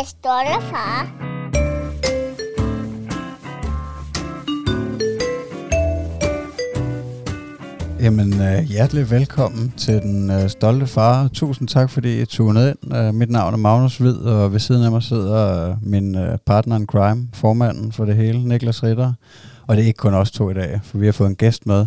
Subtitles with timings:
[0.00, 1.10] er stolte far.
[8.00, 11.28] Jamen, øh, hjertelig velkommen til den øh, stolte far.
[11.28, 12.96] Tusind tak, fordi I tunede ind.
[12.96, 16.86] Øh, mit navn er Magnus Hvid, og ved siden af mig sidder min partner in
[16.86, 19.12] crime, formanden for det hele, Niklas Ritter.
[19.66, 21.66] Og det er ikke kun os to i dag, for vi har fået en gæst
[21.66, 21.86] med.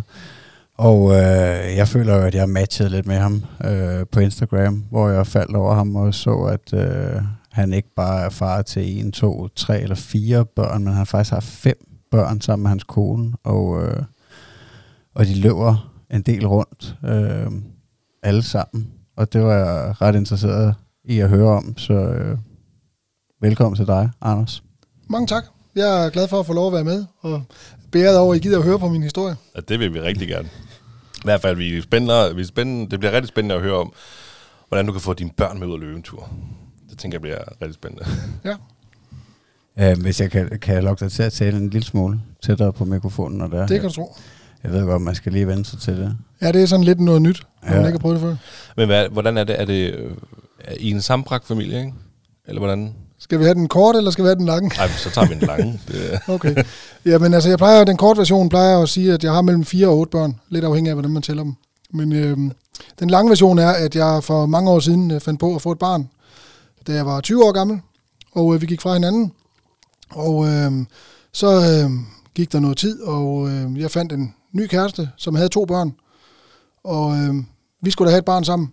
[0.78, 4.84] Og øh, jeg føler jo, at jeg har matchet lidt med ham øh, på Instagram,
[4.90, 7.22] hvor jeg faldt over ham og så, at øh,
[7.54, 11.32] han ikke bare er far til en, to, tre eller fire børn, men han faktisk
[11.32, 11.76] har fem
[12.10, 13.32] børn sammen med hans kone.
[13.44, 14.02] Og, øh,
[15.14, 17.52] og de løber en del rundt, øh,
[18.22, 18.90] alle sammen.
[19.16, 22.38] Og det var jeg ret interesseret i at høre om, så øh,
[23.40, 24.62] velkommen til dig, Anders.
[25.08, 25.44] Mange tak.
[25.74, 27.42] Jeg er glad for at få lov at være med, og
[27.92, 29.36] bæret over, at I gider at høre på min historie.
[29.56, 30.48] Ja, det vil vi rigtig gerne.
[31.16, 33.76] I hvert fald, vi er spændende, vi er spændende, det bliver rigtig spændende at høre
[33.76, 33.92] om,
[34.68, 36.30] hvordan du kan få dine børn med ud at løbe en tur.
[36.94, 38.04] Det tænker jeg bliver rigtig spændende.
[38.44, 39.90] Ja.
[39.90, 42.72] Øh, hvis jeg kan, kan jeg lukke dig til at tale en lille smule tættere
[42.72, 43.66] på mikrofonen, når det er.
[43.66, 44.16] Det kan du tro.
[44.64, 46.16] Jeg ved godt, man skal lige vende sig til det.
[46.42, 47.76] Ja, det er sådan lidt noget nyt, når Ja.
[47.76, 48.36] man ikke har prøvet det før.
[48.76, 49.60] Men hvad, hvordan er det?
[49.60, 50.10] Er det øh,
[50.64, 51.94] er I en sammenbragt familie, ikke?
[52.48, 52.94] Eller hvordan?
[53.18, 54.68] Skal vi have den kort, eller skal vi have den lange?
[54.76, 55.80] Nej, så tager vi en lange.
[55.88, 56.64] Det, Okay.
[57.06, 59.88] Jamen altså, jeg plejer, den korte version plejer at sige, at jeg har mellem 4
[59.88, 60.40] og 8 børn.
[60.48, 61.54] Lidt afhængig af, hvordan man tæller dem.
[61.90, 62.52] Men øhm,
[63.00, 65.72] den lange version er, at jeg for mange år siden øh, fandt på at få
[65.72, 66.08] et barn,
[66.86, 67.80] da jeg var 20 år gammel.
[68.32, 69.32] Og øh, vi gik fra hinanden.
[70.10, 70.72] Og øh,
[71.32, 71.90] så øh,
[72.34, 75.94] gik der noget tid, og øh, jeg fandt en ny kæreste, som havde to børn.
[76.84, 77.34] Og øh,
[77.82, 78.72] vi skulle da have et barn sammen.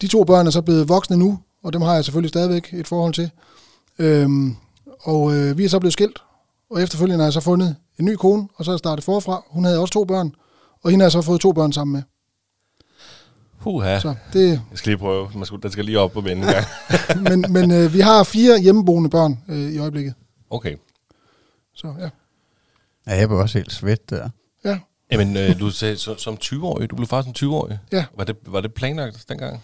[0.00, 2.88] De to børn er så blevet voksne nu, og dem har jeg selvfølgelig stadigvæk et
[2.88, 3.30] forhold til.
[3.98, 4.56] Øhm,
[5.00, 6.18] og øh, vi er så blevet skilt,
[6.70, 9.44] og efterfølgende har jeg så fundet en ny kone, og så har jeg startet forfra.
[9.50, 10.34] Hun havde også to børn,
[10.82, 12.02] og hende har jeg så fået to børn sammen med.
[13.62, 14.00] Huha.
[14.00, 15.30] Så det, Jeg skal lige prøve.
[15.34, 16.66] Man skal, den skal lige op og vende en gang.
[17.30, 20.14] men men øh, vi har fire hjemmeboende børn øh, i øjeblikket.
[20.50, 20.76] Okay.
[21.74, 22.08] Så ja.
[23.06, 24.28] Ja, jeg blev også helt svedt der.
[24.64, 24.78] ja.
[25.10, 26.90] Jamen, øh, du sagde så, som 20-årig.
[26.90, 27.78] Du blev far som 20-årig.
[27.92, 28.04] Ja.
[28.16, 29.60] Var det, var det planlagt dengang?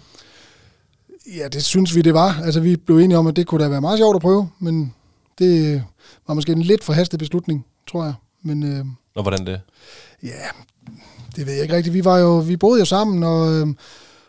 [1.37, 2.41] Ja, det synes vi, det var.
[2.45, 4.95] Altså, vi blev enige om, at det kunne da være meget sjovt at prøve, men
[5.39, 5.85] det
[6.29, 8.15] var måske en lidt for hastet beslutning, tror jeg.
[8.43, 8.85] Men øh,
[9.17, 9.61] Nå, hvordan det?
[10.23, 10.49] Ja,
[11.39, 11.95] det ved jeg ikke rigtigt.
[11.95, 13.77] Vi, var jo, vi boede jo sammen, og, øhm,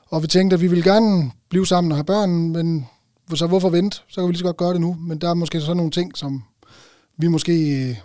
[0.08, 2.88] og vi tænkte, at vi ville gerne blive sammen og have børn, men
[3.34, 3.98] så hvorfor vente?
[4.08, 4.98] Så kan vi lige så godt gøre det nu.
[5.00, 6.44] Men der er måske sådan nogle ting, som
[7.18, 7.96] vi måske øh,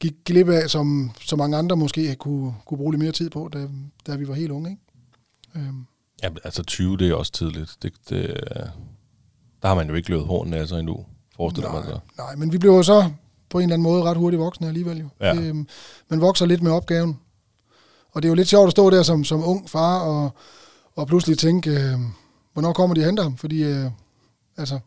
[0.00, 3.50] gik glip af, som så mange andre måske kunne, kunne bruge lidt mere tid på,
[3.52, 3.66] da,
[4.06, 4.70] da vi var helt unge.
[4.70, 4.82] Ikke?
[5.68, 5.84] Øhm,
[6.22, 7.76] Ja, altså 20, det er også tidligt.
[7.82, 8.66] Det, det, øh,
[9.62, 11.06] der har man jo ikke løbet hornene af sig endnu,
[11.36, 12.00] forestiller man sig.
[12.18, 13.10] nej, men vi blev jo så
[13.48, 14.98] på en eller anden måde ret hurtigt voksne alligevel.
[14.98, 15.08] Jo.
[15.20, 15.34] Ja.
[15.34, 15.68] Øhm,
[16.08, 17.18] man vokser lidt med opgaven.
[18.12, 20.30] Og det er jo lidt sjovt at stå der som, som ung far og,
[20.96, 21.98] og pludselig tænke, øh,
[22.52, 23.36] hvornår kommer de og henter ham?
[23.36, 23.90] Fordi øh,
[24.56, 24.78] altså,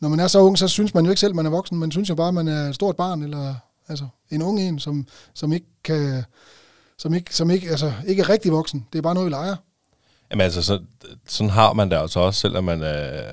[0.00, 1.78] når man er så ung, så synes man jo ikke selv, man er voksen.
[1.78, 3.54] Man synes jo bare, man er et stort barn, eller
[3.88, 6.24] altså, en ung en, som, som ikke kan
[6.98, 8.86] som ikke, som ikke, altså, ikke er rigtig voksen.
[8.92, 9.56] Det er bare noget, vi leger.
[10.30, 10.80] Jamen altså, så,
[11.26, 13.30] sådan har man det altså også, selvom man er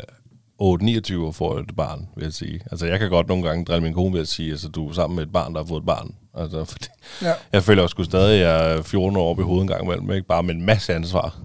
[0.61, 2.61] 8-29 år får et barn, vil jeg sige.
[2.71, 4.93] Altså, jeg kan godt nogle gange drille min kone ved at sige, altså, du er
[4.93, 6.15] sammen med et barn, der har fået et barn.
[6.35, 6.85] Altså, fordi
[7.21, 7.33] Ja.
[7.53, 9.83] jeg føler jo sgu stadig, at jeg er 14 år oppe i hovedet en gang
[9.83, 10.27] imellem, ikke?
[10.27, 11.39] Bare med en masse ansvar.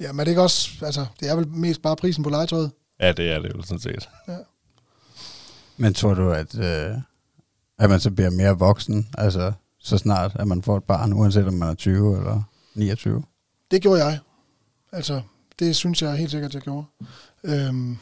[0.00, 2.70] ja, men det er ikke også, altså, det er vel mest bare prisen på legetøjet.
[3.00, 4.08] Ja, det er det jo sådan set.
[5.76, 6.90] Men tror du, at, øh,
[7.78, 11.46] at man så bliver mere voksen, altså så snart, at man får et barn, uanset
[11.46, 12.42] om man er 20 eller
[12.74, 13.22] 29?
[13.70, 14.18] Det gjorde jeg.
[14.92, 15.20] Altså,
[15.58, 16.86] det synes jeg helt sikkert, jeg gjorde.
[17.44, 17.98] Øhm,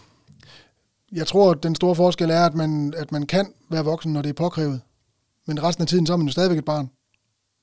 [1.12, 4.22] jeg tror, at den store forskel er, at man, at man kan være voksen, når
[4.22, 4.80] det er påkrævet.
[5.46, 6.90] Men resten af tiden, så er man jo stadigvæk et barn.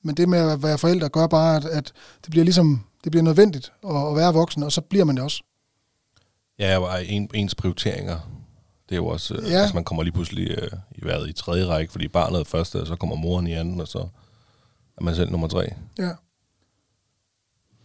[0.03, 3.24] Men det med at være forældre gør bare, at, at det bliver ligesom, det bliver
[3.24, 5.44] nødvendigt at, at være voksen, og så bliver man det også.
[6.59, 8.19] Ja, og en, ens prioriteringer,
[8.90, 9.50] det er jo også, ja.
[9.50, 9.58] Ja.
[9.59, 12.81] altså man kommer lige pludselig øh, i været i tredje række, fordi barnet er første,
[12.81, 14.00] og så kommer moren i anden, og så
[14.98, 15.69] er man selv nummer tre.
[15.98, 16.12] Ja,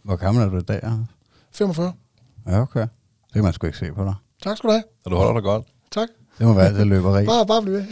[0.03, 1.07] Hvor gammel er du i dag, Anders?
[1.51, 1.93] 45.
[2.47, 2.81] Ja, okay.
[2.81, 4.15] Det kan man sgu ikke se på dig.
[4.43, 4.83] Tak skal du have.
[5.05, 5.65] Og du holder dig godt.
[5.91, 6.09] Tak.
[6.37, 7.25] Det må være det løberi.
[7.25, 7.85] Bare, bare bliv ved.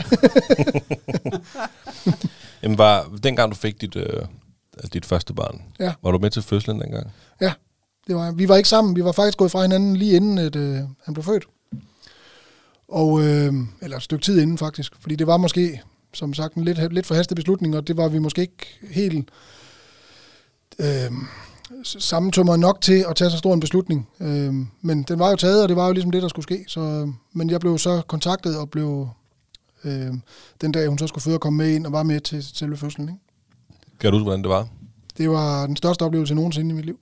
[2.63, 4.23] Jamen, var, dengang du fik dit, øh,
[4.93, 5.93] dit første barn, Ja.
[6.03, 7.11] var du med til fødslen dengang?
[7.41, 7.53] Ja,
[8.07, 8.95] det var, vi var ikke sammen.
[8.95, 10.75] Vi var faktisk gået fra hinanden lige inden, at øh,
[11.05, 11.43] han blev født.
[12.87, 14.93] Og, øh, eller et stykke tid inden faktisk.
[14.99, 15.81] Fordi det var måske,
[16.13, 19.29] som sagt, en lidt, lidt for hastet beslutning, og det var vi måske ikke helt
[20.79, 21.11] øh,
[21.83, 24.09] sammentømmer nok til at tage så stor en beslutning.
[24.19, 26.65] Øh, men den var jo taget, og det var jo ligesom det, der skulle ske.
[26.67, 29.09] Så, men jeg blev så kontaktet og blev
[29.83, 30.13] øh,
[30.61, 33.09] den dag, hun så skulle føde, komme med ind og var med til selve fødslen.
[33.09, 33.19] Ikke?
[33.99, 34.67] Kan du huske, hvordan det var?
[35.17, 36.99] Det var den største oplevelse nogensinde i mit liv.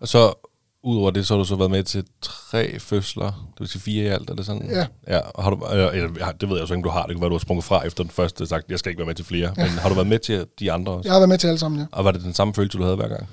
[0.00, 0.34] Og så
[0.86, 4.04] Udover det, så har du så været med til tre fødsler, det vil sige fire
[4.04, 4.70] i alt, er det sådan?
[4.70, 4.86] Ja.
[5.08, 7.06] ja og har du, eller, det ved jeg så ikke, om du har.
[7.06, 8.98] Det kan være, du har sprunget fra efter den første og sagt, jeg skal ikke
[8.98, 9.54] være med til flere.
[9.56, 11.08] Men har du været med til de andre også?
[11.08, 11.86] Jeg har været med til alle sammen, ja.
[11.92, 13.26] Og var det den samme følelse, du havde hver gang?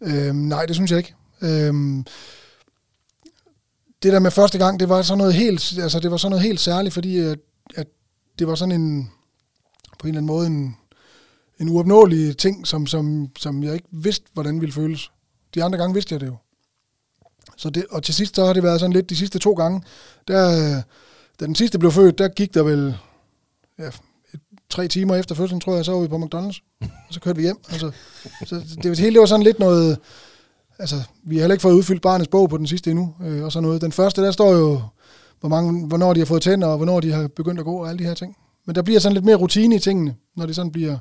[0.00, 1.14] Øhm, nej, det synes jeg ikke.
[1.42, 2.04] Øhm,
[4.02, 6.42] det der med første gang, det var sådan noget helt, altså det var sådan noget
[6.42, 7.38] helt særligt, fordi at,
[7.74, 7.86] at
[8.38, 9.10] det var sådan en,
[9.98, 10.76] på en eller anden måde, en,
[11.60, 15.10] en uopnåelig ting, som, som, som jeg ikke vidste, hvordan ville føles.
[15.54, 16.36] De andre gange vidste jeg det jo.
[17.56, 19.82] Så det, og til sidst så har det været sådan lidt, de sidste to gange,
[20.28, 20.82] der, øh,
[21.40, 22.96] da den sidste blev født, der gik der vel
[23.78, 23.86] ja,
[24.34, 24.40] et,
[24.70, 27.42] tre timer efter fødslen, tror jeg, så var vi på McDonald's, og så kørte vi
[27.42, 27.58] hjem.
[27.70, 27.90] Altså,
[28.46, 29.98] så det, hele det var sådan lidt noget,
[30.78, 33.52] altså, vi har heller ikke fået udfyldt barnets bog på den sidste endnu, øh, og
[33.52, 33.80] sådan noget.
[33.80, 34.82] Den første, der står jo,
[35.40, 37.88] hvor mange, hvornår de har fået tænder, og hvornår de har begyndt at gå, og
[37.88, 38.36] alle de her ting.
[38.66, 40.98] Men der bliver sådan lidt mere rutine i tingene, når det sådan bliver,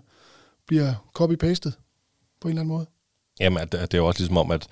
[0.67, 1.71] bliver copy-pastet
[2.41, 2.85] på en eller anden måde.
[3.39, 4.67] Jamen, at, at det er jo også ligesom om, at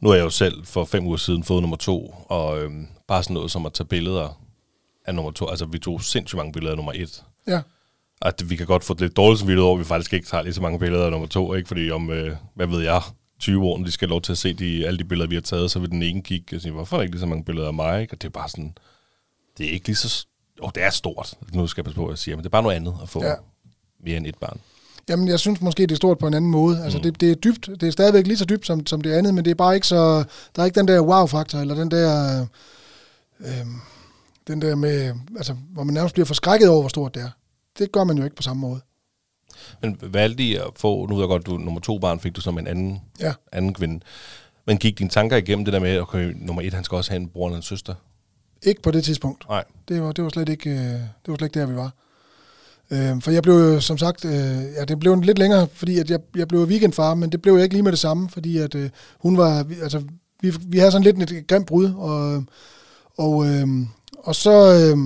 [0.00, 3.22] nu er jeg jo selv for fem uger siden fået nummer to, og øhm, bare
[3.22, 4.40] sådan noget som at tage billeder
[5.06, 5.48] af nummer to.
[5.48, 7.24] Altså, vi tog sindssygt mange billeder af nummer et.
[7.46, 7.60] Ja.
[8.22, 10.42] At vi kan godt få det lidt dårligt samvittighed over, at vi faktisk ikke tager
[10.42, 11.68] lige så mange billeder af nummer to, ikke?
[11.68, 13.02] Fordi om, øh, hvad ved jeg,
[13.38, 15.42] 20 år, de skal have lov til at se de, alle de billeder, vi har
[15.42, 17.44] taget, så vil den ene kigge og sige, hvorfor er der ikke lige så mange
[17.44, 18.02] billeder af mig?
[18.02, 18.14] Ikke?
[18.14, 18.78] Og det er bare sådan,
[19.58, 20.26] det er ikke lige så...
[20.62, 21.34] Jo, det er stort.
[21.52, 23.24] Nu skal jeg passe på at sige, men det er bare noget andet at få
[23.24, 23.34] ja.
[24.04, 24.60] mere end et barn.
[25.08, 26.82] Jamen, jeg synes måske, det er stort på en anden måde.
[26.84, 27.02] Altså, mm.
[27.02, 27.66] det, det er dybt.
[27.66, 29.86] Det er stadigvæk lige så dybt som, som det andet, men det er bare ikke
[29.86, 30.24] så...
[30.56, 32.40] Der er ikke den der wow-faktor, eller den der...
[33.40, 33.66] Øh,
[34.46, 35.14] den der med...
[35.36, 37.30] Altså, hvor man nærmest bliver forskrækket over, hvor stort det er.
[37.78, 38.80] Det gør man jo ikke på samme måde.
[39.82, 41.06] Men valgte I at få...
[41.06, 43.32] Nu ved jeg godt, du nummer to barn fik du som en anden, ja.
[43.52, 44.00] anden kvinde.
[44.66, 47.10] Men gik dine tanker igennem det der med, at okay, nummer et, han skal også
[47.10, 47.94] have en bror eller en søster?
[48.62, 49.48] Ikke på det tidspunkt.
[49.48, 49.64] Nej.
[49.88, 51.92] Det var, det var slet ikke, øh, det var slet ikke der, vi var.
[52.90, 56.10] Øh, for jeg blev jo, som sagt, øh, ja, det blev lidt længere, fordi at
[56.10, 58.74] jeg, jeg blev weekendfar, men det blev jeg ikke lige med det samme, fordi at
[58.74, 58.90] øh,
[59.20, 60.02] hun var, altså,
[60.42, 62.44] vi, vi havde sådan lidt et grimt brud, og,
[63.18, 63.66] og, øh,
[64.18, 64.98] og så, øh,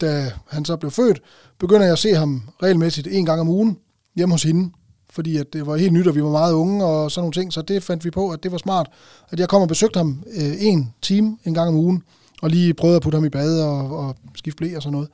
[0.00, 1.22] da han så blev født,
[1.58, 3.78] begynder jeg at se ham regelmæssigt en gang om ugen
[4.16, 4.70] hjemme hos hende,
[5.10, 7.52] fordi at det var helt nyt, og vi var meget unge og sådan nogle ting,
[7.52, 8.88] så det fandt vi på, at det var smart,
[9.30, 12.02] at jeg kom og besøgte ham øh, en time en gang om ugen,
[12.42, 15.08] og lige prøvede at putte ham i bad og, og skifte blæ og sådan noget.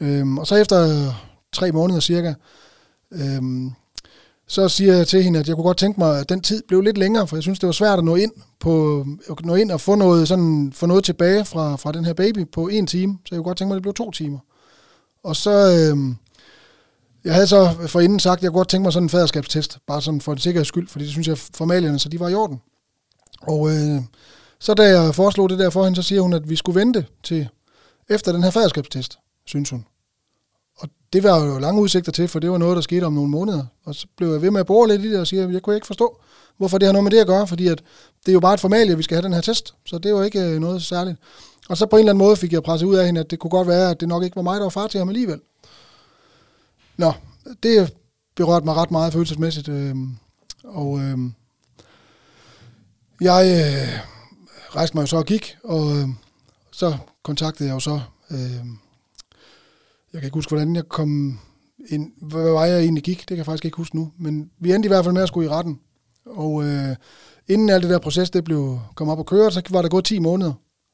[0.00, 1.12] Øhm, og så efter
[1.52, 2.34] tre måneder cirka,
[3.12, 3.70] øhm,
[4.46, 6.80] så siger jeg til hende, at jeg kunne godt tænke mig, at den tid blev
[6.80, 9.70] lidt længere, for jeg synes, det var svært at nå ind, på, at nå ind
[9.70, 13.18] og få noget, sådan, få noget tilbage fra, fra den her baby på en time.
[13.24, 14.38] Så jeg kunne godt tænke mig, at det blev to timer.
[15.24, 16.16] Og så, øhm,
[17.24, 20.02] jeg havde så forinden sagt, at jeg kunne godt tænke mig sådan en faderskabstest, bare
[20.02, 22.60] sådan for en sikkerheds skyld, fordi det synes jeg, formalierne, så de var i orden.
[23.42, 24.02] Og øh,
[24.60, 27.06] så da jeg foreslog det der for hende, så siger hun, at vi skulle vente
[27.22, 27.48] til
[28.08, 29.84] efter den her faderskabstest, synes hun.
[30.80, 33.30] Og det var jo lange udsigter til, for det var noget, der skete om nogle
[33.30, 33.64] måneder.
[33.84, 35.62] Og så blev jeg ved med at bore lidt i det og sige, at jeg
[35.62, 36.20] kunne ikke forstå,
[36.56, 37.82] hvorfor det har noget med det at gøre, fordi at
[38.26, 40.14] det er jo bare et formalie, at vi skal have den her test, så det
[40.14, 41.18] var ikke øh, noget særligt.
[41.68, 43.38] Og så på en eller anden måde fik jeg presset ud af hende, at det
[43.38, 45.40] kunne godt være, at det nok ikke var mig, der var far til ham alligevel.
[46.96, 47.12] Nå,
[47.62, 47.94] det
[48.36, 49.94] berørte mig ret meget følelsesmæssigt, øh,
[50.64, 51.18] og øh,
[53.20, 53.98] jeg øh,
[54.76, 56.08] rejste mig jo så og gik, og øh,
[56.70, 58.00] så kontaktede jeg jo så
[58.30, 58.66] øh,
[60.12, 61.38] jeg kan ikke huske, hvordan jeg kom
[61.88, 62.12] ind.
[62.22, 63.18] Hvad var jeg egentlig gik?
[63.18, 64.12] Det kan jeg faktisk ikke huske nu.
[64.18, 65.80] Men vi endte i hvert fald med at skulle i retten.
[66.26, 66.96] Og øh,
[67.48, 70.04] inden alt det der proces det blev kom op og køre, så var der gået
[70.04, 70.52] 10 måneder.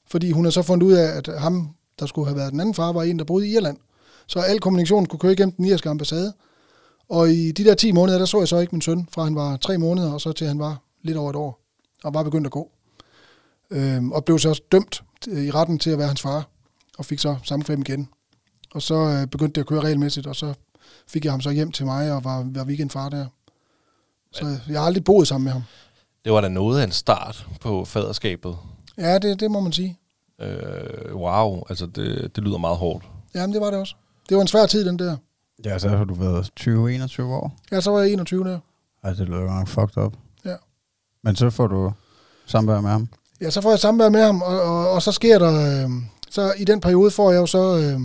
[0.08, 1.68] Fordi hun har så fundet ud af, at ham,
[1.98, 3.76] der skulle have været den anden far, var en, der boede i Irland.
[4.26, 6.32] Så al kommunikation kunne køre igennem den irske ambassade.
[7.08, 9.34] Og i de der 10 måneder, der så jeg så ikke min søn, fra han
[9.34, 11.60] var 3 måneder, og så til han var lidt over et år,
[12.04, 12.70] og var begyndt at gå.
[13.70, 16.48] Øhm, og blev så også dømt øh, i retten til at være hans far,
[16.98, 18.08] og fik så samkvem igen.
[18.76, 20.54] Og så øh, begyndte det at køre regelmæssigt, og så
[21.08, 23.26] fik jeg ham så hjem til mig, og var, var weekendfar der.
[24.32, 25.62] Så jeg har aldrig boet sammen med ham.
[26.24, 28.56] Det var da noget af en start på faderskabet.
[28.98, 29.98] Ja, det, det må man sige.
[30.40, 33.04] Øh, wow, altså det, det lyder meget hårdt.
[33.34, 33.94] Jamen, det var det også.
[34.28, 35.16] Det var en svær tid, den der.
[35.64, 37.56] Ja, så har du været 20-21 år.
[37.72, 38.58] Ja, så var jeg 21 der.
[39.04, 40.14] Ej, det lyder nok fucked up.
[40.44, 40.56] Ja.
[41.22, 41.92] Men så får du
[42.46, 43.08] samvær med ham.
[43.40, 45.84] Ja, så får jeg samvær med ham, og, og, og så sker der...
[45.84, 45.90] Øh,
[46.30, 47.76] så i den periode får jeg jo så...
[47.78, 48.00] Øh,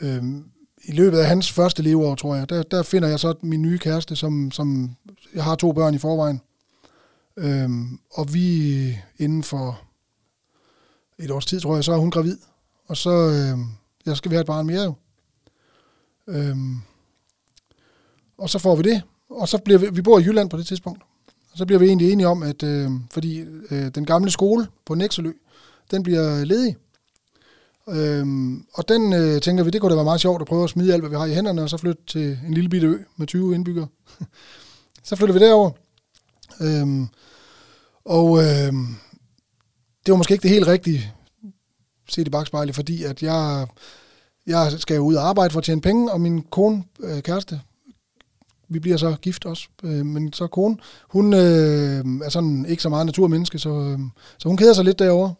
[0.00, 0.44] Øhm,
[0.84, 3.78] I løbet af hans første leveår, tror jeg, der, der finder jeg så min nye
[3.78, 4.96] kæreste, som, som
[5.34, 6.40] jeg har to børn i forvejen.
[7.36, 9.80] Øhm, og vi inden for
[11.18, 12.38] et års tid, tror jeg, så er hun gravid.
[12.86, 13.66] Og så øhm,
[14.06, 14.94] jeg skal vi have et barn mere jo.
[16.28, 16.76] Øhm,
[18.38, 19.02] og så får vi det.
[19.30, 21.02] Og så bliver vi, vi bor i Jylland på det tidspunkt.
[21.52, 23.38] Og så bliver vi egentlig enige om, at øh, fordi
[23.70, 25.32] øh, den gamle skole på Nexelø,
[25.90, 26.76] den bliver ledig.
[27.88, 30.70] Øhm, og den øh, tænker vi, det kunne da være meget sjovt at prøve at
[30.70, 32.98] smide alt, hvad vi har i hænderne, og så flytte til en lille bitte ø
[33.16, 33.86] med 20 indbyggere.
[35.04, 35.70] så flytter vi derover.
[36.60, 37.08] Øhm,
[38.04, 38.86] Og øhm,
[40.06, 41.12] det var måske ikke det helt rigtige,
[42.08, 43.66] set i bagspejlet, fordi at jeg,
[44.46, 47.60] jeg skal jo ud og arbejde for at tjene penge, og min kone, øh, kæreste,
[48.68, 50.76] vi bliver så gift også, øh, men så kone,
[51.08, 53.98] hun øh, er sådan ikke så meget naturmenneske, så, øh,
[54.38, 55.34] så hun keder sig lidt derovre.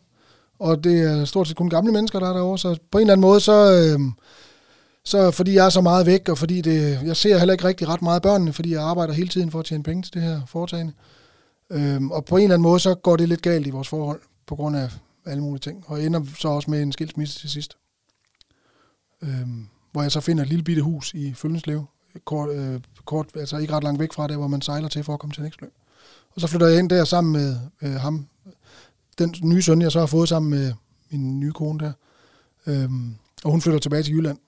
[0.58, 3.12] Og det er stort set kun gamle mennesker, der er derovre, så på en eller
[3.12, 4.00] anden måde, så, øh,
[5.04, 7.88] så fordi jeg er så meget væk, og fordi det, jeg ser heller ikke rigtig
[7.88, 10.22] ret meget af børnene, fordi jeg arbejder hele tiden for at tjene penge til det
[10.22, 10.92] her foretagende.
[11.70, 14.20] Øh, og på en eller anden måde, så går det lidt galt i vores forhold,
[14.46, 14.90] på grund af
[15.26, 17.76] alle mulige ting, og ender så også med en skilsmisse til sidst.
[19.22, 19.48] Øh,
[19.92, 21.84] hvor jeg så finder et lille bitte hus i Følgenslev,
[22.24, 25.14] kort, øh, kort, altså ikke ret langt væk fra det, hvor man sejler til for
[25.14, 25.68] at komme til Nækstlø.
[26.34, 28.26] Og så flytter jeg ind der sammen med øh, ham,
[29.18, 30.72] den nye søn, jeg så har fået sammen med
[31.10, 31.92] min nye kone der.
[32.66, 34.38] Øhm, og hun flytter tilbage til Jylland.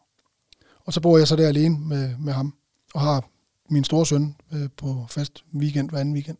[0.84, 2.54] Og så bor jeg så der alene med, med ham,
[2.94, 3.28] og har
[3.70, 6.36] min store søn øh, på fast weekend hver anden weekend.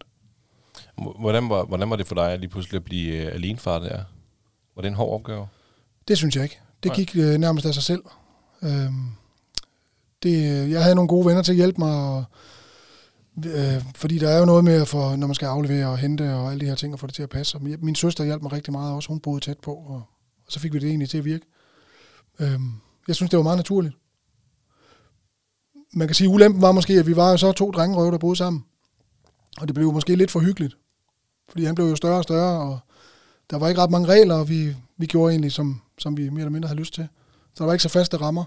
[1.21, 4.05] Hvordan var, hvordan var det for dig at lige pludselig at blive øh, alenefar der?
[4.75, 5.47] Var det en hård opgave?
[6.09, 6.61] Det synes jeg ikke.
[6.83, 8.03] Det gik øh, nærmest af sig selv.
[8.63, 9.11] Øhm,
[10.23, 12.25] det, jeg havde nogle gode venner til at hjælpe mig, og,
[13.45, 16.51] øh, fordi der er jo noget med, for, når man skal aflevere og hente og
[16.51, 17.59] alle de her ting, og få det til at passe.
[17.59, 20.03] Og min søster hjalp mig rigtig meget også, hun boede tæt på, og,
[20.47, 21.47] og så fik vi det egentlig til at virke.
[22.41, 22.73] Øhm,
[23.09, 23.95] jeg synes, det var meget naturligt.
[25.93, 28.19] Man kan sige, at ulempen var måske, at vi var jo så to drengerøve, der
[28.19, 28.65] boede sammen.
[29.61, 30.77] Og det blev måske lidt for hyggeligt.
[31.49, 32.79] Fordi han blev jo større og større, og
[33.51, 36.41] der var ikke ret mange regler, og vi, vi gjorde egentlig, som, som vi mere
[36.41, 37.09] eller mindre havde lyst til.
[37.55, 38.45] Så der var ikke så faste rammer.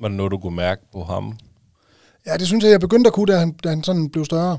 [0.00, 1.38] Var det noget, du kunne mærke på ham?
[2.28, 4.58] Ja, det synes jeg, jeg begyndte at kunne, da han, da han sådan blev større.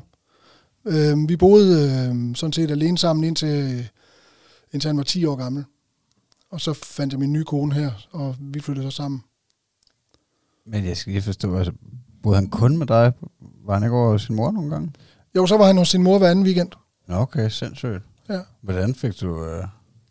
[0.86, 3.90] Øh, vi boede øh, sådan set alene sammen indtil,
[4.74, 5.66] indtil han var 10 år gammel.
[6.52, 9.22] Og så fandt jeg min nye kone her, og vi flyttede så sammen.
[10.66, 11.74] Men jeg skal lige forstå, altså,
[12.24, 13.12] boede han kun med dig?
[13.66, 14.92] Var han ikke over sin mor nogle gange?
[15.36, 16.70] Jo, så var han hos sin mor hver anden weekend.
[17.08, 18.04] Nå, okay, sindssygt.
[18.30, 18.40] Ja.
[18.62, 19.46] Hvordan fik du...
[19.46, 19.64] Øh,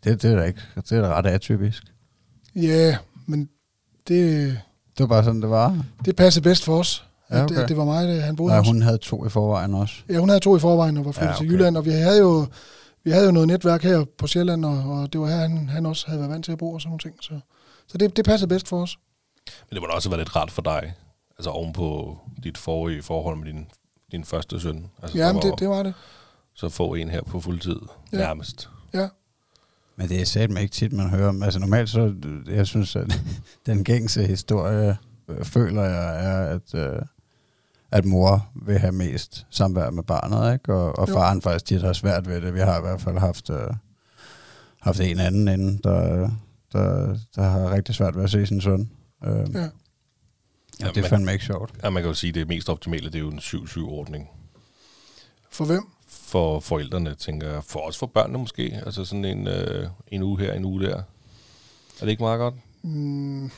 [0.03, 0.61] det, det er da ikke...
[0.75, 1.83] Det er da ret atypisk.
[2.55, 3.49] Ja, men
[4.07, 4.47] det,
[4.97, 5.85] Det var bare sådan, det var.
[6.05, 7.05] det passede bedst for os.
[7.31, 7.55] Ja, At, okay.
[7.61, 8.67] at det var mig, der, han boede hos.
[8.67, 9.95] hun havde to i forvejen også.
[10.09, 11.45] Ja, hun havde to i forvejen og var flyttet Ja, ja, okay.
[11.45, 12.45] til Jylland, og vi havde jo
[13.03, 15.85] vi havde jo noget netværk her på Sjælland, og, og det var her, han, han
[15.85, 17.15] også havde været vant til at bo og sådan nogle ting.
[17.21, 17.39] Så,
[17.87, 18.97] så det, det passede bedst for os.
[19.69, 20.93] Men det må da også være lidt rart for dig,
[21.37, 23.67] altså ovenpå dit forrige forhold med din,
[24.11, 24.85] din første søn.
[25.03, 25.93] Altså, Ja, var- det, det var det.
[26.55, 27.79] Så få en her på fuld tid,
[28.13, 28.17] Ja.
[28.17, 28.25] ja.
[28.25, 28.69] nærmest.
[28.93, 29.07] Ja.
[29.95, 31.43] Men det er satme ikke tit, man hører om.
[31.43, 32.13] Altså normalt så,
[32.47, 33.21] jeg synes, at
[33.65, 34.97] den gængse historie,
[35.29, 37.01] øh, føler jeg, er, at, øh,
[37.91, 40.73] at mor vil have mest samvær med barnet, ikke?
[40.73, 41.13] Og, og Jo.
[41.13, 42.53] faren faktisk tit har svært ved det.
[42.53, 43.67] Vi har i hvert fald haft, øh,
[44.81, 46.29] haft en anden inden, der,
[46.73, 48.89] der, der har rigtig svært ved at se sin søn.
[49.25, 49.59] Øh, ja.
[50.79, 50.87] Ja.
[50.87, 51.71] Det er men- fandme ikke sjovt.
[51.83, 54.29] Ja, man kan jo sige, at det mest optimale, det er jo en 7-7-ordning.
[55.51, 55.83] For hvem?
[56.07, 57.63] For forældrene, tænker jeg.
[57.63, 58.81] For os for børnene måske.
[58.85, 60.95] Altså sådan en, øh, en uge her, en uge der.
[60.95, 61.01] Er
[62.01, 62.53] det ikke meget godt?
[62.81, 63.51] Mm,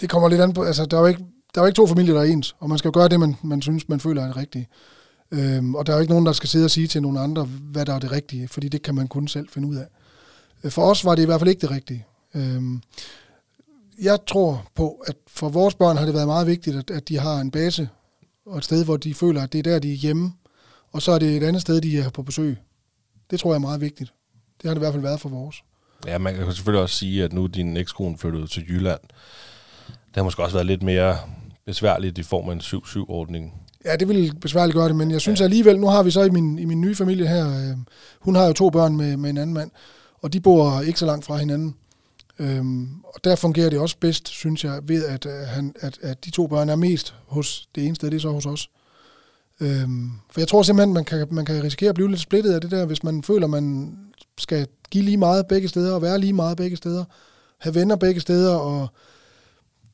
[0.00, 1.86] det kommer lidt an på, altså der er jo ikke, der er jo ikke to
[1.86, 4.22] familier, der er ens, og man skal jo gøre det, man, man synes, man føler
[4.22, 4.68] er det rigtige.
[5.30, 7.44] Øhm, og der er jo ikke nogen, der skal sidde og sige til nogle andre,
[7.44, 9.86] hvad der er det rigtige, fordi det kan man kun selv finde ud af.
[10.64, 12.06] Øh, for os var det i hvert fald ikke det rigtige.
[12.34, 12.82] Øhm,
[14.02, 17.18] jeg tror på, at for vores børn har det været meget vigtigt, at, at de
[17.18, 17.88] har en base,
[18.46, 20.32] og et sted, hvor de føler, at det er der, de er hjemme,
[20.92, 22.56] og så er det et andet sted, de er på besøg.
[23.30, 24.12] Det tror jeg er meget vigtigt.
[24.62, 25.62] Det har det i hvert fald været for vores.
[26.06, 29.00] Ja, man kan selvfølgelig også sige, at nu din ekskone flyttet til Jylland.
[29.86, 31.18] Det har måske også været lidt mere
[31.66, 33.54] besværligt i form af en 7-7-ordning.
[33.84, 35.44] Ja, det vil besværligt gøre det, men jeg synes ja.
[35.44, 37.76] alligevel, nu har vi så i min, i min nye familie her, øh,
[38.20, 39.70] hun har jo to børn med, med en anden mand,
[40.22, 41.74] og de bor ikke så langt fra hinanden.
[42.38, 46.24] Øhm, og der fungerer det også bedst, synes jeg, ved at, øh, han, at, at
[46.24, 48.70] de to børn er mest hos det ene sted, det er så hos os.
[49.60, 52.60] Øhm, for jeg tror simpelthen, man kan, man kan risikere at blive lidt splittet af
[52.60, 53.96] det der, hvis man føler, man
[54.38, 57.04] skal give lige meget begge steder, og være lige meget begge steder,
[57.58, 58.88] have venner begge steder, og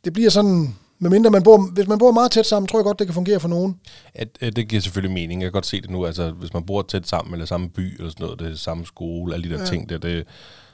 [0.04, 2.98] det bliver sådan, medmindre man bor, hvis man bor meget tæt sammen, tror jeg godt,
[2.98, 3.80] det kan fungere for nogen.
[4.14, 5.42] At, at det giver selvfølgelig mening.
[5.42, 6.06] Jeg kan godt se det nu.
[6.06, 8.86] Altså, hvis man bor tæt sammen, eller samme by, eller sådan noget, det er samme
[8.86, 9.64] skole, alle de der Ja.
[9.64, 9.70] ja.
[9.70, 10.26] ting der, det,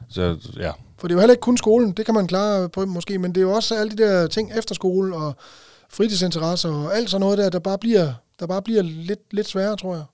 [0.09, 2.87] så ja, For det er jo heller ikke kun skolen, det kan man klare på
[2.87, 5.37] måske, men det er jo også alle de der ting efter skole og
[5.91, 9.77] fritidsinteresser og alt sådan noget der, der bare bliver, der bare bliver lidt, lidt sværere,
[9.77, 10.05] tror jeg.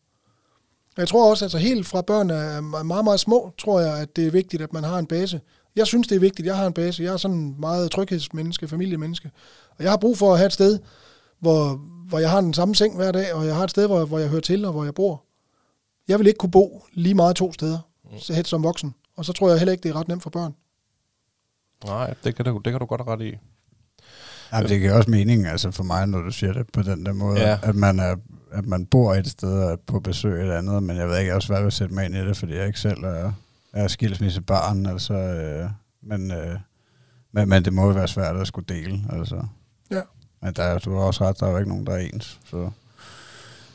[0.97, 4.17] Og jeg tror også, altså helt fra børn er meget, meget små, tror jeg, at
[4.17, 5.41] det er vigtigt, at man har en base.
[5.77, 7.03] Jeg synes, det er vigtigt, jeg har en base.
[7.03, 9.31] Jeg er sådan meget tryghedsmenneske, familiemenneske.
[9.81, 10.79] Og jeg har brug for at have et sted,
[11.39, 14.05] hvor, hvor jeg har den samme seng hver dag, og jeg har et sted, hvor,
[14.05, 15.25] hvor jeg hører til, og hvor jeg bor.
[16.09, 17.79] Jeg vil ikke kunne bo lige meget to steder,
[18.19, 18.95] så helt som voksen.
[19.17, 20.55] Og så tror jeg heller ikke, det er ret nemt for børn.
[21.85, 23.35] nej, det kan, du, det kan du godt ret i.
[24.53, 27.13] Jamen, det giver også mening altså for mig, når du siger det på den der
[27.13, 27.59] måde, Ja.
[27.63, 28.17] at man er
[28.53, 31.29] at man bor et sted og er på besøg et andet, men jeg ved ikke,
[31.29, 33.33] jeg er svært ved at sætte mig ind i det, fordi jeg ikke selv er,
[33.73, 35.71] er skilsmissebarn, altså, øh,
[36.03, 36.59] men, øh,
[37.33, 39.43] men, men det må jo være svært at skulle dele, altså.
[40.43, 42.39] Men der, er- du har også ret, der er jo ikke nogen, der er ens,
[42.51, 42.71] så...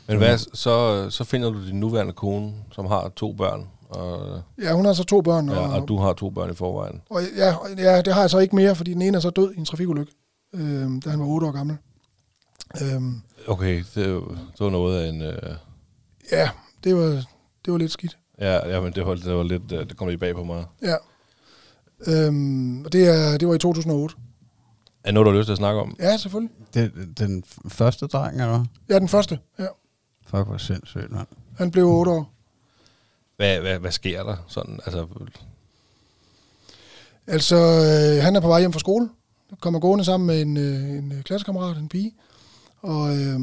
[0.08, 4.74] Men hvad, så, så finder du din nuværende kone, som har to børn, og, Ja,
[4.74, 7.02] hun har så to børn, og, ja, og du har to børn i forvejen.
[7.10, 9.54] og ja, ja, det har jeg så ikke mere, fordi den ene er så død
[9.54, 10.12] i en trafikulykke,
[10.54, 11.78] øh, da han var 8 år gammel.
[12.82, 13.02] Øh,
[13.48, 15.22] Okay, det, er jo- det var noget af en...
[15.22, 15.56] Øh,
[16.32, 16.50] ja,
[16.84, 17.24] det var,
[17.66, 18.18] det var lidt skidt.
[18.42, 19.72] ja, ja, men det var, det var lidt...
[19.72, 20.66] øh, Det kom lidt bag på mig.
[20.82, 20.96] Ja.
[22.08, 24.16] Øhm, og det, er, det var i 2008.
[25.06, 25.96] Er noget, du har lyst til at snakke om?
[26.00, 26.56] Ja, selvfølgelig.
[26.74, 28.66] Det, den første dreng, eller?
[28.90, 29.40] Ja, den første.
[29.60, 29.68] Ja.
[30.28, 31.28] Fuck, hvor sindssygt, mand.
[31.58, 32.32] Han blev 8 år.
[33.36, 34.36] Hvad, hvad, hvad sker der?
[34.48, 35.08] Sådan, altså,
[37.28, 39.10] Altså, øh, han er på vej hjem fra skole.
[39.60, 42.14] Kommer gående sammen med en, øh, en øh, klassekammerat, en pige.
[42.82, 43.40] Og øh,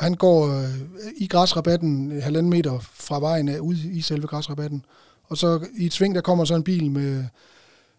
[0.00, 0.74] han går øh,
[1.16, 4.84] i græsrabatten øh, halvanden meter fra vejen af, ud i selve græsrabatten.
[5.24, 7.24] Og så i et sving, der kommer så en bil med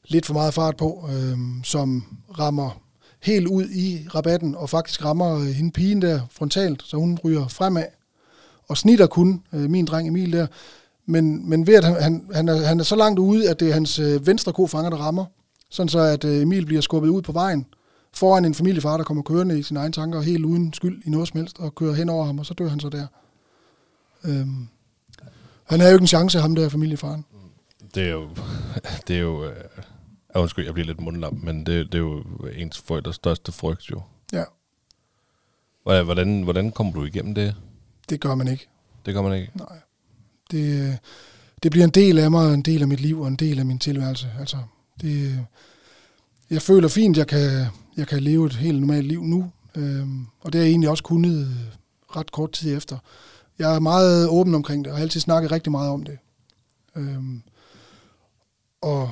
[0.05, 2.03] lidt for meget fart på, øh, som
[2.39, 2.82] rammer
[3.23, 7.47] helt ud i rabatten, og faktisk rammer øh, hende pigen der frontalt, så hun ryger
[7.47, 7.85] fremad,
[8.67, 10.47] og snitter kun øh, min dreng Emil der.
[11.05, 13.69] Men, men ved at han, han, han, er, han er så langt ude, at det
[13.69, 15.25] er hans øh, venstre kofanger, der rammer,
[15.69, 17.65] sådan så at øh, Emil bliver skubbet ud på vejen,
[18.13, 21.27] foran en familiefar, der kommer kørende i sine egne tanker, helt uden skyld i noget
[21.27, 23.07] som helst, og kører hen over ham, og så dør han så der.
[24.23, 24.67] Øhm,
[25.63, 27.25] han havde jo ikke en chance, ham der familiefaren.
[27.95, 28.27] det er jo...
[29.07, 29.45] Det er jo...
[29.45, 29.55] Øh,
[30.35, 32.23] Ja, undskyld, jeg bliver lidt mundlam, men det, det er jo
[32.55, 34.01] ens forældres største frygt, jo.
[34.33, 34.43] Ja,
[35.83, 37.55] Hvordan- Hvordan, hvordan kommer du igennem det?
[38.09, 38.67] det gør man ikke.
[39.05, 39.51] Det gør man ikke.
[39.57, 39.79] Nej.
[40.51, 40.97] Det,
[41.63, 43.65] det bliver en del af mig, en del af mit liv og en del af
[43.65, 44.31] min tilværelse.
[44.39, 44.57] Altså,
[45.01, 45.45] det,
[46.49, 47.65] jeg føler fint, jeg kan,
[47.97, 49.51] jeg kan leve et helt normalt liv nu.
[49.75, 52.97] Øhm, og det har jeg egentlig også kunnet øh, ret kort tid efter.
[53.59, 56.17] Jeg er meget åben omkring det, og har altid snakket rigtig meget om det.
[56.95, 57.41] Øhm,
[58.81, 59.09] og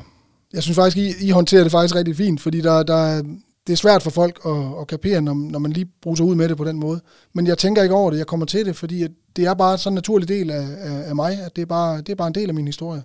[0.54, 3.22] jeg synes faktisk, I, I håndterer det faktisk rigtig fint, fordi der, der, er-
[3.68, 6.36] det er svært for folk at, at kapere, når, når man lige bruger sig ud
[6.36, 7.02] med det på den måde.
[7.34, 9.78] Men jeg tænker ikke over det, jeg kommer til det, fordi at det er bare
[9.78, 12.28] sådan en naturlig del af, af, af mig, at det er, bare, det er bare
[12.28, 13.04] en del af min historie.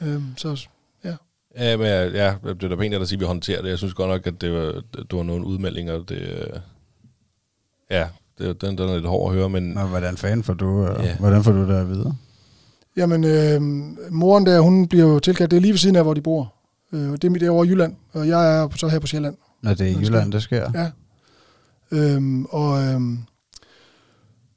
[0.00, 0.66] Øhm, så
[1.04, 1.14] ja.
[1.58, 3.68] Ja, men jeg- ja, det er da pænt at sige, at vi håndterer det.
[3.70, 5.98] Jeg synes godt nok, at det var, det var nogle udmeldinger.
[5.98, 6.60] Det, øh,
[7.90, 8.08] ja,
[8.38, 11.04] det, den, den er lidt hård at høre, men Nå, hvordan fanden får du, øh,
[11.04, 11.16] Ja.
[11.16, 12.16] hvordan får du det videre?
[12.96, 13.62] Jamen, øh,
[14.12, 16.54] moren der, hun bliver jo tilkaldt, det er lige ved siden af, hvor de bor.
[16.92, 19.36] Øh, det er mit over i Jylland, og jeg er så her på Sjælland.
[19.62, 20.70] Når det er i Jylland, det sker.
[20.74, 20.90] Ja.
[21.90, 23.18] Øhm, og øhm,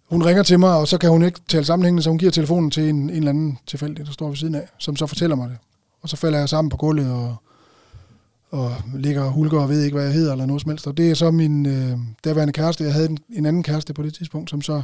[0.10, 2.72] hun ringer til mig, og så kan hun ikke tale sammenhængende, så hun giver telefonen
[2.72, 5.50] til en, en eller anden tilfældig, der står ved siden af, som så fortæller mig
[5.50, 5.58] det.
[6.02, 7.36] Og så falder jeg sammen på gulvet og,
[8.50, 10.88] og ligger og hulker og ved ikke, hvad jeg hedder eller noget som helst.
[10.88, 12.84] Og det er så min øh, daværende kæreste.
[12.84, 14.82] Jeg havde en, en anden kæreste på det tidspunkt, som så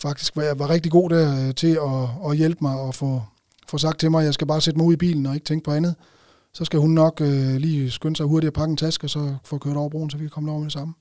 [0.00, 3.22] faktisk var, var rigtig god der øh, til at, at hjælpe mig og få,
[3.68, 5.44] få sagt til mig, at jeg skal bare sætte mig ud i bilen og ikke
[5.44, 5.94] tænke på andet.
[6.52, 9.34] Så skal hun nok øh, lige skynde sig hurtigt at pakke en taske, og så
[9.44, 10.94] få kørt over broen, så vi kan komme over med det samme.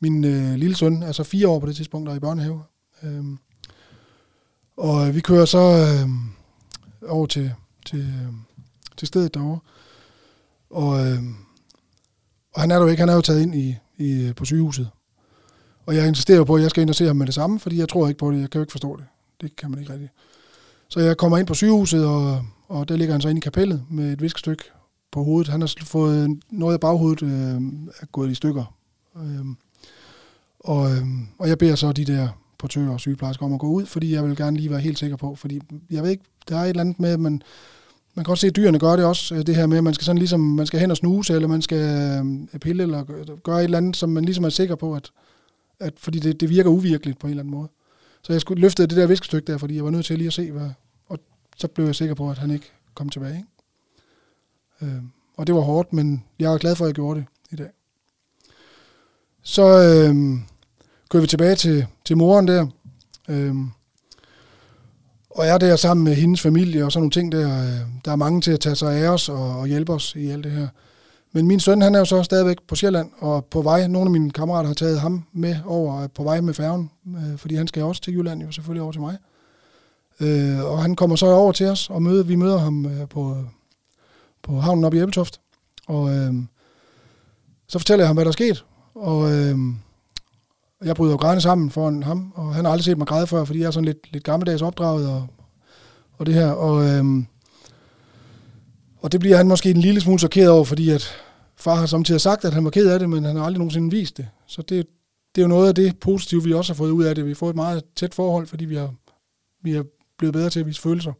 [0.00, 2.62] Min øh, lille søn er så fire år på det tidspunkt, der er i børnehave.
[3.02, 3.38] Øhm,
[4.76, 6.10] og øh, vi kører så øh,
[7.10, 7.52] over til,
[7.86, 8.32] til, øh,
[8.96, 9.58] til stedet derovre.
[10.70, 11.18] Og, øh,
[12.54, 14.90] og han er der jo ikke, han er jo taget ind i, i, på sygehuset.
[15.86, 17.78] Og jeg insisterer på, at jeg skal ind og se ham med det samme, fordi
[17.78, 19.04] jeg tror ikke på det, jeg kan jo ikke forstå det.
[19.40, 20.10] Det kan man ikke rigtig.
[20.88, 23.82] Så jeg kommer ind på sygehuset, og, og der ligger han så inde i kapellet
[23.90, 24.64] med et viskestykke
[25.10, 25.48] på hovedet.
[25.48, 27.62] Han har fået noget af baghovedet øh,
[28.00, 28.74] er gået i stykker.
[29.16, 29.46] Øh,
[30.60, 31.02] og, øh,
[31.38, 34.24] og jeg beder så de der portører og sygeplejersker om at gå ud, fordi jeg
[34.24, 36.80] vil gerne lige være helt sikker på, fordi jeg ved ikke, der er et eller
[36.80, 37.42] andet med, at man,
[38.14, 39.94] man kan godt se, at dyrene gør det også, øh, det her med, at man
[39.94, 41.78] skal sådan ligesom, man skal hen og snuse, eller man skal
[42.54, 43.04] øh, pille, eller
[43.42, 45.10] gøre et eller andet, som man ligesom er sikker på, at,
[45.82, 47.68] at fordi det, det virker uvirkeligt på en eller anden måde.
[48.22, 50.32] Så jeg skulle løfte det der viskestykke der, fordi jeg var nødt til lige at
[50.32, 50.70] se, hvad,
[51.08, 51.18] og
[51.56, 53.36] så blev jeg sikker på, at han ikke kom tilbage.
[53.36, 54.94] Ikke?
[54.96, 55.02] Øh,
[55.36, 57.70] og det var hårdt, men jeg er glad for, at jeg gjorde det i dag.
[59.42, 60.14] Så øh,
[61.10, 62.66] kører vi tilbage til, til moren der,
[63.28, 63.54] øh,
[65.30, 67.62] og er der sammen med hendes familie og sådan nogle ting der.
[67.62, 70.30] Øh, der er mange til at tage sig af os og, og hjælpe os i
[70.30, 70.68] alt det her.
[71.32, 74.10] Men min søn, han er jo så stadigvæk på Sjælland, og på vej, nogle af
[74.10, 77.66] mine kammerater har taget ham med over øh, på vej med færgen, øh, fordi han
[77.66, 79.16] skal også til Jylland, jo selvfølgelig over til mig.
[80.20, 83.36] Øh, og han kommer så over til os, og møder, vi møder ham øh, på,
[84.42, 85.40] på havnen oppe i Æbeltoft.
[85.86, 86.34] Og øh,
[87.68, 88.64] så fortæller jeg ham, hvad der er sket.
[88.94, 89.58] Og øh,
[90.84, 93.44] jeg bryder jo grædende sammen foran ham, og han har aldrig set mig græde før,
[93.44, 95.26] fordi jeg er sådan lidt, lidt gammeldags opdraget og,
[96.18, 96.50] og det her.
[96.50, 97.04] Og, øh,
[99.02, 101.14] og det bliver han måske en lille smule chokeret over, fordi at
[101.56, 103.90] far har samtidig sagt, at han var ked af det, men han har aldrig nogensinde
[103.90, 104.28] vist det.
[104.46, 104.86] Så det,
[105.34, 107.24] det er jo noget af det positive, vi også har fået ud af det.
[107.24, 108.94] Vi har fået et meget tæt forhold, fordi vi har,
[109.62, 109.84] vi har
[110.18, 111.12] blevet bedre til at vise følelser.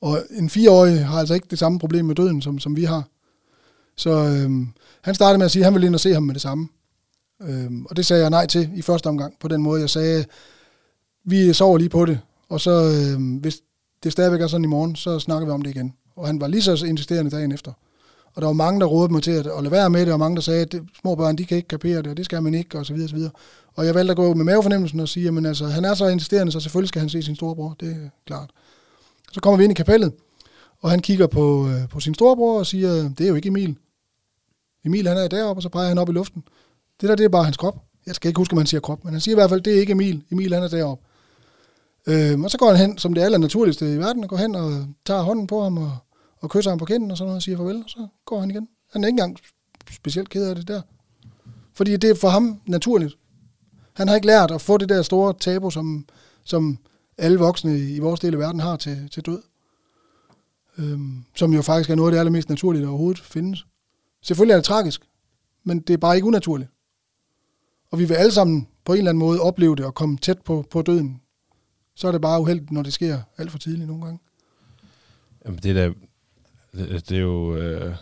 [0.00, 3.08] Og en fireårig har altså ikke det samme problem med døden, som, som vi har.
[3.96, 4.68] Så øhm,
[5.02, 6.68] han startede med at sige, at han ville ind og se ham med det samme.
[7.42, 9.80] Øhm, og det sagde jeg nej til i første omgang, på den måde.
[9.80, 10.24] Jeg sagde,
[11.24, 13.60] vi sover lige på det, og så øhm, hvis
[14.02, 15.94] det stadigvæk er sådan i morgen, så snakker vi om det igen.
[16.16, 17.72] Og han var lige så insisterende dagen efter.
[18.34, 20.18] Og der var mange, der rådede mig til at, at lade være med det, og
[20.18, 22.42] mange, der sagde, at det, små børn, de kan ikke kapere det, og det skal
[22.42, 23.30] man ikke, og så videre, og så videre.
[23.74, 26.52] Og jeg valgte at gå med mavefornemmelsen og sige, at altså, han er så insisterende,
[26.52, 28.50] så selvfølgelig skal han se sin storebror, det er klart.
[29.32, 30.12] Så kommer vi ind i kapellet,
[30.80, 33.76] og han kigger på, øh, på sin storebror og siger, det er jo ikke Emil.
[34.84, 36.42] Emil han er deroppe, og så peger han op i luften.
[37.00, 37.84] Det der, det er bare hans krop.
[38.06, 39.76] Jeg skal ikke huske, om man siger krop, men han siger i hvert fald, det
[39.76, 40.22] er ikke Emil.
[40.30, 41.04] Emil han er deroppe.
[42.06, 44.54] Øh, og så går han hen, som det aller naturligste i verden, og går hen
[44.54, 45.96] og tager hånden på ham og,
[46.40, 48.50] og kysser ham på kinden og sådan noget og siger farvel, og så går han
[48.50, 48.68] igen.
[48.92, 49.38] Han er ikke engang
[49.92, 50.82] specielt ked af det der.
[51.74, 53.16] Fordi det er for ham naturligt.
[53.92, 56.06] Han har ikke lært at få det der store tabu, som,
[56.44, 56.78] som
[57.18, 59.42] alle voksne i vores del af verden har til, til død.
[60.78, 63.66] Øhm, som jo faktisk er noget af det allermest naturlige, der overhovedet findes.
[64.22, 65.02] Selvfølgelig er det tragisk,
[65.64, 66.70] men det er bare ikke unaturligt.
[67.90, 70.42] Og vi vil alle sammen på en eller anden måde opleve det og komme tæt
[70.42, 71.19] på, på døden.
[72.00, 74.18] Så er det bare uheldigt, når det sker alt for tidligt nogle gange.
[75.46, 75.92] Jamen, det er da,
[76.78, 77.56] det, det er jo...
[77.56, 77.94] Øh,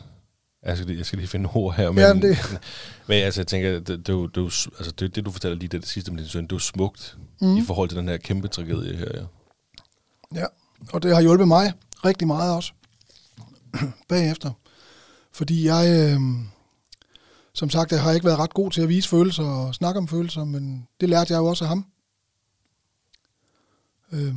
[0.63, 2.61] jeg, skal, lige- jeg skal lige finde ord her, men, Jamen, det-
[3.09, 5.81] men altså, jeg tænker, det, det, det, jo, altså, det, det, du fortæller lige det,
[5.81, 7.57] det sidste med din søn, det er smukt mm.
[7.57, 9.09] i forhold til den her kæmpe tragedie her.
[9.15, 9.25] Ja.
[10.41, 10.47] Ja,
[10.93, 11.73] og det har hjulpet mig
[12.05, 12.73] rigtig meget også
[14.09, 14.51] bagefter.
[15.33, 16.21] Fordi jeg, øh,
[17.55, 20.09] som sagt, jeg har ikke været ret god til at vise følelser og snakke om
[20.09, 21.87] følelser, men det lærte jeg jo også af ham.
[24.13, 24.35] Øh,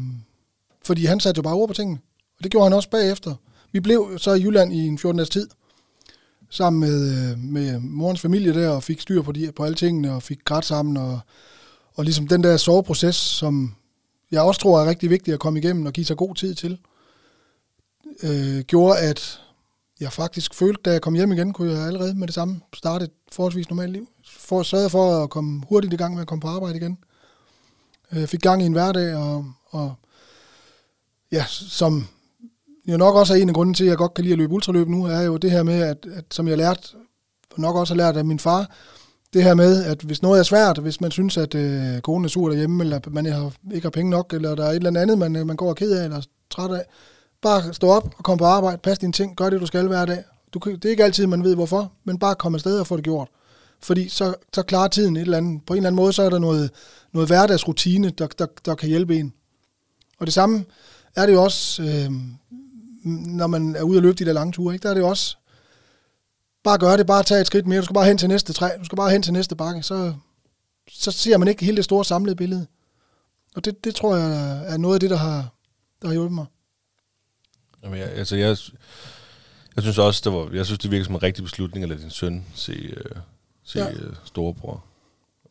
[0.86, 2.00] fordi han satte jo bare ord på tingene,
[2.38, 3.36] og det gjorde han også bagefter.
[3.72, 5.48] Vi blev så i Jylland i en 14 dages tid,
[6.50, 10.14] sammen med, øh, med morens familie der, og fik styr på, de, på alle tingene,
[10.14, 11.20] og fik grædt sammen, og,
[11.96, 13.76] og ligesom den der soveproces, som
[14.32, 16.80] jeg også tror er rigtig vigtigt at komme igennem og give sig god tid til,
[18.24, 19.42] øh, gjorde, at
[20.00, 23.06] jeg faktisk følte, da jeg kom hjem igen, kunne jeg allerede med det samme starte
[23.06, 24.08] et forholdsvis normalt liv.
[24.26, 26.98] For sørgede for at komme hurtigt i gang med at komme på arbejde igen.
[28.12, 29.94] Øh, fik gang i en hverdag, og, og
[31.32, 32.08] ja, som
[32.88, 34.54] jo nok også er en af grunden til, at jeg godt kan lide at løbe
[34.54, 36.82] ultraløb nu, er jo det her med, at, at som jeg lærte,
[37.58, 38.72] nok også har lært af min far,
[39.34, 42.30] det her med, at hvis noget er svært, hvis man synes, at øh, konen er
[42.30, 45.18] sur derhjemme, eller man har, ikke har penge nok, eller der er et eller andet,
[45.18, 46.86] man, man går og ked af, eller træt af,
[47.42, 50.06] bare stå op og kom på arbejde, pas dine ting, gør det, du skal hver
[50.06, 50.24] dag.
[50.54, 53.04] Du, det er ikke altid, man ved hvorfor, men bare kom afsted og få det
[53.04, 53.28] gjort.
[53.84, 55.62] Fordi så, så klarer tiden et eller andet.
[55.68, 56.72] På en eller anden måde, så er der noget,
[57.14, 59.34] noget hverdagsrutine, der, der, der kan hjælpe en.
[60.22, 60.66] Og det samme
[61.16, 62.12] er det jo også, øh,
[63.38, 64.74] når man er ude og løbe de der lange ture.
[64.74, 64.84] Ikke?
[64.84, 65.36] Der er det jo også,
[66.64, 67.80] bare gør det, bare tage et skridt mere.
[67.80, 69.84] Du skal bare hen til næste træ, du skal bare hen til næste bakke.
[69.84, 70.14] Så,
[70.90, 72.68] så ser man ikke hele det store samlede billede.
[73.56, 75.50] Og det, det tror jeg er noget af det, der har,
[76.02, 76.46] der har hjulpet mig.
[77.84, 78.58] Jamen, jeg, altså, jeg,
[79.76, 82.02] jeg synes også, det var, jeg synes, det virker som en rigtig beslutning at lade
[82.02, 83.16] din søn se, øh,
[83.64, 83.92] se Ja.
[83.92, 84.84] øh, storebror.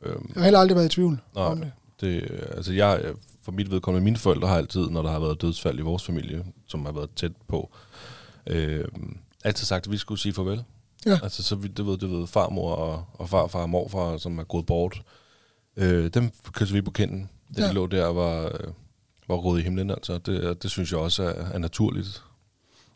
[0.02, 1.44] Øhm, Jeg har heller aldrig været i tvivl Nej.
[1.44, 1.72] om det.
[2.00, 3.02] Det, øh, altså jeg,
[3.42, 6.44] for mit vedkommende, mine forældre har altid, når der har været dødsfald i vores familie,
[6.66, 7.70] som har været tæt på,
[8.46, 8.84] øh,
[9.44, 10.64] altid sagt, at vi skulle sige farvel.
[11.06, 11.18] Ja.
[11.22, 14.66] Altså, så det ved, det ved farmor og, og farfar og morfar, som er gået
[14.66, 15.02] bort.
[15.76, 17.68] Øh, dem kysser vi på kinden, da ja.
[17.68, 18.72] De lå der og var, øh,
[19.28, 19.90] var røde i himlen.
[19.90, 20.18] Altså.
[20.18, 22.22] Det, det synes jeg også er, er naturligt.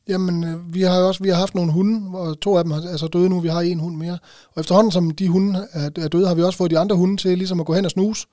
[0.09, 2.72] Jamen, øh, vi har jo også vi har haft nogle hunde, og to af dem
[2.72, 4.18] er så døde nu, vi har en hund mere.
[4.54, 7.16] Og efterhånden som de hunde er, er døde, har vi også fået de andre hunde
[7.16, 8.26] til ligesom at gå hen og snuse.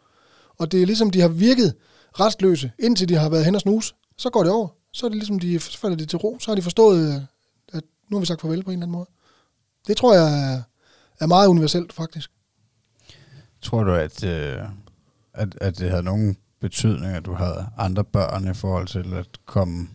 [0.58, 1.74] Og det er ligesom, de har virket
[2.20, 3.94] restløse, indtil de har været hen og snuse.
[4.18, 4.68] Så går det over.
[4.94, 6.38] Så er det ligesom, de, så falder de til ro.
[6.40, 7.22] Så har de forstået, øh,
[7.74, 9.08] at nu har vi sagt farvel på en eller anden måde.
[9.88, 10.62] Det tror jeg er,
[11.20, 12.32] er meget universelt, faktisk.
[13.62, 14.60] Tror du, at, øh,
[15.34, 19.28] at, at det havde nogen betydning, at du havde andre børn i forhold til at
[19.46, 19.88] komme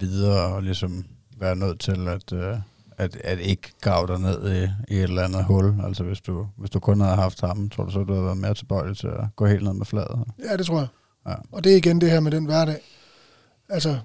[0.00, 1.04] videre og ligesom
[1.38, 2.56] være nødt til at, øh,
[2.96, 4.62] at, at ikke grave dig ned i,
[4.94, 5.74] i et eller andet hul?
[5.84, 8.38] Altså hvis du, hvis du kun havde haft ham, tror du så, du havde været
[8.38, 10.24] mere tilbøjelig til at gå helt ned med fladet?
[10.38, 10.88] Ja, det tror jeg.
[11.30, 11.34] Ja.
[11.52, 12.80] Og det er igen det her med den hverdag.
[13.68, 13.98] Altså,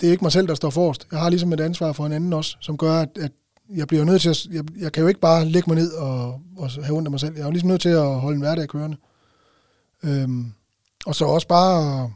[0.00, 1.06] det er ikke mig selv, der står forrest.
[1.12, 3.32] Jeg har ligesom et ansvar for en anden også, som gør, at, at
[3.74, 4.46] jeg bliver nødt til at...
[4.52, 7.20] Jeg, jeg kan jo ikke bare lægge mig ned og, og have ondt af mig
[7.20, 7.34] selv.
[7.34, 8.96] Jeg er jo ligesom nødt til at holde en hverdag kørende.
[10.02, 10.52] Øhm,
[11.06, 12.10] og så også bare...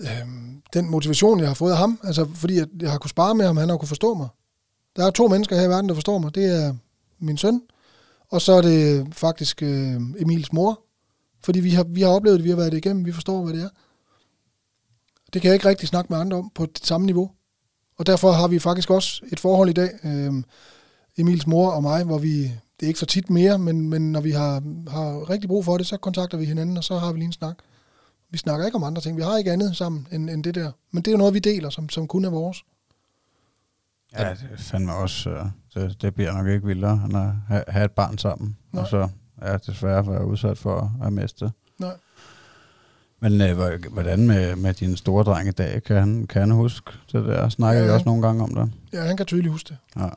[0.00, 3.34] Øhm, den motivation, jeg har fået af ham, altså fordi at jeg har kunnet spare
[3.34, 4.28] med ham, han har kunnet forstå mig.
[4.96, 6.34] Der er to mennesker her i verden, der forstår mig.
[6.34, 6.74] Det er
[7.18, 7.60] min søn,
[8.30, 10.80] og så er det faktisk øh, Emils mor,
[11.42, 13.54] fordi vi har, vi har oplevet det, vi har været det igennem, vi forstår, hvad
[13.54, 13.68] det er.
[15.32, 17.30] Det kan jeg ikke rigtig snakke med andre om på det samme niveau.
[17.98, 20.32] Og derfor har vi faktisk også et forhold i dag, øh,
[21.18, 24.20] Emils mor og mig, hvor vi det er ikke så tit mere, men, men når
[24.20, 27.18] vi har, har rigtig brug for det, så kontakter vi hinanden, og så har vi
[27.18, 27.56] lige en snak.
[28.30, 29.16] Vi snakker ikke om andre ting.
[29.16, 30.72] Vi har ikke andet sammen end, end det der.
[30.90, 32.64] Men det er jo noget, vi deler, som, som kun er vores.
[34.12, 37.64] Ja, det er fandme også, øh, det, det bliver nok ikke vildere, end at have,
[37.68, 38.82] have et barn sammen, Nej.
[38.82, 39.08] og så
[39.42, 41.50] ja, desværre være udsat for at miste.
[41.78, 41.94] Nej.
[43.20, 45.82] Men øh, hvor- hvordan med, med din store dreng i dag?
[45.82, 47.48] Kan han, kan han huske det der?
[47.48, 48.72] Snakker Ja, I også nogle gange om det?
[48.92, 49.76] Ja, han kan tydeligt huske det.
[50.02, 50.08] Ja.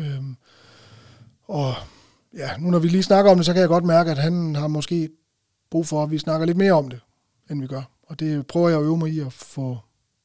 [0.00, 0.36] Øhm,
[1.48, 1.74] og
[2.36, 4.54] ja, nu når vi lige snakker om det, så kan jeg godt mærke, at han
[4.56, 5.08] har måske
[5.70, 7.00] brug for, at vi snakker lidt mere om det,
[7.50, 7.82] end vi gør.
[8.06, 9.78] Og det prøver jeg at øve mig i at få,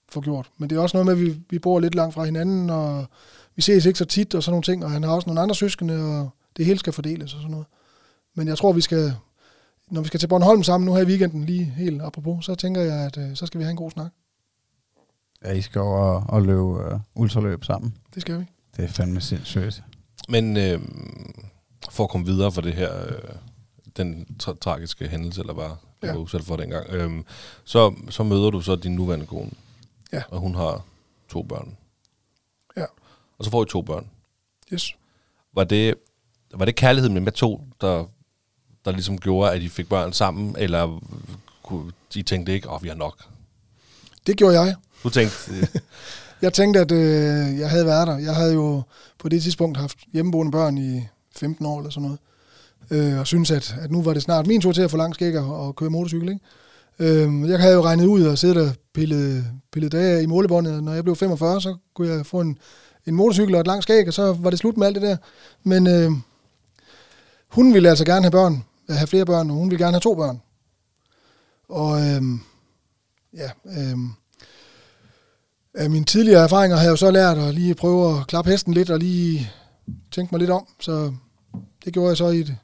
[0.09, 0.49] få gjort.
[0.57, 3.05] Men det er også noget med, at vi, vi bor lidt langt fra hinanden, og
[3.55, 5.55] vi ses ikke så tit og sådan nogle ting, og han har også nogle andre
[5.55, 7.65] søskende, og det hele skal fordeles og sådan noget.
[8.35, 9.13] Men jeg tror, vi skal,
[9.87, 12.81] når vi skal til Bornholm sammen nu her i weekenden, lige helt apropos, så tænker
[12.81, 14.11] jeg, at øh, så skal vi have en god snak.
[15.45, 17.97] Ja, I skal over og, og løbe uh, ultraløb sammen.
[18.13, 18.45] Det skal vi.
[18.77, 19.83] Det er fandme sindssygt.
[20.29, 20.81] Men øh,
[21.89, 23.35] for at komme videre fra det her, øh,
[23.97, 25.69] den tra- tragiske hændelse, eller bare
[26.01, 26.11] du Ja.
[26.13, 27.23] var udsat for dengang, øh,
[27.63, 29.51] så, så møder du så din nuværende kone,
[30.13, 30.21] Ja.
[30.29, 30.83] og hun har
[31.29, 31.77] to børn.
[32.77, 32.85] Ja.
[33.37, 34.07] Og så får I to børn.
[34.73, 34.95] Yes.
[35.53, 35.95] Var det,
[36.53, 38.05] var det kærligheden med med to, der,
[38.85, 40.99] der ligesom gjorde, at I fik børn sammen, eller
[41.63, 43.17] kunne, I tænkte ikke, åh, oh, vi har nok?
[44.27, 44.75] Det gjorde jeg.
[45.03, 45.67] Du tænkte, øh,
[46.41, 48.17] Jeg tænkte, at øh, jeg havde været der.
[48.17, 48.81] Jeg havde jo
[49.19, 52.19] på det tidspunkt haft hjemmeboende børn i 15 år eller sådan noget.
[52.91, 55.15] Øh, og synes at, at nu var det snart min tur til at få lang
[55.15, 56.29] skæg og, og køre motorcykel.
[56.29, 56.41] Ikke?
[56.99, 60.83] Øh, jeg havde jo regnet ud og siddet og pillet, pillet dage i målebåndet.
[60.83, 62.57] Når jeg blev 45, så kunne jeg få en,
[63.05, 65.17] en motorcykel og et langt skæg, og så var det slut med alt det der.
[65.63, 66.11] Men øh,
[67.47, 70.01] hun ville altså gerne have børn, øh, have flere børn, og hun ville gerne have
[70.01, 70.41] to børn.
[71.69, 72.21] Og øh,
[73.33, 73.97] ja, øh,
[75.73, 78.73] af mine tidligere erfaringer har jeg jo så lært at lige prøve at klappe hesten
[78.73, 79.51] lidt og lige
[80.11, 80.67] tænke mig lidt om.
[80.79, 81.13] Så
[81.85, 82.55] det gjorde jeg så i et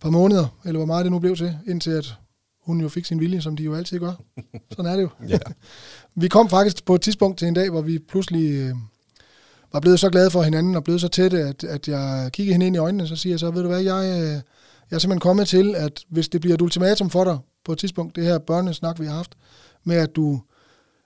[0.00, 2.14] par måneder, eller hvor meget det nu blev til, indtil at
[2.62, 4.12] hun jo fik sin vilje, som de jo altid gør.
[4.72, 5.08] Sådan er det jo.
[5.28, 5.38] ja.
[6.22, 8.74] Vi kom faktisk på et tidspunkt til en dag, hvor vi pludselig øh,
[9.72, 12.66] var blevet så glade for hinanden og blevet så tætte, at, at jeg kiggede hende
[12.66, 14.40] ind i øjnene, så siger jeg så, ved du hvad, jeg, øh,
[14.90, 17.78] jeg er simpelthen kommet til, at hvis det bliver et ultimatum for dig på et
[17.78, 19.34] tidspunkt, det her børnesnak, vi har haft,
[19.84, 20.40] med at du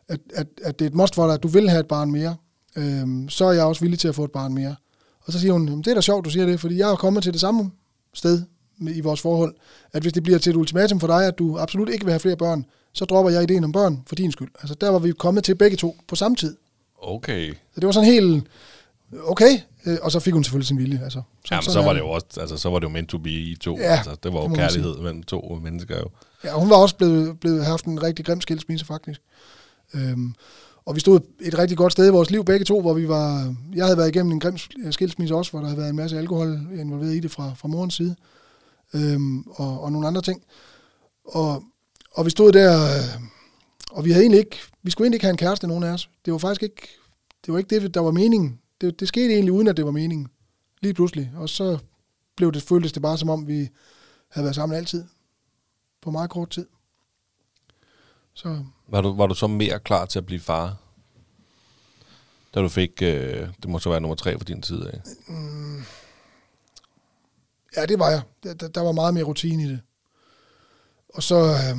[0.09, 2.11] at, at, at det er et must for dig, at du vil have et barn
[2.11, 2.37] mere,
[2.77, 4.77] øhm, så er jeg også villig til at få et barn mere.
[5.25, 6.97] Og så siger hun, "Jamen, det er da sjovt, du siger det, fordi jeg er
[6.97, 7.71] kommet til det samme
[8.15, 8.43] sted
[8.79, 9.55] med, i vores forhold,
[9.93, 12.21] at hvis det bliver til et ultimatum for dig, at du absolut ikke vil have
[12.21, 14.49] flere børn, så dropper jeg ideen om børn for din skyld.
[14.61, 16.57] Altså der var vi kommet til begge to på samme tid.
[17.03, 17.51] okay.
[17.75, 18.47] Så det var sådan helt,
[19.25, 21.01] okay, øh, og så fik hun selvfølgelig sin vilje.
[21.05, 23.19] Altså, så, Jamen, så var det jo også, altså, så var det jo meant to
[23.19, 23.79] be i to.
[23.79, 26.09] Ja, altså, det var jo det kærlighed mellem to mennesker jo.
[26.45, 29.21] Ja, hun var også blevet, blevet haft en rigtig grim skilsmisse, faktisk.
[29.95, 30.35] Øhm,
[30.85, 33.55] og vi stod et rigtig godt sted i vores liv, begge to, hvor vi var...
[33.75, 34.57] Jeg havde været igennem en grim
[34.91, 37.95] skilsmisse også, hvor der havde været en masse alkohol involveret i det fra, fra morens
[37.95, 38.17] side.
[38.95, 40.43] Øhm, og, og nogle andre ting.
[41.25, 41.63] Og,
[42.15, 43.23] og vi stod der, øh,
[43.91, 44.59] og vi havde egentlig ikke...
[44.83, 46.09] Vi skulle egentlig ikke have en kæreste, nogen af os.
[46.25, 46.89] Det var faktisk ikke...
[47.47, 48.59] Det var ikke det, der var meningen.
[48.83, 50.29] Det, det skete egentlig uden, at det var meningen.
[50.81, 51.33] Lige pludselig.
[51.37, 51.79] Og så
[52.37, 53.69] blev det, føltes det bare som om, vi
[54.29, 55.05] havde været sammen altid.
[56.01, 56.67] På meget kort tid.
[58.35, 60.77] Så Var du, var du så mere klar til at blive far?
[62.55, 65.01] Da du fik, øh, det må så være nummer tre for din tid af.
[67.77, 68.23] Ja, det var jeg.
[68.43, 69.81] Der, der, der var meget mere rutine i det.
[71.15, 71.79] Og så øh,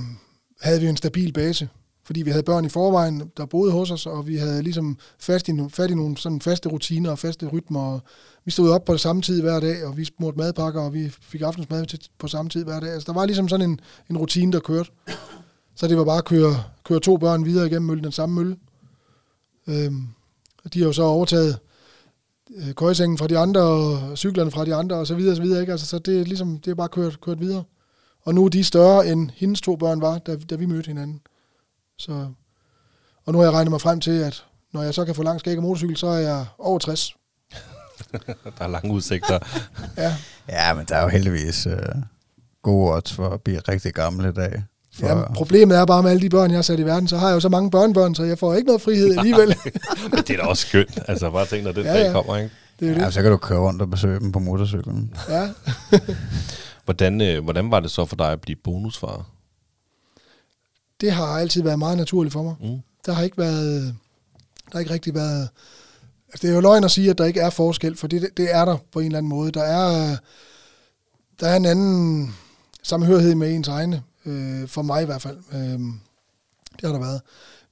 [0.61, 1.69] havde vi en stabil base,
[2.05, 5.47] fordi vi havde børn i forvejen, der boede hos os, og vi havde ligesom fast
[5.47, 7.81] i, no- fat i nogle sådan faste rutiner og faste rytmer.
[7.81, 8.01] Og
[8.45, 11.41] vi stod op på samme tid hver dag, og vi smurte madpakker, og vi fik
[11.41, 12.89] aftensmad til, på samme tid hver dag.
[12.89, 14.91] Altså, der var ligesom sådan en, en rutine, der kørte.
[15.75, 18.57] Så det var bare at køre, køre to børn videre igennem møllen, den samme mølle.
[19.67, 20.07] Øhm,
[20.65, 21.59] og de har jo så overtaget
[22.55, 25.41] øh, køjesengen fra de andre, og cyklerne fra de andre, og så videre, og så
[25.41, 25.71] videre, ikke?
[25.71, 27.63] Altså, så det er ligesom, det er bare kørt, kørt videre.
[28.21, 31.21] Og nu er de større, end hendes to børn var, da, da vi mødte hinanden.
[31.97, 32.27] Så,
[33.25, 35.39] og nu har jeg regnet mig frem til, at når jeg så kan få lang
[35.39, 37.15] skæg og motorcykel, så er jeg over 60.
[38.57, 39.39] Der er lange udsigter.
[39.97, 40.15] Ja,
[40.49, 41.77] Ja, men der er jo heldigvis øh,
[42.61, 44.63] gode odds for at blive rigtig gammel i dag.
[44.95, 47.17] For, ja, problemet er bare med alle de børn, jeg har sat i verden, så
[47.17, 49.47] har jeg jo så mange børnebørn, så jeg får ikke noget frihed alligevel.
[50.11, 50.99] Men det er da også skønt.
[51.07, 52.11] Altså bare tænk, når den Ja, dag ja.
[52.11, 52.49] kommer, ikke?
[52.79, 53.13] det er ja, det.
[53.13, 55.13] så kan du køre rundt og besøge dem på motorcyklen.
[55.29, 55.49] Ja.
[56.85, 59.25] Hvordan, øh, hvordan var det så for dig at blive bonusfar?
[61.03, 62.55] Det har altid været meget naturligt for mig.
[62.61, 62.79] Mm.
[63.05, 63.95] Der har ikke været,
[64.65, 65.49] der har ikke rigtig været,
[66.27, 68.55] altså det er jo løgn at sige, at der ikke er forskel, for det, det
[68.55, 69.51] er der på en eller anden måde.
[69.51, 70.17] Der er,
[71.39, 72.35] der er en anden
[72.83, 75.37] samhørighed med ens egne, øh, for mig i hvert fald.
[75.53, 75.79] Øh,
[76.75, 77.21] det har der været.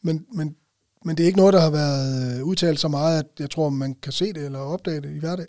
[0.01, 0.55] Men, men,
[1.05, 3.69] men det er ikke noget, der har været øh, udtalt så meget, at jeg tror,
[3.69, 5.45] man kan se det eller opdage det i hverdag.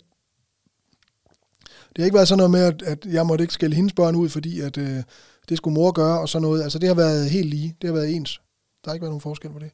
[1.63, 4.15] Det har ikke været sådan noget med, at, at jeg måtte ikke skælde hendes børn
[4.15, 5.03] ud, fordi at, øh,
[5.49, 6.63] det skulle mor gøre og sådan noget.
[6.63, 7.75] Altså det har været helt lige.
[7.81, 8.41] Det har været ens.
[8.83, 9.71] Der har ikke været nogen forskel på det.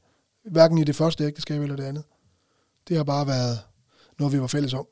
[0.51, 2.03] Hverken i det første ægteskab eller det andet.
[2.87, 3.59] Det har bare været
[4.19, 4.87] noget, vi var fælles om.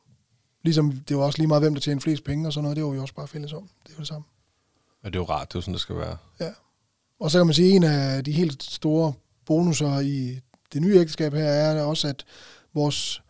[0.63, 2.75] Ligesom det var også lige meget, hvem der tjener flest penge og sådan noget.
[2.75, 3.69] Det var vi også bare fælles om.
[3.83, 4.25] Det er jo det samme.
[5.03, 6.17] Ja, det er jo rart, det er sådan, det skal være.
[6.39, 6.49] Ja.
[7.19, 9.13] Og så kan man sige, at en af de helt store
[9.45, 10.39] bonusser i
[10.73, 12.25] det nye ægteskab her er også, at
[12.73, 13.21] vores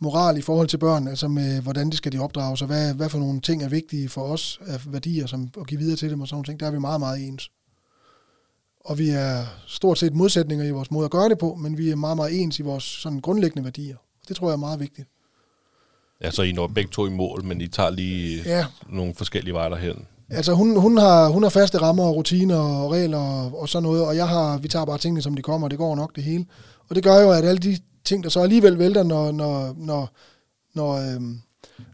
[0.00, 3.08] moral i forhold til børn, altså med, hvordan de skal de opdrages, og hvad, hvad
[3.08, 6.20] for nogle ting er vigtige for os af værdier, som at give videre til dem
[6.20, 7.50] og sådan nogle ting, der er vi meget, meget ens.
[8.84, 11.90] Og vi er stort set modsætninger i vores måde at gøre det på, men vi
[11.90, 13.96] er meget, meget ens i vores sådan grundlæggende værdier.
[14.28, 15.08] Det tror jeg er meget vigtigt.
[16.22, 18.64] Ja, så I når begge to i mål, men I tager lige Ja.
[18.92, 20.06] nogle forskellige veje derhen.
[20.30, 23.82] Altså hun, hun, har, hun har faste rammer og rutiner og regler og, og sådan
[23.82, 26.16] noget, og jeg har, vi tager bare tingene, som de kommer, og det går nok
[26.16, 26.46] det hele.
[26.88, 30.10] Og det gør jo, at alle de ting, der så alligevel vælter, når, når, når,
[30.74, 31.40] når øhm,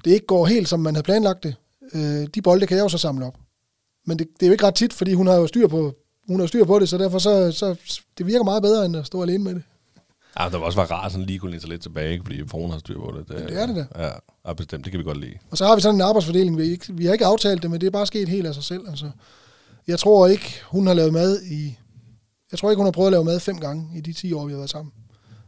[0.04, 1.54] det ikke går helt, som man havde planlagt det,
[1.94, 3.34] øh, de bolde kan jeg jo så samle op.
[4.06, 5.94] Men det, det er jo ikke ret tit, fordi hun har jo styr på,
[6.28, 7.76] hun har styr på det, så derfor så, så
[8.18, 9.62] det virker meget bedre, end at stå alene med det.
[10.38, 12.24] Ja, det var også være rart sådan lige kunne læne sig lidt tilbage, ikke?
[12.24, 13.28] fordi Fruen har styr på det.
[13.28, 14.02] Men det er det da.
[14.02, 14.10] Ja,
[14.46, 14.84] ja, bestemt.
[14.84, 15.34] Det kan vi godt lide.
[15.50, 16.58] Og så har vi sådan en arbejdsfordeling.
[16.58, 18.64] Vi, ikke, vi har ikke aftalt det, men det er bare sket helt af sig
[18.64, 18.88] selv.
[18.88, 19.10] Altså,
[19.86, 21.78] jeg tror ikke, hun har lavet mad i...
[22.50, 24.46] Jeg tror ikke, hun har prøvet at lave mad fem gange i de 10 år,
[24.46, 24.92] vi har været sammen.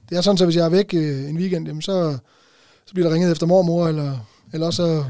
[0.09, 2.19] Det er sådan, så hvis jeg er væk øh, en weekend, jamen så,
[2.87, 5.05] så bliver der ringet efter mormor, eller, eller også så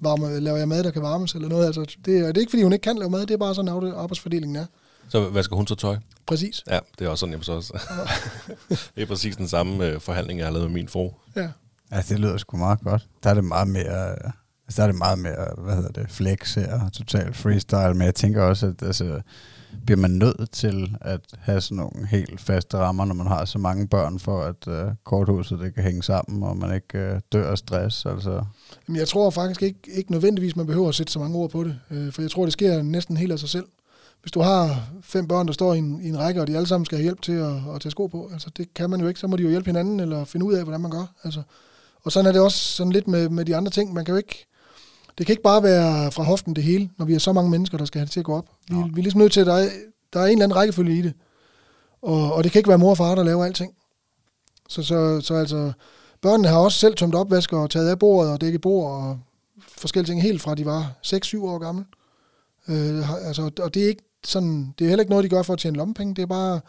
[0.00, 1.66] varme, laver jeg mad, der kan varmes, eller noget.
[1.66, 3.54] Altså, det, er, det er ikke, fordi hun ikke kan lave mad, det er bare
[3.54, 4.66] sådan, at arbejdsfordelingen er.
[5.08, 5.96] Så hvad skal hun så tøj?
[6.26, 6.64] Præcis.
[6.70, 7.78] Ja, det er også sådan, jeg så også.
[8.96, 11.10] det er præcis den samme øh, forhandling, jeg har lavet med min fru.
[11.36, 11.48] Ja.
[11.92, 13.06] Ja, det lyder sgu meget godt.
[13.22, 14.10] Der er det meget mere,
[14.66, 18.14] altså der er det meget mere, hvad hedder det, flex her, total freestyle, men jeg
[18.14, 19.20] tænker også, at altså,
[19.86, 23.58] bliver man nødt til at have sådan nogle helt faste rammer, når man har så
[23.58, 27.50] mange børn, for at øh, korthuset det kan hænge sammen, og man ikke øh, dør
[27.50, 28.44] af stress, altså.
[28.88, 31.64] Jamen, jeg tror faktisk ikke, ikke nødvendigvis, man behøver at sætte så mange ord på
[31.64, 33.66] det, øh, for jeg tror, det sker næsten helt af sig selv.
[34.22, 36.68] Hvis du har fem børn, der står i en, i en række, og de alle
[36.68, 39.08] sammen skal have hjælp til at, at tage sko på, altså det kan man jo
[39.08, 41.14] ikke, så må de jo hjælpe hinanden, eller finde ud af, hvordan man gør.
[41.24, 41.42] Altså.
[42.04, 43.94] Og sådan er det også sådan lidt med, med de andre ting.
[43.94, 44.46] Man kan jo ikke,
[45.18, 47.78] det kan ikke bare være fra hoften det hele, når vi er så mange mennesker,
[47.78, 48.48] der skal have det til at gå op.
[48.68, 49.68] Vi, vi er ligesom nødt til, at der er,
[50.12, 51.12] der er en eller anden rækkefølge i det.
[52.02, 53.72] Og, og det kan ikke være mor og far, der laver alting.
[54.68, 55.72] Så, så, så altså,
[56.20, 59.18] børnene har også selv tømt opvasker og taget af bordet og dækket bord og
[59.78, 61.84] forskellige ting helt fra de var 6-7 år gamle.
[62.68, 65.42] Øh, har- altså, og det er ikke sådan, det er heller ikke noget, de gør
[65.42, 66.14] for at tjene lommepenge.
[66.14, 66.60] Det er bare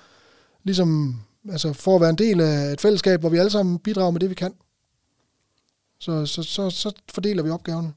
[0.64, 1.20] ligesom,
[1.52, 4.20] altså for at være en del af et fællesskab, hvor vi alle sammen bidrager med
[4.20, 4.54] det, vi kan.
[6.00, 7.94] Så, så, så, så fordeler vi opgaverne.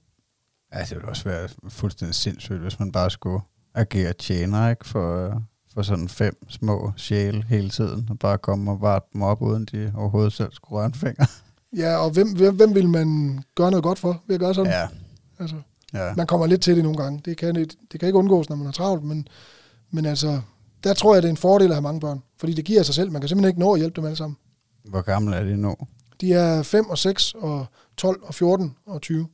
[0.75, 3.41] Ja, det ville også være fuldstændig sindssygt, hvis man bare skulle
[3.75, 4.89] agere tjener, ikke?
[4.89, 5.33] For, øh,
[5.75, 9.65] for sådan fem små sjæle hele tiden, og bare komme og varte dem op, uden
[9.65, 11.27] de overhovedet selv skulle røre en finger.
[11.77, 14.73] Ja, og hvem, hvem, hvem vil man gøre noget godt for ved at gøre sådan?
[14.73, 14.89] Ja,
[15.39, 15.57] Altså,
[15.93, 16.15] ja.
[16.15, 17.21] man kommer lidt til det nogle gange.
[17.25, 19.29] Det kan, det, det kan ikke undgås, når man har travlt, men,
[19.91, 20.41] men altså,
[20.85, 22.23] der tror jeg, det er en fordel at have mange børn.
[22.39, 23.13] Fordi det giver sig selv.
[23.13, 24.37] Man kan simpelthen ikke nå at hjælpe dem alle sammen.
[24.85, 25.77] Hvor gamle er de nu?
[26.21, 29.27] De er 5 og 6 og 12 og 14 og 20.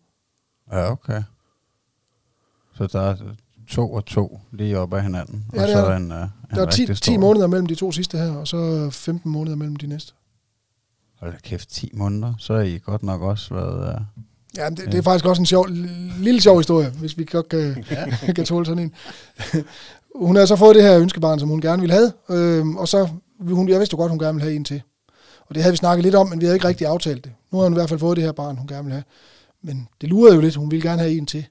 [0.73, 1.23] Ja, okay.
[2.77, 3.17] Så der er
[3.69, 5.97] to og to lige op ad hinanden, Ja, og det så er er der.
[5.97, 7.19] en, uh, en Der er 10, rigtig 10 stor.
[7.21, 10.13] måneder mellem de to sidste her, og så 15 måneder mellem de næste.
[11.21, 13.95] Hold da kæft, 10 måneder, så er I godt nok også været...
[13.95, 14.23] Uh,
[14.57, 15.67] Ja, det, det er faktisk også en sjov,
[16.19, 17.85] lille sjov historie, hvis vi godt kan,
[18.37, 18.93] kan tåle sådan en.
[20.15, 23.09] hun har så fået det her ønskebarn, som hun gerne ville have, øhm, og så,
[23.41, 24.83] hun, jeg vidste jo godt, hun gerne ville have en til.
[25.47, 27.33] Og det havde vi snakket lidt om, men vi havde ikke rigtig aftalt det.
[27.53, 29.05] Nu har hun i hvert fald fået det her barn, hun gerne vil have.
[29.63, 31.47] Men det lurede jo lidt, hun ville gerne have en til.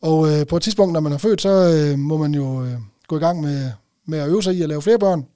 [0.00, 2.78] Og øh, på et tidspunkt, når man har født, så øh, må man jo øh,
[3.08, 3.72] gå i gang med,
[4.06, 5.26] med at øve sig i at lave flere børn.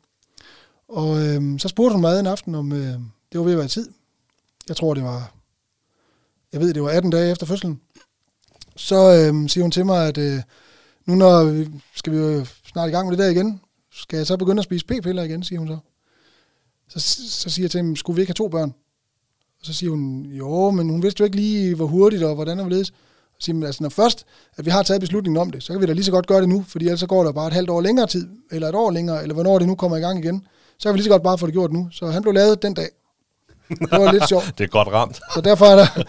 [0.89, 2.99] Og øh, så spurgte hun mig en aften, om øh,
[3.33, 3.89] det var ved at være tid.
[4.69, 5.35] Jeg tror, det var
[6.55, 7.81] jeg ved, det var 18 dage efter fødslen,
[8.77, 10.43] så øh, siger hun til mig, at øh,
[11.07, 13.61] nu når vi, skal vi jo snart i gang med det der igen,
[13.93, 15.79] skal jeg så begynde at spise p-piller igen, siger hun så.
[16.89, 18.75] Så, så siger jeg til hende, skulle vi ikke have to børn?
[19.65, 22.59] Og så siger hun, jo, men hun vidste jo ikke lige, hvor hurtigt og hvordan
[22.59, 22.87] og hvorledes.
[22.87, 22.93] Så
[23.41, 24.25] siger hun, altså når først,
[24.57, 26.41] at vi har taget beslutningen om det, så kan vi da lige så godt gøre
[26.41, 28.75] det nu, fordi ellers så går der bare et halvt år længere tid, eller et
[28.75, 30.47] år længere, eller hvornår det nu kommer i gang igen.
[30.79, 31.89] Så kan vi lige så godt bare få det gjort nu.
[31.93, 32.89] Så han blev lavet den dag.
[33.69, 34.53] Det var lidt sjovt.
[34.59, 35.21] Det er godt ramt.
[35.35, 35.87] Så derfor er der,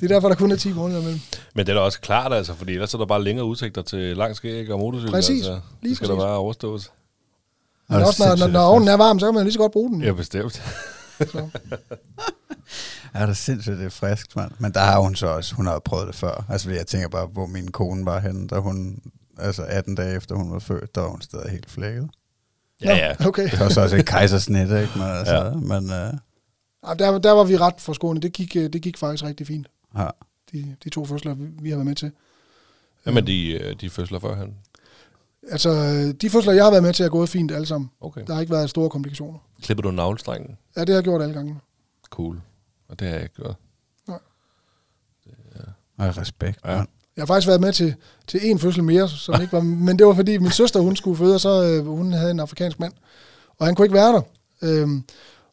[0.00, 1.20] det er derfor, der kun er 10 måneder imellem.
[1.54, 4.16] Men det er da også klart, altså, fordi ellers er der bare længere udsigter til
[4.16, 5.12] lang skæg og motorcykel.
[5.12, 5.46] Præcis.
[5.46, 5.60] Altså.
[5.82, 6.20] Lige det skal præcis.
[6.20, 6.90] der bare overstås.
[7.88, 9.90] Men også når, når, når ovnen er varm, så kan man lige så godt bruge
[9.90, 10.02] den.
[10.02, 10.62] Ja, bestemt.
[11.26, 11.48] Så.
[13.14, 14.52] Ja, det er sindssygt, det er frisk, mand.
[14.58, 16.44] Men der har hun så også, hun har jo prøvet det før.
[16.48, 18.98] Altså, jeg tænker bare, hvor min kone var henne, da hun,
[19.38, 22.08] altså 18 dage efter hun var født, der var hun stadig helt flækket.
[22.84, 23.26] Ja, ja.
[23.26, 23.50] Okay.
[23.50, 24.90] Det var så også et kejsersnit, ikke?
[24.96, 25.44] Men, altså, Ja.
[25.44, 25.54] ja.
[25.54, 26.18] men uh,
[26.88, 28.22] Ja, der, der var vi ret forskånet.
[28.22, 29.66] Det gik, øh, det gik faktisk rigtig fint.
[29.98, 30.08] ja.
[30.52, 32.12] de, de to fødsler, vi, vi har været med til.
[33.06, 34.54] Med de, øh, de fødsler før han?
[35.50, 35.70] Altså,
[36.20, 37.90] de fødsler, jeg har været med til, er gået fint alle sammen.
[38.00, 38.20] Okay.
[38.26, 39.38] Der har ikke været store komplikationer.
[39.62, 40.56] Klipper du navlestrengen?
[40.76, 41.56] Ja, det har jeg gjort alle gange.
[42.10, 42.40] Cool.
[42.88, 43.56] Og det har jeg ikke gjort.
[45.98, 46.58] Og respekt.
[46.64, 46.70] Ja.
[47.16, 47.94] Jeg har faktisk været med til,
[48.26, 51.16] til en fødsel mere, som ikke var, men det var fordi min søster, hun skulle
[51.18, 52.92] føde, og så øh, hun havde en afrikansk mand,
[53.58, 54.22] og han kunne ikke være der.
[54.62, 55.02] Øhm,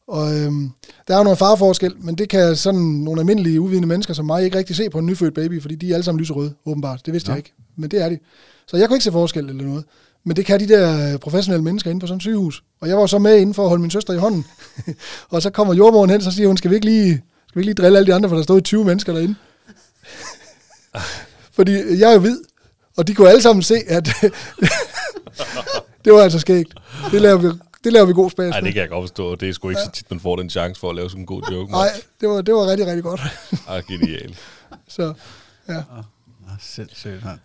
[0.08, 0.72] og øhm,
[1.08, 4.44] der er jo noget farforskel, men det kan sådan nogle almindelige uvidende mennesker som mig
[4.44, 7.06] ikke rigtig se på en nyfødt baby, fordi de er alle sammen lyserøde, åbenbart.
[7.06, 7.34] Det vidste Ja.
[7.34, 8.18] jeg ikke, men det er de.
[8.68, 9.86] Så jeg kunne ikke se forskel eller noget.
[10.24, 12.64] Men det kan de der øh, professionelle mennesker inde på sådan et sygehus.
[12.82, 14.46] Og jeg var så med inden for at holde min søster i hånden.
[15.30, 17.66] og så kommer jordmoren hen, så siger hun, skal vi ikke lige, skal vi ikke
[17.74, 19.36] lige drille alle de andre, for der stod 20 mennesker derinde.
[21.58, 22.40] Fordi jeg er jo hvid,
[22.98, 24.10] og de kunne alle sammen se, at
[26.06, 26.74] det var altså skægt.
[27.12, 27.48] Det laver vi,
[27.84, 29.36] det laver vi god spas Nej, det kan jeg godt forstå.
[29.36, 31.26] Det er sgu ikke så tit, man får den chance for at lave sådan en
[31.26, 31.72] god joke.
[31.72, 31.90] Nej,
[32.22, 33.22] det var, det var rigtig, rigtig godt.
[33.68, 34.38] Ah, genial.
[34.88, 35.14] Så
[35.70, 35.74] ja.
[35.74, 37.40] Nå, sindssygt, mand.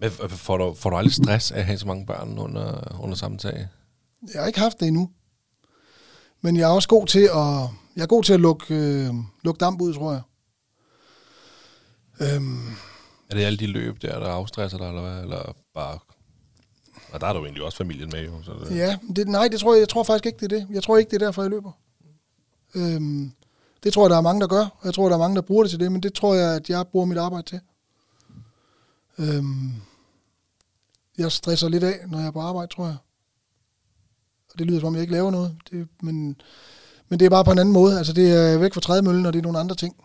[0.00, 3.16] Men får du, får du aldrig stress af at have så mange børn under, under
[3.16, 3.68] samme tag?
[4.34, 5.10] Jeg har ikke haft det endnu.
[6.40, 9.58] Men jeg er også god til at, jeg er god til at lukke, øh, lukke
[9.58, 10.22] damp ud, tror jeg.
[12.20, 12.68] Øhm,
[13.30, 15.22] Er det alle de løb der, der afstresser dig, eller hvad?
[15.22, 15.98] Eller bare...
[17.12, 18.42] Og der er du egentlig også familien med, jo.
[18.42, 20.66] Så det, ja, det, nej, det tror jeg, jeg tror faktisk ikke, det er det.
[20.74, 21.72] Jeg tror ikke, det er derfor, jeg løber.
[22.74, 23.32] Øhm,
[23.82, 24.60] det tror jeg, der er mange, der gør.
[24.64, 26.54] Og jeg tror, der er mange, der bruger det til det, men det tror jeg,
[26.54, 27.60] at jeg bruger mit arbejde til.
[29.18, 29.72] Øhm,
[31.18, 32.96] jeg stresser lidt af, når jeg er på arbejde, tror jeg.
[34.52, 35.56] Og det lyder, som om jeg ikke laver noget.
[35.70, 36.40] Det, men,
[37.08, 37.98] men det er bare på en anden måde.
[37.98, 39.96] Altså, det er væk fra trædemøllen, og det er nogle andre ting.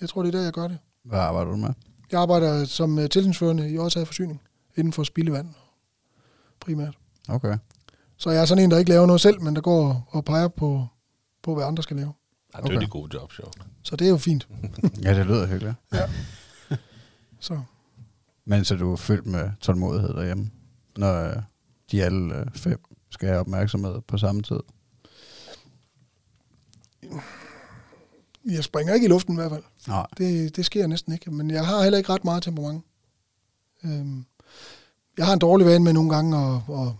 [0.00, 0.78] Jeg tror, det er der, jeg gør det.
[1.04, 1.70] Hvad arbejder du med?
[2.12, 4.40] Jeg arbejder som uh, tilsynsførende i Årsaget Forsyning,
[4.76, 5.48] inden for spildevand
[6.60, 6.94] primært.
[7.28, 7.56] Okay.
[8.16, 10.48] Så jeg er sådan en, der ikke laver noget selv, men der går og peger
[10.48, 10.86] på,
[11.42, 12.12] på hvad andre skal lave.
[12.54, 12.86] ja, det er jo Okay.
[12.86, 13.44] de gode jobs, jo.
[13.82, 14.48] Så det er jo fint.
[15.04, 15.74] Ja, det lyder hyggeligt.
[17.40, 17.60] Så
[18.44, 20.50] Men så du er fyldt med tålmodighed derhjemme,
[21.00, 21.36] når øh,
[21.90, 22.80] de alle øh, fem
[23.10, 24.60] skal have opmærksomhed på samme tid.
[28.44, 29.62] jeg springer ikke i luften i hvert fald.
[29.88, 30.06] Nej.
[30.18, 31.30] Det, det sker næsten ikke.
[31.30, 32.84] Men jeg har heller ikke ret meget temperament.
[33.84, 34.24] Øhm,
[35.16, 36.92] jeg har en dårlig vane med nogle gange at, at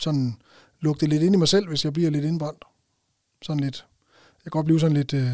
[0.00, 0.36] sådan
[0.80, 2.64] lugte lidt ind i mig selv, hvis jeg bliver lidt indbrændt.
[3.42, 3.86] Sådan lidt.
[4.14, 5.32] Jeg kan godt blive sådan lidt øh,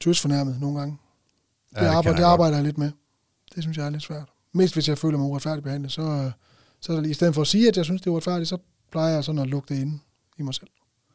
[0.00, 0.98] tøsfornærmet nogle gange.
[1.74, 2.32] Ja, det, det arbejder, det jeg godt.
[2.32, 2.92] arbejder jeg lidt med.
[3.54, 4.28] Det synes jeg er lidt svært.
[4.54, 6.30] Mest hvis jeg føler mig uretfærdigt behandlet, så, øh,
[6.80, 8.58] så er det, i stedet for at sige, at jeg synes, det er uretfærdigt, så
[8.92, 10.00] plejer jeg sådan at lugte ind
[10.38, 10.68] i mig selv.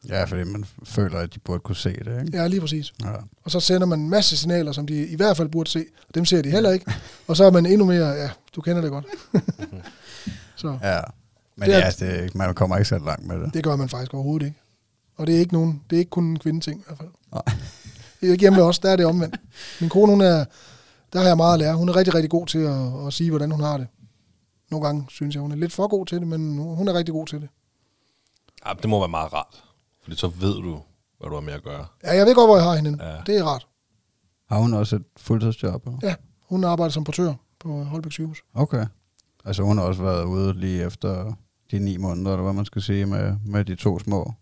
[0.08, 2.38] Ja, fordi man føler, at de burde kunne se det, ikke?
[2.38, 2.92] Ja, lige præcis.
[3.02, 3.12] Ja.
[3.44, 6.14] Og så sender man en masse signaler, som de i hvert fald burde se, og
[6.14, 6.92] dem ser de heller ikke.
[7.26, 9.06] Og så er man endnu mere, ja, du kender det godt.
[10.56, 11.00] så ja.
[11.56, 13.54] Men Det er- ja, det, man kommer ikke så langt med det.
[13.54, 14.58] det gør man faktisk overhovedet ikke.
[15.16, 17.08] Og det er ikke, nogen, det er ikke kun en kvindeting i hvert fald.
[17.32, 17.42] Nej.
[18.20, 19.36] Det hjemme med os, der er det omvendt.
[19.80, 20.44] Min kone, hun er,
[21.12, 21.74] der har jeg meget at lære.
[21.74, 23.86] Hun er rigtig, rigtig god til at, at sige, hvordan hun har det.
[24.70, 27.12] Nogle gange synes jeg, hun er lidt for god til det, men hun er rigtig
[27.12, 27.48] god til det.
[28.66, 29.64] Ja, det må være meget rart.
[30.02, 30.80] Fordi så ved du,
[31.18, 31.86] hvad du har med at gøre.
[32.04, 33.04] Ja, jeg ved godt, hvor jeg har hende.
[33.04, 33.16] Ja.
[33.26, 33.66] Det er rart.
[34.48, 35.86] Har hun også et fuldtidsjob?
[35.86, 35.98] eller?
[36.02, 36.14] Ja,
[36.48, 38.42] hun arbejder som portør på Holbæk sygehus.
[38.54, 38.86] Okay.
[39.44, 41.32] Altså hun har også været ude lige efter
[41.70, 44.32] de ni måneder, eller hvad man skal sige, med, med de to små.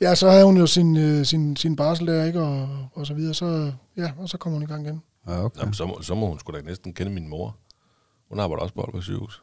[0.00, 2.40] Ja, så havde hun jo sin, øh, sin, sin barsel der, ikke?
[2.40, 3.34] Og, og så videre.
[3.34, 5.02] Så, ja, og så kommer hun i gang igen.
[5.28, 5.60] Ja, okay.
[5.60, 7.56] Jamen, så, må, så må hun sgu da næsten kende min mor.
[8.28, 9.42] Hun arbejder også på Aalborg sygehus.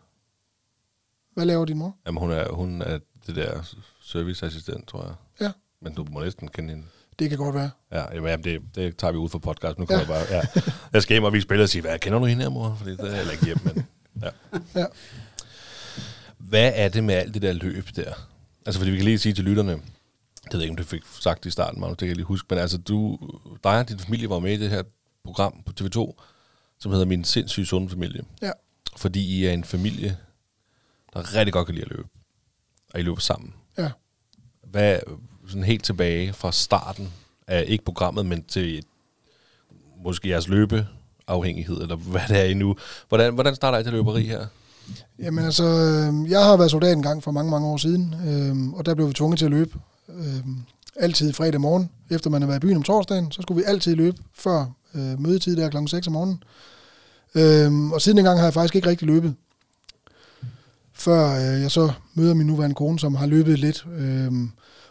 [1.34, 1.95] Hvad laver din mor?
[2.05, 5.13] Jamen, hun er, hun er det der serviceassistent, tror jeg.
[5.41, 5.51] Ja.
[5.81, 6.86] Men du må næsten kende hende.
[7.19, 7.69] Det kan godt være.
[7.91, 9.79] Ja, jamen, det, det tager vi ud for podcast.
[9.79, 9.99] Nu kan Ja.
[9.99, 10.25] jeg bare...
[10.29, 10.41] Ja.
[10.93, 12.75] Jeg skal hjem og vise billeder og sige, hvad, kender du hende her, mor?
[12.77, 13.86] Fordi det er heller ikke hjem, men...
[14.21, 14.29] Ja.
[14.79, 14.86] Ja.
[16.38, 18.13] Hvad er det med alt det der løb der?
[18.65, 19.81] Altså, fordi vi kan lige sige til lytterne, det
[20.53, 22.47] ved jeg ikke, om du fik sagt i starten, Magnus, det kan jeg lige huske,
[22.49, 23.17] men altså, du,
[23.63, 24.84] dig og din familie var med i det her
[25.26, 26.21] program på TV2,
[26.80, 28.24] som hedder Min sindssyge sunde familie.
[28.41, 28.51] Ja.
[28.97, 30.17] Fordi I er en familie,
[31.13, 32.07] der rigtig godt kan lide at løbe.
[32.93, 33.53] Og I løber sammen.
[33.78, 33.91] Ja.
[34.63, 34.99] Hvad,
[35.47, 37.09] sådan helt tilbage fra starten
[37.47, 38.84] af, ikke programmet, men til
[40.03, 42.76] måske jeres løbeafhængighed, eller hvad det er endnu.
[43.09, 44.45] Hvordan, hvordan starter I til løberi her?
[45.19, 48.78] Jamen altså, øh, jeg har været soldat en gang for mange, mange år siden, øh,
[48.78, 49.80] og der blev vi tvunget til at løbe.
[50.09, 50.45] Øh,
[50.95, 53.95] altid fredag morgen, efter man har været i byen om torsdagen, så skulle vi altid
[53.95, 54.65] løbe før
[54.96, 56.44] øh, mødetid der klokken 6 om morgenen.
[57.36, 59.36] Øhm, og siden dengang har jeg faktisk ikke rigtig løbet.
[60.94, 64.32] Før øh, jeg så møder min nuværende kone, som har løbet lidt, øh,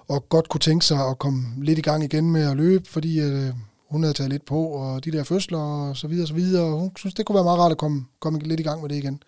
[0.08, 3.20] og godt kunne tænke sig at komme lidt i gang igen med at løbe, fordi
[3.20, 3.52] øh,
[3.90, 6.64] hun havde taget lidt på, og de der fødsler og så videre og så videre,
[6.64, 8.88] og hun synes, det kunne være meget rart at komme, komme lidt i gang med
[8.88, 9.22] det igen.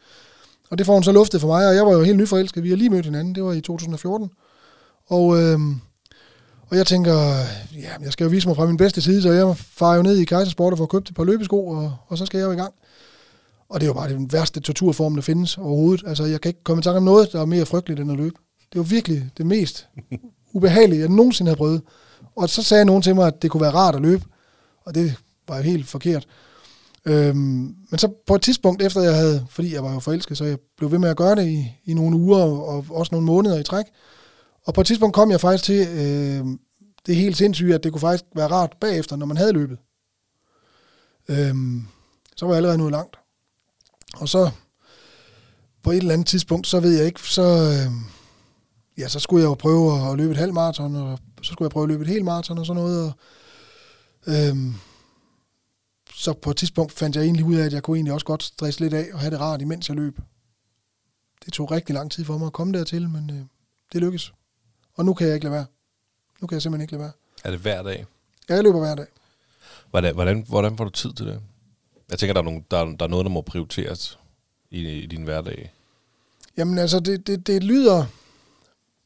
[0.71, 2.63] Og det får hun så luftet for mig, og jeg var jo helt nyforelsket.
[2.63, 4.31] Vi har lige mødt hinanden, det var i 2014.
[5.07, 5.59] Og, Øh,
[6.71, 7.15] og jeg tænker,
[7.75, 10.17] ja, jeg skal jo vise mig fra min bedste side, så jeg farer jo ned
[10.17, 12.57] i Kaisersport og får købt et par løbesko, og, og så skal jeg jo i
[12.57, 12.75] gang.
[13.69, 16.05] Og det er jo bare den værste torturform, der findes overhovedet.
[16.07, 18.17] Altså, jeg kan ikke komme i tanke om noget, der er mere frygteligt end at
[18.17, 18.37] løbe.
[18.73, 19.89] Det var virkelig det mest
[20.55, 21.83] ubehagelige, jeg nogensinde har prøvet.
[22.37, 24.25] Og så sagde nogen til mig, at det kunne være rart at løbe.
[24.85, 25.15] Og det
[25.49, 26.27] var jo helt forkert.
[27.05, 30.45] Øhm, men så på et tidspunkt, efter jeg havde, fordi jeg var jo forelsket, så
[30.45, 33.27] jeg blev ved med at gøre det i, i nogle uger og, og også nogle
[33.27, 33.85] måneder i træk.
[34.67, 36.47] Og på et tidspunkt kom jeg faktisk til øh,
[37.07, 39.79] det helt sindssyge, at det kunne faktisk være rart bagefter, når man havde løbet.
[41.29, 41.55] Øh,
[42.37, 43.17] så var jeg allerede nået langt.
[44.17, 44.51] Og så
[45.83, 47.93] på et eller andet tidspunkt, så ved jeg ikke, så, øh,
[48.99, 51.71] ja, så skulle jeg jo prøve at løbe et halvt maraton, og så skulle jeg
[51.71, 53.15] prøve at løbe et helt maraton og sådan noget.
[54.27, 54.57] Og, øh,
[56.15, 58.43] så på et tidspunkt fandt jeg egentlig ud af, at jeg kunne egentlig også godt
[58.43, 60.19] stresse lidt af og have det rart, imens jeg løb.
[61.45, 63.45] Det tog rigtig lang tid for mig at komme dertil, men øh,
[63.93, 64.33] det lykkedes.
[64.95, 65.67] Og nu kan jeg ikke lade være.
[66.41, 67.13] Nu kan jeg simpelthen ikke lade være.
[67.45, 68.07] Er det hver dag?
[68.49, 69.07] Ja, jeg løber hver dag.
[69.91, 71.41] Hvordan, hvordan, hvordan får du tid til det?
[72.11, 74.19] Jeg tænker, der er, nogle, der, er, der er noget, der må prioriteres
[74.71, 75.73] i, i din hverdag.
[76.57, 78.07] Jamen altså, det, det, det lyder...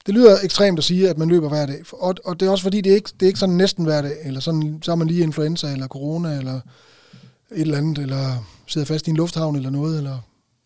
[0.06, 1.82] Det lyder ekstremt at sige, at man løber hver dag.
[1.92, 4.02] Og, og det er også fordi, det er ikke, det er ikke sådan næsten hver
[4.02, 4.16] dag.
[4.24, 8.86] Eller sådan, så har man lige influenza, eller corona, eller et eller andet, eller sidder
[8.86, 9.98] fast i en lufthavn, eller noget.
[9.98, 10.18] Eller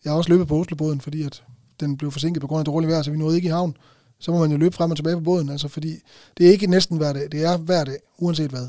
[0.03, 1.43] jeg har også løbet på Oslobåden, fordi at
[1.79, 3.77] den blev forsinket på grund af dårligt vejr, så vi nåede ikke i havn.
[4.23, 5.99] Så må man jo løbe frem og tilbage på båden, altså fordi
[6.37, 8.67] det er ikke næsten hver dag, det er hver dag, uanset hvad.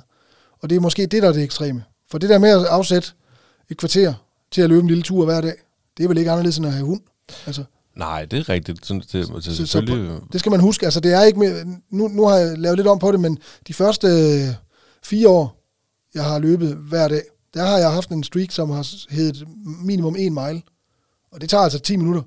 [0.62, 1.84] Og det er måske det, der er det ekstreme.
[2.10, 3.08] For det der med at afsætte
[3.70, 4.14] et kvarter
[4.50, 5.54] til at løbe en lille tur hver dag,
[5.96, 7.00] det er vel ikke anderledes end at have hund.
[7.46, 7.64] Altså,
[7.96, 8.86] Nej, det er rigtigt.
[8.86, 10.86] Sådan, det, altså, så, så selvfølgelig, det skal man huske.
[10.86, 13.38] Altså, det er ikke mere, nu, nu har jeg lavet lidt om på det, men
[13.68, 14.54] de første øh,
[15.02, 15.60] fire år,
[16.14, 17.22] jeg har løbet hver dag,
[17.54, 19.48] der har jeg haft en streak, som har heddet
[19.84, 20.62] minimum en mile.
[21.32, 22.22] Og det tager altså 10 minutter.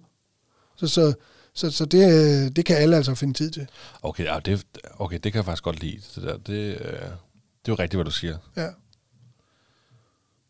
[0.76, 1.14] Så, så,
[1.58, 3.68] så, så det, øh, det kan alle altså finde tid til.
[4.02, 4.66] okay, ja, det,
[5.00, 6.02] okay, det kan jeg faktisk godt lide.
[6.16, 6.38] Det, der.
[6.38, 7.10] Det, øh, det er
[7.68, 8.38] jo rigtigt, hvad du siger.
[8.58, 8.62] Ja.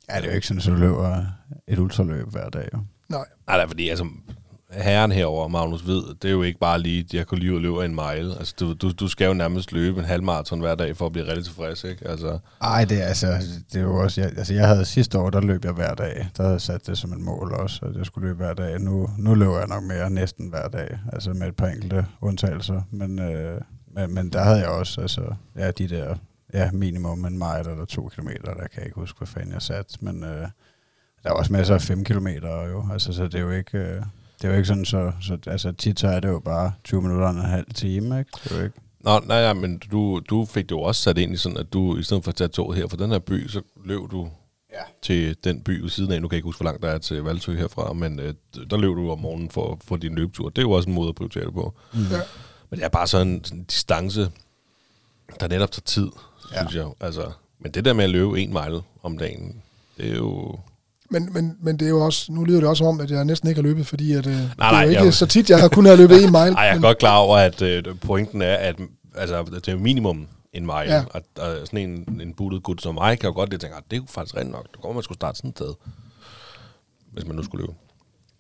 [0.10, 1.26] Ja, det er jo ikke sådan, at du løber
[1.68, 2.70] et ultraløb hver dag.
[2.74, 2.80] Jo.
[3.10, 3.26] Nej.
[3.48, 4.08] Nej, nej, fordi altså,
[4.72, 7.96] herren herover, Magnus ved, det er jo ikke bare lige, jeg kunne lige løbe en
[7.96, 8.38] mile.
[8.38, 11.28] Altså, du, du, du skal jo nærmest løbe en halvmarathon hver dag for at blive
[11.28, 12.08] rigtig tilfreds, ikke?
[12.08, 13.28] Altså, Ej, det er altså,
[13.74, 16.30] det er jo også, jeg, altså jeg havde sidste år, der løb jeg hver dag.
[16.38, 18.82] Der havde jeg sat det som et mål også, at jeg skulle løbe hver dag.
[18.82, 22.82] Nu, nu løber jeg nok mere næsten hver dag, altså med et par enkelte undtagelser.
[22.92, 23.62] Men, øh,
[23.96, 26.16] men, men der havde jeg også, altså, ja, de der,
[26.54, 29.62] ja, minimum en mile eller to kilometer, der kan jeg ikke huske, hvad fanden jeg
[29.62, 29.98] satte.
[30.02, 30.48] Men øh,
[31.24, 33.78] der er også masser af fem kilometer jo, altså, så det er jo ikke...
[33.78, 34.02] Øh,
[34.42, 37.02] det er jo ikke sådan, så, så altså, tit så er det jo bare 20
[37.02, 38.32] minutter og en halv time, ikke?
[38.44, 41.18] Det er jo ikke Nå, nej, ja, men du, du fik det jo også sat
[41.18, 43.20] ind i sådan, at du i stedet for at tage toget her fra den her
[43.20, 44.30] by, så løb du
[44.74, 44.82] Ja.
[45.02, 46.22] til den by ved siden af.
[46.22, 48.34] Nu kan jeg ikke huske, hvor langt der er til Valsø herfra, men øh,
[48.70, 50.50] der løb du om morgenen for, for din løbetur.
[50.50, 51.74] Det er jo også en måde at prioritere det på.
[51.94, 52.00] Mm.
[52.00, 52.18] Ja.
[52.70, 54.32] Men det er bare sådan en, sådan distance,
[55.40, 56.08] der netop tager tid,
[56.54, 56.58] Ja.
[56.58, 56.88] synes jeg.
[57.02, 59.62] Altså, men det der med at løbe en mile om dagen,
[59.98, 60.60] det er jo...
[61.10, 63.50] Men, men, men det er jo også, nu lyder det også om, at jeg næsten
[63.50, 65.60] ikke har løbet, fordi at, øh, det er nej, jo ikke jeg- så tit, jeg
[65.60, 66.38] har kun have løbet en mile.
[66.58, 68.76] Ej, jeg er men, godt klar over, at øh, pointen er, at
[69.16, 70.76] altså, det er minimum en mile.
[70.96, 71.04] Ja.
[71.14, 73.84] Og, og sådan en, en buttet gut som mig, kan jo godt lidt tænke, at
[73.92, 74.68] det er jo faktisk rent nok.
[74.74, 75.74] Det går, man skulle starte sådan et sted,
[77.14, 77.74] hvis man nu skulle løbe.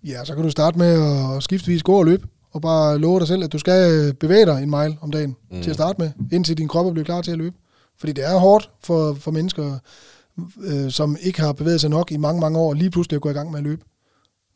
[0.03, 1.03] Ja, så kan du starte med
[1.37, 4.45] at skiftevis gå og løbe, og bare love dig selv, at du skal øh, bevæge
[4.45, 5.57] dig en mile om dagen mm.
[5.57, 5.63] Mm.
[5.63, 7.55] til at starte med, indtil din krop er blevet klar til at løbe.
[7.99, 9.79] Fordi det er hårdt for, for mennesker,
[10.63, 13.29] øh, som ikke har bevæget sig nok i mange, mange år, lige pludselig at gå
[13.29, 13.81] i gang med at løbe.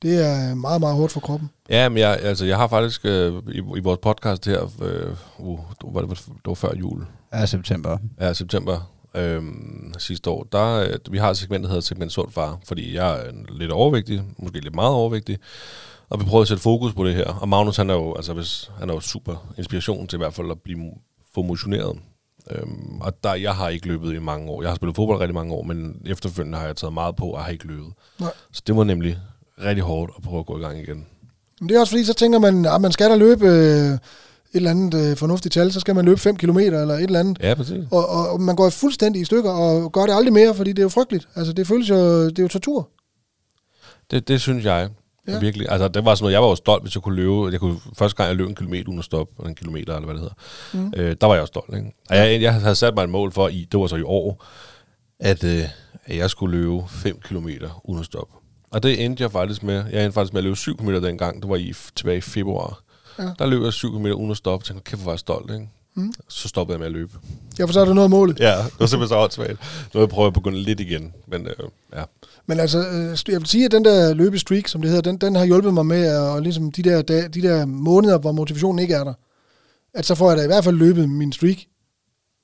[0.01, 1.49] Det er meget, meget hårdt for kroppen.
[1.69, 5.59] Ja, men jeg, altså, jeg har faktisk øh, i, i vores podcast her, øh, uh,
[5.81, 7.97] det, var, det var før jul, Ja, september.
[8.21, 9.43] ja, september øh,
[9.97, 13.19] sidste år, der, øh, vi har et segment, der hedder segment sund far, fordi jeg
[13.19, 15.37] er lidt overvægtig, måske lidt meget overvægtig,
[16.09, 17.25] og vi prøver at sætte fokus på det her.
[17.25, 20.33] Og Magnus, han er jo, altså, hvis, han er jo super inspiration til i hvert
[20.33, 20.79] fald at blive
[21.35, 21.97] få motioneret.
[22.51, 24.61] Øhm, og der, jeg har ikke løbet i mange år.
[24.61, 27.43] Jeg har spillet fodbold rigtig mange år, men efterfølgende har jeg taget meget på, og
[27.43, 27.93] har ikke løbet.
[28.19, 28.31] Nej.
[28.51, 29.17] Så det var nemlig
[29.63, 31.05] rigtig hårdt at prøve at gå i gang igen.
[31.59, 33.99] Men det er også fordi, så tænker man, at man skal da løbe øh, et
[34.53, 37.37] eller andet øh, fornuftigt tal, så skal man løbe 5 km eller et eller andet.
[37.41, 37.83] Ja, præcis.
[37.91, 40.79] Og, og, og man går fuldstændig i stykker og gør det aldrig mere, fordi det
[40.79, 41.27] er jo frygteligt.
[41.35, 42.89] Altså, det føles jo, det er jo tortur.
[44.11, 44.89] Det, det synes jeg
[45.27, 45.39] Ja.
[45.39, 45.67] virkelig.
[45.69, 47.47] Altså, det var sådan noget, jeg var jo stolt, hvis jeg kunne løbe.
[47.51, 50.15] Jeg kunne, første gang, jeg løb en kilometer uden at stoppe, en kilometer, eller hvad
[50.15, 50.35] det hedder,
[50.85, 50.93] Mm.
[50.97, 51.75] øh, der var jeg jo stolt.
[51.75, 51.91] Ikke?
[52.09, 54.45] Og jeg, jeg havde sat mig et mål for, i, det var så i år,
[55.19, 55.63] at, øh,
[56.05, 58.33] at jeg skulle løbe 5 kilometer uden at stoppe.
[58.71, 59.83] Og det endte jeg faktisk med.
[59.91, 61.41] Jeg endte faktisk med at løbe 7 km dengang.
[61.41, 62.81] Det var i, tilbage i februar.
[63.19, 63.23] Ja.
[63.39, 64.65] Der løb jeg 7 km uden at stoppe.
[64.65, 65.69] Tænkte, kæft, hvor var jeg stolt, ikke?
[65.95, 66.13] Mm.
[66.29, 67.11] Så stoppede jeg med at løbe.
[67.59, 68.39] Ja, for så er du nået målet.
[68.39, 69.59] Ja, det var simpelthen så åndssvagt.
[69.93, 71.13] Nu vil jeg at begynde lidt igen.
[71.27, 71.53] Men øh,
[71.95, 72.03] ja.
[72.45, 75.35] Men altså, øh, jeg vil sige, at den der løbestreak, som det hedder, den, den
[75.35, 78.93] har hjulpet mig med, og ligesom de der, dage, de der måneder, hvor motivationen ikke
[78.93, 79.13] er der,
[79.93, 81.57] at så får jeg da i hvert fald løbet min streak.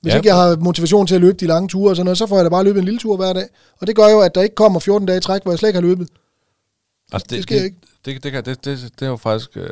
[0.02, 0.16] Hvis Ja.
[0.16, 2.36] ikke jeg har motivation til at løbe de lange ture og sådan noget, så får
[2.36, 3.46] jeg da bare løbet en lille tur hver dag.
[3.80, 5.68] Og det gør jo, at der ikke kommer 14 dage i træk, hvor jeg slet
[5.68, 6.08] ikke har løbet.
[7.12, 7.76] Altså, Det sker ikke.
[8.04, 9.62] Det, det, det, det, det, det er jo faktisk øh,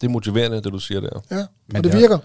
[0.00, 1.20] det er motiverende, det du siger der.
[1.30, 2.18] Ja, Men og det det er- virker.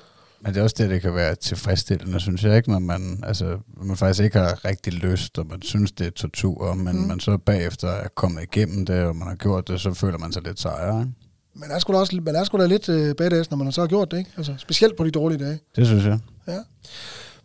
[0.46, 3.58] Men det er også det, det kan være tilfredsstillende, synes jeg ikke, når man, altså,
[3.84, 7.08] man faktisk ikke har rigtig lyst, og man synes, det er tortur, men Mm.
[7.08, 10.32] man så bagefter er kommet igennem det, og man har gjort det, så føler man
[10.34, 11.00] sig lidt sejr.
[11.00, 11.12] Ikke?
[11.56, 13.72] Man er sgu da, også, man er sgu da lidt øh, badass, når man har
[13.72, 14.32] så gjort det, ikke?
[14.38, 15.60] Altså, specielt på de dårlige dage.
[15.76, 16.20] Det synes jeg.
[16.48, 16.58] Ja.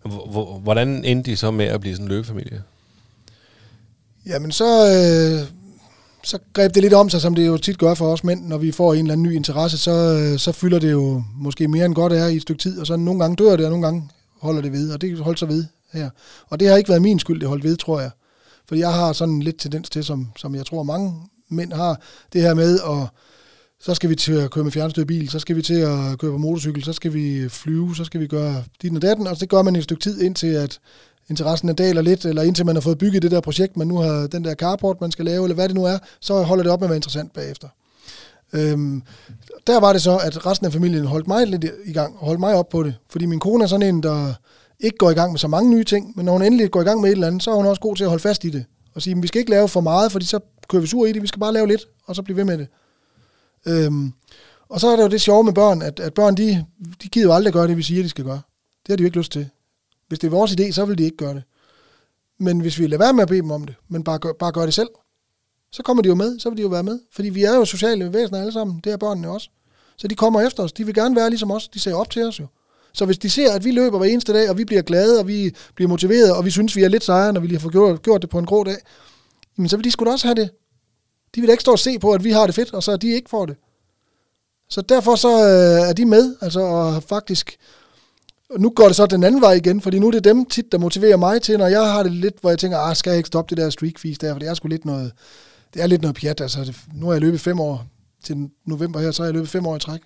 [0.03, 2.63] Hvor- hvor- Hvordan endte de så med at blive sådan en løbefamilie?
[4.27, 5.49] Jamen så, øh,
[6.25, 8.59] så greb det lidt om sig, som det jo tit gør for os mænd, når
[8.59, 11.87] vi får en eller anden ny interesse, så, øh, så fylder det jo måske mere
[11.87, 13.87] end godt er i et stykke tid, og så nogle gange dør det, og nogle
[13.87, 14.11] gange
[14.41, 16.11] holder det ved, og det holdt sig ved her.
[16.49, 18.11] Og det har ikke været min skyld, det holdt ved, tror jeg.
[18.69, 21.15] For jeg har sådan lidt tendens til, som, som jeg tror mange
[21.49, 22.01] mænd har,
[22.33, 23.09] det her med, at
[23.81, 26.31] så skal vi til at køre med fjernstyret bil, så skal vi til at køre
[26.31, 29.49] på motorcykel, så skal vi flyve, så skal vi gøre dit og datten, og det
[29.49, 30.79] gør man i et stykke tid, indtil at
[31.31, 33.97] interessen er daler lidt, eller indtil man har fået bygget det der projekt, man nu
[33.97, 36.73] har den der carport, man skal lave, eller hvad det nu er, så holder det
[36.73, 37.69] op med at være interessant bagefter.
[38.53, 39.03] Øhm,
[39.67, 42.41] der var det så, at resten af familien holdt mig lidt i gang, og holdt
[42.41, 44.35] mig op på det, fordi min kone er sådan en, der
[44.81, 46.85] ikke går i gang med så mange nye ting, men når hun endelig går i
[46.85, 48.51] gang med et eller andet, så er hun også god til at holde fast i
[48.51, 48.65] det,
[48.95, 51.13] og sige, "Men vi skal ikke lave for meget, fordi så kører vi sur i
[51.13, 52.69] det, vi skal bare lave lidt, og så blive ved med det.
[53.67, 54.13] Øhm,
[54.69, 56.65] og så er det jo det sjove med børn, at, at børn, de,
[57.03, 58.41] de gider jo aldrig gøre det, vi siger, de skal gøre.
[58.87, 59.49] Det har de jo ikke lyst til.
[60.09, 61.43] Hvis det er vores idé, så vil de ikke gøre det.
[62.39, 64.53] Men hvis vi lader være med at bede dem om det, men bare gør, bare
[64.53, 64.89] gør det selv,
[65.73, 67.01] så kommer de jo med, så vil de jo være med.
[67.13, 69.49] Fordi vi er jo sociale væsener alle sammen, det er børnene også.
[69.97, 72.25] Så de kommer efter os, de vil gerne være ligesom os, de ser op til
[72.25, 72.47] os jo.
[72.93, 75.29] Så hvis de ser, at vi løber hver eneste dag, og vi bliver glade, og
[75.29, 77.73] vi bliver motiveret, og vi synes, vi er lidt sejere, når vi lige har fået
[77.73, 78.77] gjort, gjort det på en grå dag,
[79.59, 80.51] jamen så vil de sgu da også have det.
[81.35, 82.97] De vil da ikke stå og se på, at vi har det fedt, og så
[82.97, 83.57] de ikke får det.
[84.69, 87.57] Så derfor så øh, er de med, altså og har faktisk
[88.51, 90.73] og nu går det så den anden vej igen, fordi nu er det dem tit,
[90.73, 93.17] der motiverer mig til, når jeg har det lidt, hvor jeg tænker, ah, skal jeg
[93.17, 95.13] ikke stoppe det der streakfeast der, for det er sgu lidt noget,
[95.75, 97.87] det er lidt noget pjat, altså det, nu har jeg løbet fem år,
[98.25, 100.01] til november her, så har jeg løbet fem år i træk,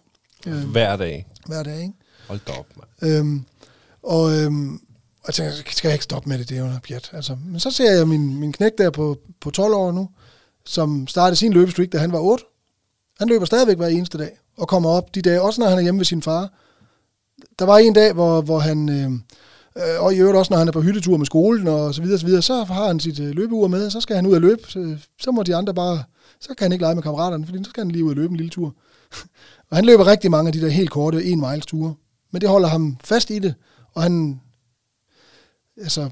[0.47, 1.27] øh, Hver dag.
[1.47, 1.93] hver dag, ikke?
[2.29, 3.13] Hold da op, mand.
[3.13, 3.45] Øhm,
[4.03, 6.83] og, øhm, og jeg tænker, skal jeg ikke stoppe med det, det er jo noget
[6.83, 7.11] pjat.
[7.13, 10.09] Altså, men så ser jeg min, min knæk der på, på 12 år nu,
[10.65, 12.45] som startede sin løbestreak, da han var 8.
[13.19, 15.83] Han løber stadigvæk hver eneste dag, og kommer op de dage, også når han er
[15.83, 16.53] hjemme ved sin far.
[17.63, 20.73] Der var en dag, hvor, hvor han, øh, og i øvrigt også, når han er
[20.73, 23.69] på hyttetur med skolen og så videre, så videre, så har han sit øh, løbeur
[23.69, 24.63] med, så skal han ud og løbe.
[24.69, 26.03] Så, så må de andre bare,
[26.41, 28.31] så kan han ikke lege med kammeraterne, fordi så skal han lige ud og løbe
[28.31, 28.75] en lille tur.
[29.71, 31.95] og han løber rigtig mange af de der helt korte en miles ture.
[32.31, 33.55] Men det holder ham fast i det,
[33.95, 34.41] og han,
[35.77, 36.11] altså,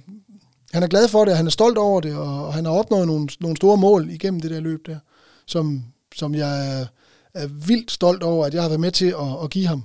[0.72, 2.72] han er glad for det, og han er stolt over det, og, og han har
[2.72, 4.98] opnået nogle, nogle store mål igennem det der løb der,
[5.46, 5.84] som,
[6.16, 6.86] som jeg er,
[7.34, 9.84] er vildt stolt over, at jeg har været med til at, at give ham.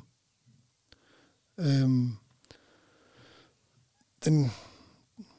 [1.60, 2.12] Øhm,
[4.26, 4.52] den,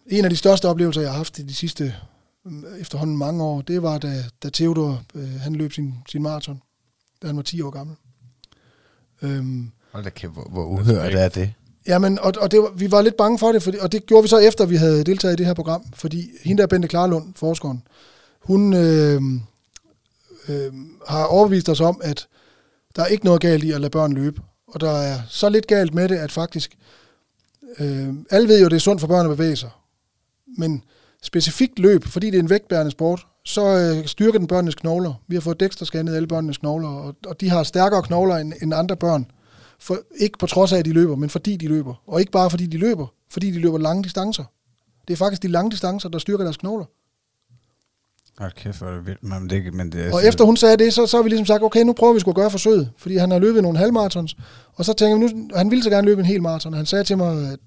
[0.07, 1.95] en af de største oplevelser, jeg har haft i de sidste
[2.45, 6.63] mm, efterhånden mange år, det var, da, da Theodor øh, han løb sin, sin maraton,
[7.23, 7.97] da han var 10 år gammel.
[9.23, 11.53] Øhm, Hold da kæft, hvor, hvor uhørt er det.
[11.87, 14.29] Jamen, og, og det vi var lidt bange for det, fordi, og det gjorde vi
[14.29, 17.83] så efter, vi havde deltaget i det her program, fordi hende der, Bente Klarlund, forskeren,
[18.41, 19.23] hun øh,
[20.49, 20.73] øh,
[21.09, 22.29] har overbevist os om, at
[22.97, 24.41] der er ikke noget galt i at lade børn løbe.
[24.67, 26.79] Og der er så lidt galt med det, at faktisk,
[27.79, 29.71] øh, alle ved jo, at det er sundt for børn at bevæge sig.
[30.59, 30.85] Men
[31.23, 35.15] specifikt løb, fordi det er en vægtbærende sport, så øh, styrker den børnenes knogler.
[35.27, 38.75] Vi har fået dexterscannet alle børnenes knogler, og, og de har stærkere knogler end, end
[38.75, 39.31] andre børn.
[39.79, 41.95] For, ikke på trods af, at de løber, men fordi de løber.
[42.07, 44.45] Og ikke bare fordi de løber, fordi de løber lange distancer.
[45.09, 46.85] Det er faktisk de lange distancer, der styrker deres knogler.
[48.39, 49.23] Hold kæft, hvor er det vildt.
[49.23, 51.47] Men det, men det er Og efter hun sagde det, så, så har vi ligesom
[51.47, 52.91] sagt, okay, nu prøver vi sgu at gøre forsøget.
[52.99, 54.37] Fordi han har løbet nogle halvmaratons.
[54.75, 56.73] Og så tænker vi, nu, han ville så gerne løbe en hel maraton.
[56.73, 57.59] Og han sagde til mig, at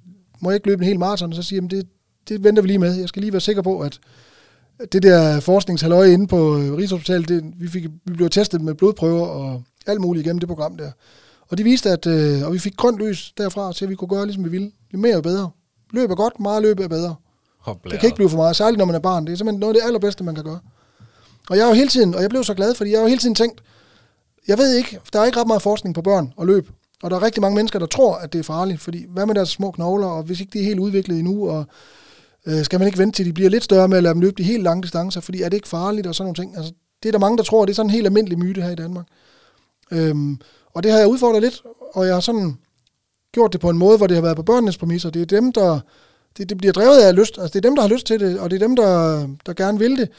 [0.42, 1.30] må jeg ikke løbe en hel maraton?
[1.30, 1.88] Og så siger jeg, det,
[2.30, 2.96] det venter vi lige med.
[2.96, 4.00] Jeg skal lige være sikker på, at
[4.92, 9.28] det der forskningshaløje inde på øh, Rigshospitalet, det, vi, fik, vi blev testet med blodprøver
[9.28, 10.92] og alt muligt igennem det program der.
[11.48, 14.26] Og de viste, at øh, og vi fik grønt lys derfra, så vi kunne gøre,
[14.26, 14.72] ligesom vi ville.
[14.94, 15.50] Jo mere jo bedre.
[15.94, 17.16] Løb er godt, meget løb er bedre.
[17.92, 19.26] Det kan ikke blive for meget, særligt når man er barn.
[19.26, 20.60] Det er simpelthen noget af det allerbedste, man kan gøre.
[21.50, 23.08] Og jeg har jo hele tiden, og jeg blev så glad, fordi jeg har jo
[23.08, 23.64] hele tiden tænkt,
[24.48, 26.70] jeg ved ikke, der er ikke ret meget forskning på børn og løb.
[27.04, 28.82] Og der er rigtig mange mennesker, der tror, at det er farligt.
[28.82, 31.66] Fordi hvad med deres små knogler, og hvis ikke de er helt udviklet endnu, og
[32.48, 34.36] øh, skal man ikke vente til, de bliver lidt større med at lade dem løbe
[34.38, 36.58] de helt lange distancer, fordi er det ikke farligt og sådan nogle ting.
[36.58, 38.70] Altså, det er der mange, der tror, det er sådan en helt almindelig myte her
[38.70, 39.06] i Danmark.
[39.92, 40.40] Øhm,
[40.74, 42.58] og det har jeg udfordret lidt, og jeg har sådan
[43.32, 45.10] gjort det på en måde, hvor det har været på børnenes præmisser.
[45.10, 45.80] Det er dem, der
[46.40, 47.38] det, det bliver drevet af lyst.
[47.38, 49.54] Altså, det er dem, der har lyst til det, og det er dem, der, der
[49.54, 50.10] gerne vil det.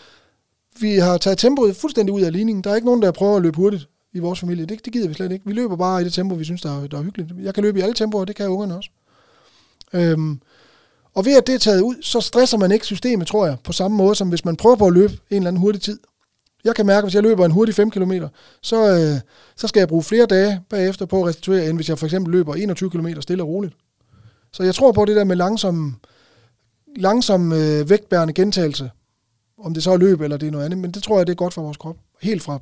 [0.81, 2.65] Vi har taget tempoet fuldstændig ud af ligningen.
[2.65, 4.67] Der er ikke nogen, der prøver at løbe hurtigt i vores familie.
[4.67, 5.47] Det, det gider vi slet ikke.
[5.47, 7.33] Vi løber bare i det tempo, vi synes, der er, der er hyggeligt.
[7.43, 8.91] Jeg kan løbe i alle tempoer, det kan ungerne også.
[9.93, 10.41] Øhm,
[11.15, 13.73] Og ved at det er taget ud, så stresser man ikke systemet, tror jeg, på
[13.73, 15.99] samme måde, som hvis man prøver på at løbe en eller anden hurtig tid.
[16.65, 18.13] Jeg kan mærke, at hvis jeg løber en hurtig 5 km,
[18.63, 19.21] så, øh,
[19.57, 22.33] så skal jeg bruge flere dage bagefter på at restituere, end hvis jeg for eksempel
[22.33, 23.75] løber 21 km stille og roligt.
[24.53, 25.97] Så jeg tror på det der med langsom,
[26.97, 28.91] langsom øh, vægtbærende gentagelse,
[29.59, 31.33] om det så er løb eller det er noget andet, men det tror jeg, det
[31.33, 31.97] er godt for vores krop.
[32.23, 32.59] Helt fra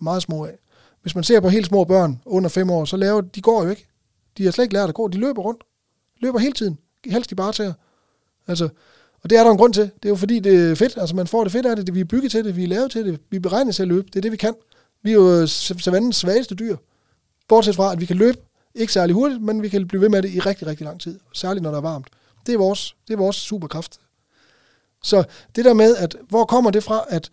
[0.00, 0.58] meget små af.
[1.02, 3.70] Hvis man ser på helt små børn under 5 år, så laver de går jo
[3.70, 3.86] ikke.
[4.38, 5.62] De har slet ikke lært at gå, de løber rundt.
[6.20, 6.78] Løber hele tiden.
[7.06, 7.72] Helst de bare tager.
[8.46, 8.68] Altså,
[9.22, 9.82] og det er der en grund til.
[9.82, 10.98] Det er jo fordi, det er fedt.
[10.98, 11.94] Altså, man får det fedt af det.
[11.94, 12.56] vi er bygget til det.
[12.56, 13.20] Vi er lavet til det.
[13.30, 14.06] Vi er beregnet til at løbe.
[14.06, 14.54] Det er det, vi kan.
[15.02, 16.76] Vi er jo øh, savannens svageste dyr.
[17.48, 18.38] Bortset fra, at vi kan løbe
[18.74, 21.18] ikke særlig hurtigt, men vi kan blive ved med det i rigtig, rigtig lang tid.
[21.32, 22.06] Særligt når der er varmt.
[22.46, 24.00] Det er vores, det er vores superkraft.
[25.04, 25.24] Så
[25.56, 27.30] det der med, at hvor kommer det fra, at,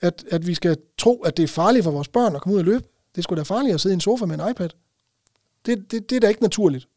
[0.00, 2.58] at, at vi skal tro, at det er farligt for vores børn at komme ud
[2.58, 2.84] og løbe?
[3.16, 4.68] Det skulle da farligt at sidde i en sofa med en iPad.
[5.66, 6.88] Det, det, det er da ikke naturligt.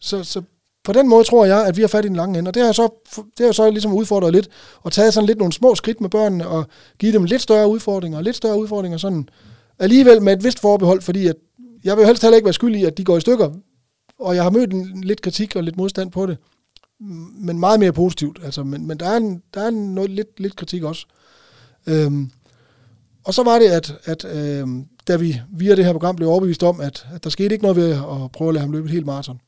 [0.00, 0.42] Så, så
[0.84, 2.60] på den måde tror jeg, at vi har fat i den lange ende, og det
[2.60, 4.48] har jeg så, det har jeg så ligesom udfordret lidt,
[4.82, 6.66] og taget sådan lidt nogle små skridt med børnene, og
[6.98, 9.28] givet dem lidt større udfordringer, og lidt større udfordringer, sådan
[9.78, 11.36] alligevel med et vist forbehold, fordi at
[11.84, 13.50] jeg vil helst heller ikke være skyldig i, at de går i stykker,
[14.18, 16.38] og jeg har mødt en, lidt kritik og lidt modstand på det,
[17.34, 20.56] men meget mere positivt, altså, men, men der er, en, der er noget, lidt, lidt
[20.56, 21.06] kritik også.
[21.86, 22.30] Øhm,
[23.24, 26.62] og så var det, at, at øhm, da vi via det her program blev overbevist
[26.62, 28.92] om, at, at der skete ikke noget ved at prøve at lade ham løbe et
[28.92, 29.40] helt maraton.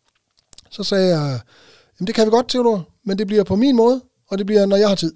[0.71, 1.41] Så sagde jeg,
[2.01, 4.67] jamen det kan vi godt, Theodor, men det bliver på min måde, og det bliver,
[4.67, 5.13] når jeg har tid.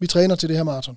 [0.00, 0.96] Vi træner til det her maraton.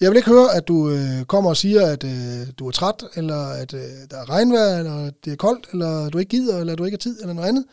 [0.00, 3.04] Jeg vil ikke høre, at du øh, kommer og siger, at øh, du er træt,
[3.14, 3.80] eller at øh,
[4.10, 6.98] der er regnvejr, eller det er koldt, eller du ikke gider, eller du ikke har
[6.98, 7.64] tid, eller noget andet.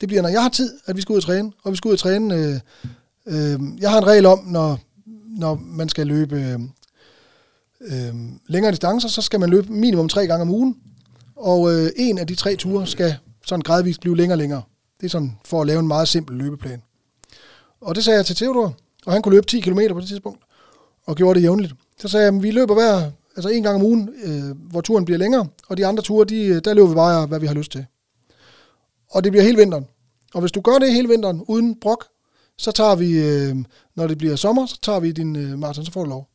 [0.00, 1.88] Det bliver, når jeg har tid, at vi skal ud og træne, og vi skal
[1.88, 2.34] ud og træne.
[2.34, 2.60] Øh,
[3.26, 4.78] øh, jeg har en regel om, når,
[5.38, 6.60] når man skal løbe øh,
[7.80, 8.14] øh,
[8.46, 10.76] længere distancer, så skal man løbe minimum tre gange om ugen,
[11.36, 14.62] og øh, en af de tre ture skal sådan gradvist blive længere og længere.
[15.00, 16.82] Det er sådan for at lave en meget simpel løbeplan.
[17.80, 18.74] Og det sagde jeg til Theodor,
[19.06, 20.40] og han kunne løbe 10 km på det tidspunkt,
[21.06, 21.74] og gjorde det jævnligt.
[22.00, 25.04] Så sagde jeg, at vi løber hver, altså en gang om ugen, øh, hvor turen
[25.04, 27.54] bliver længere, og de andre ture, de, øh, der løber vi bare, hvad vi har
[27.54, 27.86] lyst til.
[29.10, 29.86] Og det bliver hele vinteren.
[30.34, 32.04] Og hvis du gør det hele vinteren uden brok,
[32.58, 33.56] så tager vi, øh,
[33.96, 36.28] når det bliver sommer, så tager vi din øh, maraton, så får du lov.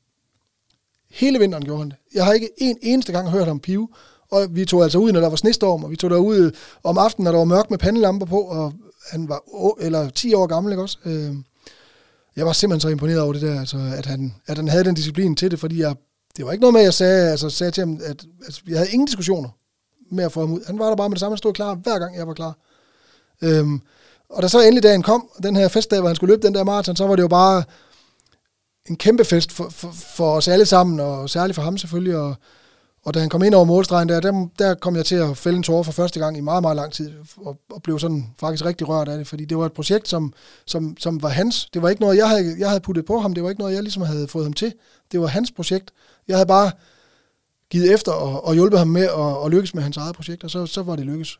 [1.11, 1.97] Hele vinteren gjorde han det.
[2.13, 3.87] Jeg har ikke en eneste gang hørt ham pive,
[4.31, 6.51] og vi tog altså ud, når der var snestorm, og vi tog derud øh,
[6.83, 8.73] om aftenen, når der var mørkt med pandelamper på, og
[9.11, 9.41] han var
[9.81, 10.97] eller 10 år gammel, ikke også?
[11.05, 11.35] Øh,
[12.35, 14.95] jeg var simpelthen så imponeret over det der, altså, at, han, at han havde den
[14.95, 15.95] disciplin til det, fordi jeg,
[16.37, 18.77] det var ikke noget med, at jeg sagde, altså, sagde til ham, at altså, jeg
[18.77, 19.49] havde ingen diskussioner
[20.11, 20.61] med at få ham ud.
[20.67, 22.57] Han var der bare med det samme, han stod klar, hver gang jeg var klar.
[23.41, 23.81] Øhm,
[24.29, 26.63] og da så endelig dagen kom, den her festdag, hvor han skulle løbe den der
[26.63, 27.63] maraton, så var det jo bare
[28.89, 32.35] en kæmpe fest for, for, for os alle sammen, og særligt for ham selvfølgelig, og,
[33.05, 35.57] og da han kom ind over målstregen der, der, der kom jeg til at fælde
[35.57, 38.65] en tårer for første gang i meget, meget lang tid, og, og blev sådan faktisk
[38.65, 40.33] rigtig rørt af det, fordi det var et projekt, som,
[40.65, 41.69] som, som var hans.
[41.73, 43.73] Det var ikke noget, jeg havde, jeg havde puttet på ham, det var ikke noget,
[43.73, 44.73] jeg ligesom havde fået ham til.
[45.11, 45.91] Det var hans projekt.
[46.27, 46.71] Jeg havde bare
[47.69, 50.51] givet efter og, og hjulpet ham med at, at lykkes med hans eget projekt, og
[50.51, 51.39] så, så var det lykkes.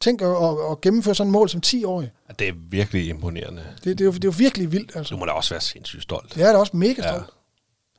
[0.00, 2.12] Tænk at, at, at gennemføre sådan et mål som 10-årig.
[2.38, 3.62] Det er virkelig imponerende.
[3.84, 4.96] Det, det, er jo, det er jo virkelig vildt.
[4.96, 5.14] Altså.
[5.14, 6.34] Du må da også være sindssygt stolt.
[6.34, 7.06] Det er da også mega stolt.
[7.06, 7.20] Ja.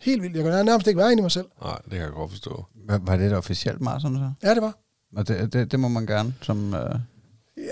[0.01, 0.35] Helt vildt.
[0.35, 1.45] Jeg kan nærmest ikke være inde i mig selv.
[1.63, 2.65] Nej, det kan jeg godt forstå.
[2.87, 4.47] Var, var det et officielt maraton så?
[4.47, 4.77] Ja, det var.
[5.15, 6.73] Og det, det, det må man gerne som...
[6.73, 6.95] Øh...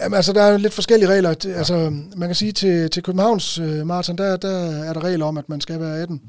[0.02, 1.36] Jamen altså, der er lidt forskellige regler.
[1.46, 1.50] Ja.
[1.50, 5.38] Altså, man kan sige, til, til Københavns øh, maraton, der, der er der regler om,
[5.38, 6.22] at man skal være 18.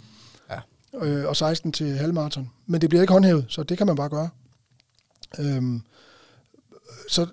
[1.02, 2.50] Øh, og 16 til halvmaraton.
[2.66, 4.28] Men det bliver ikke håndhævet, så det kan man bare gøre.
[5.38, 5.82] Øhm,
[7.08, 7.26] så,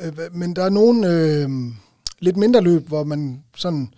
[0.00, 1.48] øh, men der er nogle øh,
[2.20, 3.94] lidt mindre løb, hvor man sådan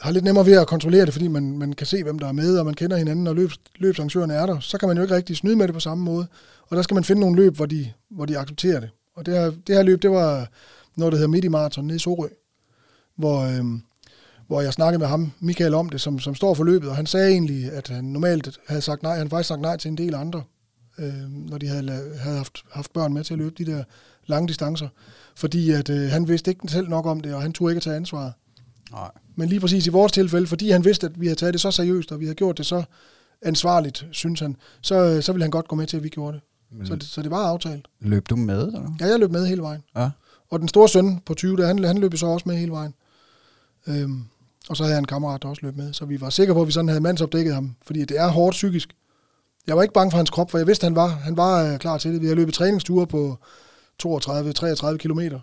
[0.00, 2.32] har lidt nemmere ved at kontrollere det, fordi man, man kan se, hvem der er
[2.32, 5.14] med, og man kender hinanden, og løb, løbsarrangørerne er der, så kan man jo ikke
[5.14, 6.26] rigtig snyde med det på samme måde.
[6.68, 8.90] Og der skal man finde nogle løb, hvor de, hvor de accepterer det.
[9.16, 10.48] Og det her, det her løb, det var
[10.96, 12.28] noget, der hedder Midi Marathon nede i Sorø,
[13.16, 13.64] hvor, Øh,
[14.48, 17.06] hvor jeg snakkede med ham, Michael, om det, som, som står for løbet, og han
[17.06, 20.14] sagde egentlig, at han normalt havde sagt nej, han faktisk sagt nej til en del
[20.14, 20.42] andre,
[20.98, 23.84] øh, når de havde, havde haft, haft børn med til at løbe de der
[24.26, 24.88] lange distancer,
[25.36, 27.82] fordi at øh, han vidste ikke selv nok om det, og han turde ikke at
[27.82, 28.32] tage ansvaret.
[28.92, 29.10] Nej.
[29.36, 31.70] Men lige præcis i vores tilfælde, fordi han vidste, at vi havde taget det så
[31.70, 32.82] seriøst, og vi havde gjort det så
[33.42, 36.42] ansvarligt, synes han, så, så ville han godt gå med til, at vi gjorde det.
[36.70, 37.88] Men så, det så det var aftalt.
[38.00, 38.66] Løb du med?
[38.66, 38.96] Eller?
[39.00, 39.82] Ja, jeg løb med hele vejen.
[39.96, 40.10] Ja.
[40.50, 42.94] Og den store søn på 20, der, han, han løb så også med hele vejen.
[43.86, 44.24] Øhm,
[44.68, 45.92] og så havde jeg en kammerat, der også løb med.
[45.92, 47.74] Så vi var sikre på, at vi sådan havde mandsopdækket ham.
[47.86, 48.88] Fordi det er hårdt psykisk.
[49.66, 51.72] Jeg var ikke bange for hans krop, for jeg vidste, at han var, han var
[51.72, 52.22] uh, klar til det.
[52.22, 53.38] Vi har løbet træningsture på
[54.02, 55.40] 32-33 kilometer.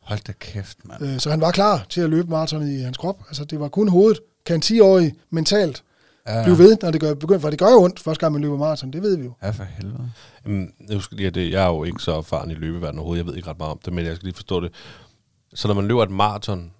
[0.00, 1.02] Hold da kæft, mand.
[1.02, 3.22] Øh, så han var klar til at løbe maraton i hans krop.
[3.28, 4.20] Altså, det var kun hovedet.
[4.46, 5.82] Kan en 10-årig mentalt
[6.26, 6.42] ja.
[6.42, 8.56] blive ved, når det gør, begynder, for det gør jo ondt, første gang man løber
[8.56, 9.32] maraton, det ved vi jo.
[9.42, 10.10] Ja, for helvede.
[10.44, 13.26] Jamen, jeg, skal lige, det, jeg er jo ikke så erfaren i løbeverdenen overhovedet, jeg
[13.26, 14.72] ved ikke ret meget om det, men jeg skal lige forstå det.
[15.54, 16.72] Så når man løber et maraton.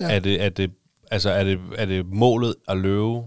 [0.00, 0.16] Ja.
[0.16, 0.70] Er, det, er, det,
[1.14, 3.20] altså, er, det, er det målet at løbe,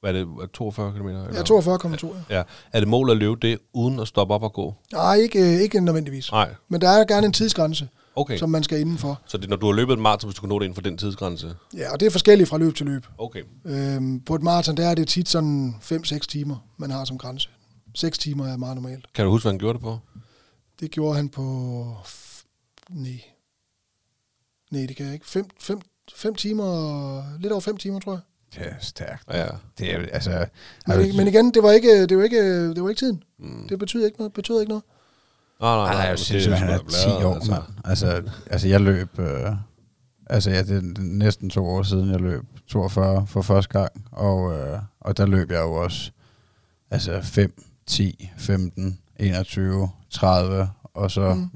[0.00, 1.06] hvad er det, 42 km?
[1.08, 1.24] Eller?
[1.24, 2.16] Ja, 42,2.
[2.30, 2.36] Ja.
[2.36, 2.42] Ja.
[2.72, 4.74] Er det målet at løbe det, uden at stoppe op og gå?
[4.92, 6.32] Nej, ikke, ikke nødvendigvis.
[6.32, 6.54] Nej.
[6.68, 8.38] Men der er gerne en tidsgrænse, Okay.
[8.38, 9.20] som man skal indenfor.
[9.26, 10.74] Så det, er, når du har løbet et maraton, hvis du kan nå det inden
[10.74, 11.54] for den tidsgrænse?
[11.76, 13.06] Ja, og det er forskelligt fra løb til løb.
[13.18, 13.42] Okay.
[13.64, 17.48] Øhm, på et maraton, der er det tit sådan 5-6 timer, man har som grænse.
[17.94, 19.12] 6 timer er meget normalt.
[19.14, 19.98] Kan du huske, hvad han gjorde det på?
[20.80, 21.42] Det gjorde han på...
[22.90, 23.20] Nej.
[24.70, 25.26] Nej, det kan jeg ikke.
[25.26, 25.80] 5
[26.16, 27.38] fem timer...
[27.40, 28.20] Lidt over 5 timer, tror jeg.
[28.54, 29.22] Det er stærkt.
[29.32, 29.46] Ja.
[29.78, 30.46] Det er, altså,
[30.86, 33.22] Men, men igen, det var ikke, det var ikke, det var ikke tiden.
[33.38, 33.68] Mm.
[33.68, 34.32] Det betyder ikke noget.
[34.32, 34.84] Betyder ikke noget.
[35.60, 36.02] Nej, nej, Nej, nej.
[36.08, 37.50] jeg synes, han er sgu 10 da blæret, år, altså.
[37.50, 37.62] mand.
[37.84, 39.18] Altså, altså, jeg løb...
[39.18, 39.52] Øh,
[40.26, 43.92] altså, ja, det er næsten to år siden, jeg løb 42 for første gang.
[44.12, 46.10] Og, øh, og der løb jeg jo også
[46.90, 50.68] altså 5, 10, 15, 21, 30.
[50.94, 51.50] Og så Mm.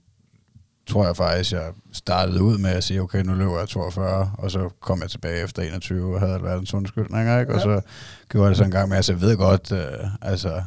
[0.86, 4.30] Tror jeg faktisk, jeg startede ud med at sige, okay, nu løber jeg 42.
[4.38, 7.52] Og så kom jeg tilbage efter 21 og havde verdens undskyldninger, ikke?
[7.52, 7.62] Og Ja.
[7.64, 7.80] så
[8.28, 10.62] gjorde jeg det så en gang med, altså jeg ved godt, øh, altså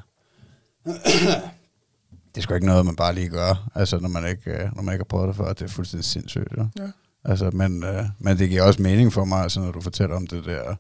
[2.36, 4.82] det er sgu ikke noget, man bare lige gør, altså når man ikke, øh, når
[4.82, 5.53] man ikke har prøvet det før.
[5.53, 6.68] Det er fuldstændig sindssygt, jo.
[6.80, 6.88] Ja.
[7.26, 10.28] Altså, men, øh, men det giver også mening for mig, altså, når du fortæller om
[10.28, 10.76] det der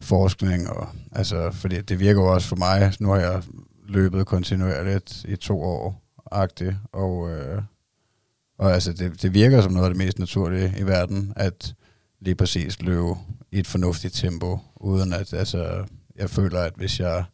[0.00, 3.42] forskning, og, altså, fordi det virker jo også for mig, nu har jeg
[3.88, 7.62] løbet kontinuerligt i to år, agtigt, og, øh,
[8.62, 11.74] og altså, det, det virker som noget af det mest naturlige i verden, at
[12.20, 13.14] lige præcis løbe
[13.52, 15.84] i et fornuftigt tempo, uden at, altså,
[16.16, 17.24] jeg føler, at hvis jeg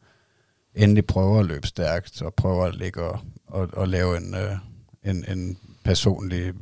[0.74, 4.56] endelig prøver at løbe stærkt, og prøver at ligge og, og, og lave en, øh,
[5.04, 6.52] en, en personlig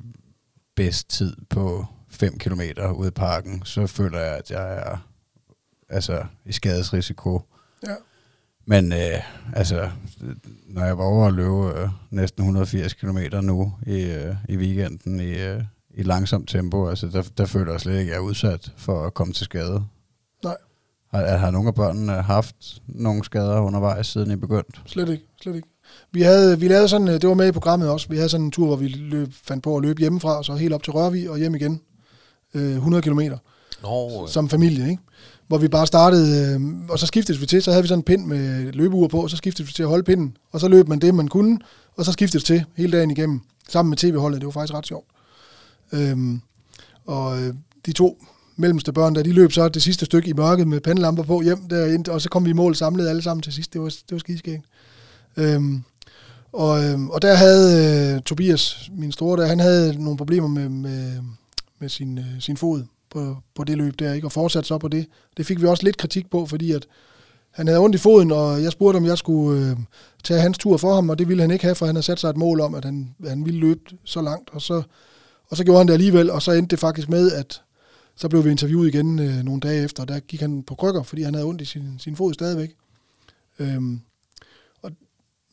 [0.76, 2.60] bedst tid på 5 km
[2.94, 5.08] ude i parken, så føler jeg, at jeg er
[5.88, 7.42] altså, i skadesrisiko.
[7.86, 7.94] Ja.
[8.66, 9.20] Men øh,
[9.52, 9.90] altså,
[10.68, 15.20] når jeg var over at løbe øh, næsten 180 km nu i, øh, i weekenden
[15.20, 15.62] i, øh,
[15.94, 19.06] i langsomt tempo, altså, der, der føler jeg slet ikke, at jeg er udsat for
[19.06, 19.84] at komme til skade.
[20.44, 20.56] Nej.
[21.10, 24.80] Har, har nogle af børnene haft nogle skader undervejs, siden I begyndte?
[24.86, 25.68] Slet ikke, slet ikke.
[26.12, 28.46] Vi, havde, vi lavede sådan, øh, det var med i programmet også, vi havde sådan
[28.46, 31.30] en tur, hvor vi løb, fandt på at løbe hjemmefra, så helt op til Rørvig
[31.30, 31.80] og hjem igen.
[32.54, 33.20] Øh, 100 km
[33.82, 35.02] Nå, som familie, ikke?
[35.48, 38.04] Hvor vi bare startede, øh, og så skiftede vi til, så havde vi sådan en
[38.04, 40.88] pind med løbeur på, og så skiftede vi til at holde pinden, og så løb
[40.88, 41.58] man det, man kunne,
[41.96, 45.06] og så skiftede til hele dagen igennem, sammen med tv-holdet, det var faktisk ret sjovt.
[45.92, 46.40] Øhm,
[47.06, 47.54] og øh,
[47.86, 48.24] de to
[48.56, 51.68] mellemste børn, der de løb så det sidste stykke i mørket med pandelamper på hjem,
[51.68, 54.12] derind, og så kom vi i mål samlet alle sammen til sidst, det var, det
[54.12, 54.64] var skideskægt.
[55.36, 55.82] Øhm,
[56.52, 60.68] og, øh, og der havde øh, Tobias, min store, der, han havde nogle problemer med,
[60.68, 61.12] med,
[61.78, 62.82] med sin, øh, sin fod
[63.16, 64.26] på, på det løb der, ikke?
[64.26, 65.06] og fortsatte så på det.
[65.36, 66.86] Det fik vi også lidt kritik på, fordi at
[67.50, 69.76] han havde ondt i foden, og jeg spurgte, om jeg skulle øh,
[70.24, 72.20] tage hans tur for ham, og det ville han ikke have, for han havde sat
[72.20, 74.82] sig et mål om, at han, han ville løbe så langt, og så,
[75.48, 77.62] og så gjorde han det alligevel, og så endte det faktisk med, at
[78.16, 81.02] så blev vi interviewet igen øh, nogle dage efter, og der gik han på krykker,
[81.02, 82.70] fordi han havde ondt i sin, sin fod stadigvæk.
[83.58, 84.00] Øhm,
[84.82, 84.90] og,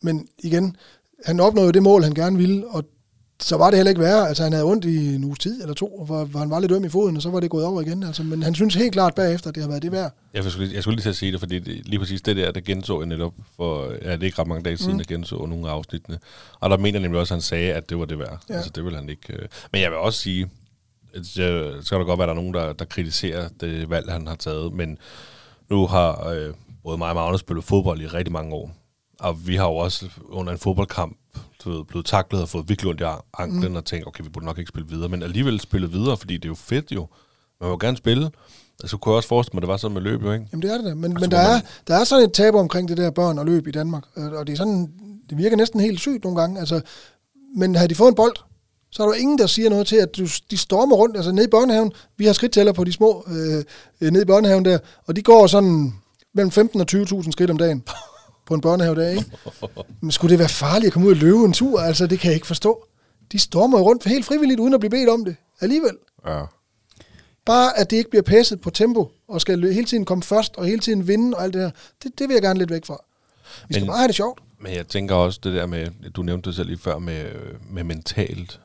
[0.01, 0.75] men igen,
[1.25, 2.83] han opnåede det mål, han gerne ville, og
[3.41, 4.27] så var det heller ikke værre.
[4.27, 6.71] Altså, han havde ondt i en uges tid eller to, hvor, hvor han var lidt
[6.71, 8.03] øm i foden, og så var det gået over igen.
[8.03, 10.11] Altså, men han synes helt klart bagefter, at det har været det værd.
[10.33, 12.51] Jeg skulle, jeg skulle lige til at sige det, fordi det, lige præcis det der,
[12.51, 14.97] der genså jeg netop for, ja, det er ikke ret mange dage siden, Mm.
[14.97, 16.19] jeg genså nogle af afsnittene.
[16.59, 18.39] Og der mener jeg nemlig også, at han sagde, at det var det værd.
[18.49, 18.53] Ja.
[18.55, 19.33] Altså, det vil han ikke.
[19.33, 19.47] øh.
[19.71, 20.49] Men jeg vil også sige,
[21.15, 24.11] at så kan der godt være, at der er nogen, der, der kritiserer det valg,
[24.11, 24.97] han har taget, men
[25.69, 26.53] nu har øh,
[26.83, 28.71] både mig og Magnus spillet fodbold i rigtig mange år.
[29.19, 31.17] Og vi har jo også under en fodboldkamp
[31.63, 33.03] du ved, blevet taklet og fået virkelig ondt i
[33.37, 33.75] anklen mm.
[33.75, 36.45] og tænkt, okay, vi burde nok ikke spille videre, men alligevel spille videre, fordi det
[36.45, 37.07] er jo fedt jo.
[37.61, 38.31] Man vil gerne spille.
[38.85, 40.45] Så kunne jeg også forestille mig, at det var sådan med løb jo, ikke?
[40.51, 40.93] Jamen det er det da.
[40.93, 43.39] Men, Altså, men der, er, man- der er sådan et tabu omkring det der børn
[43.39, 44.03] og løb i Danmark.
[44.17, 44.91] Øh, Og det er sådan,
[45.29, 46.59] det virker næsten helt sygt nogle gange.
[46.59, 46.81] Altså,
[47.57, 48.35] men havde de fået en bold,
[48.91, 51.15] så er der ingen, der siger noget til, at du, de stormer rundt.
[51.15, 53.63] Altså nede i børnehaven, vi har skridttæller på de små øh,
[54.01, 55.93] øh, nede i børnehaven der, og de går sådan
[56.33, 57.83] mellem 15 og 20.000 skridt om dagen
[58.45, 59.25] på en børnehavedag, ikke?
[60.01, 61.79] Men skulle det være farligt at komme ud og løbe en tur?
[61.79, 62.85] Altså, det kan jeg ikke forstå.
[63.31, 65.35] De stormer jo rundt helt frivilligt, uden at blive bedt om det.
[65.61, 65.91] Alligevel.
[66.27, 66.41] Ja.
[67.45, 70.65] Bare at det ikke bliver passet på tempo, og skal hele tiden komme først, og
[70.65, 71.71] hele tiden vinde og alt det her,
[72.03, 72.97] det, det vil jeg gerne lidt væk fra.
[73.67, 74.39] Vi skal Men- bare have det sjovt.
[74.61, 77.25] Men jeg tænker også det der med, du nævnte det selv lige før, med,
[77.69, 78.59] med mentalt.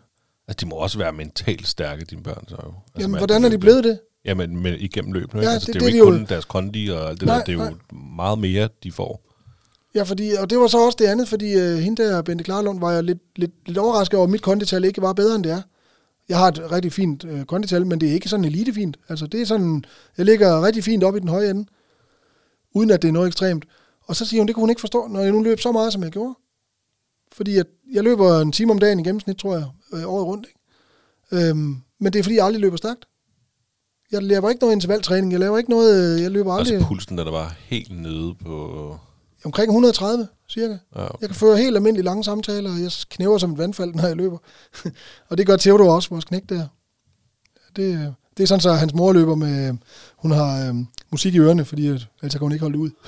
[0.48, 2.44] Altså, de må også være mentalt stærke, dine børn.
[2.48, 2.68] Så jo.
[2.68, 4.00] Altså, Jamen, med hvordan er det de blevet det?
[4.24, 5.42] Jamen, med, igennem løbet.
[5.42, 7.08] Ja, altså, det- det, det, er det jo er ikke jo- kun deres kondi og
[7.08, 7.44] alt det Nej, der.
[7.44, 9.27] Det er jo meget mere, de får.
[9.98, 12.80] Ja, fordi, og det var så også det andet, fordi øh, hende der, Bente Klarlund,
[12.80, 15.52] var jeg lidt, lidt, lidt overrasket over, at mit kondital ikke var bedre, end det
[15.52, 15.62] er.
[16.28, 18.96] Jeg har et rigtig fint øh, kondital, men det er ikke sådan elitefint.
[19.08, 19.84] Altså, det er sådan,
[20.16, 21.66] jeg ligger rigtig fint op i den høje ende,
[22.74, 23.64] uden at det er noget ekstremt.
[24.06, 25.92] Og så siger hun, det kunne hun ikke forstå, når jeg nu løb så meget,
[25.92, 26.34] som jeg gjorde.
[27.32, 30.46] Fordi at jeg løber en time om dagen i gennemsnit, tror jeg, øh, året rundt.
[30.46, 31.48] Ikke?
[31.48, 33.04] Øhm, men det er fordi, jeg aldrig løber stærkt.
[34.12, 37.18] Jeg laver ikke noget intervaltræning, jeg laver ikke noget, øh, jeg løber aldrig Altså pulsen,
[37.18, 38.98] der der var helt nede på...
[39.44, 40.76] omkring 130 cirka.
[40.96, 44.06] Ja, Jeg kan føre helt almindelige lange samtaler, og jeg knæver som et vandfald, når
[44.06, 44.38] jeg løber.
[45.28, 46.66] og det gør Theodor også, vores knæk der.
[47.76, 49.76] Det, det er sådan, så hans mor løber med,
[50.16, 52.90] hun har øhm, musik i ørerne, fordi ellers kan hun ikke holde det ud.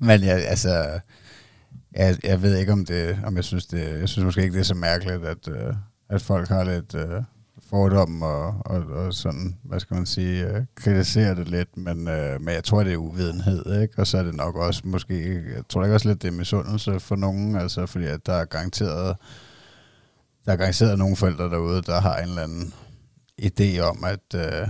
[0.00, 1.00] Men jeg, altså,
[1.92, 4.60] jeg, jeg ved ikke, om det, om jeg synes det, jeg synes måske ikke, det
[4.60, 5.74] er så mærkeligt, at, øh,
[6.10, 7.22] at folk har lidt øh,
[7.70, 12.40] fordom og, og, og sådan, hvad skal man sige, øh, kritiserer det lidt, men, øh,
[12.40, 13.94] men jeg tror, det er uvidenhed, ikke?
[13.98, 17.00] Og så er det nok også måske, jeg tror ikke også lidt, det er misundelse
[17.00, 19.16] for nogen, altså fordi at der er garanteret,
[20.44, 22.74] der er garanteret nogle forældre derude, der har en eller anden
[23.42, 24.68] idé om, at, øh,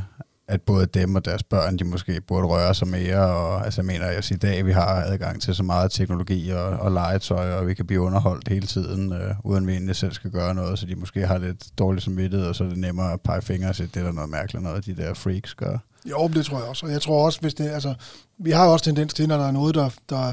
[0.49, 3.87] at både dem og deres børn, de måske burde røre sig mere, og altså jeg
[3.87, 7.67] mener, at i dag vi har adgang til så meget teknologi og, og legetøj, og
[7.67, 10.87] vi kan blive underholdt hele tiden, øh, uden vi egentlig selv skal gøre noget, så
[10.87, 13.75] de måske har lidt dårligt samvittighed, og så er det nemmere at pege fingre og
[13.75, 15.79] sige, det er der noget mærkeligt noget, de der freaks gør.
[16.11, 16.87] Jo, det tror jeg også.
[16.87, 17.95] Og jeg tror også, hvis det, altså,
[18.39, 20.33] vi har jo også tendens til, når der er noget, der, der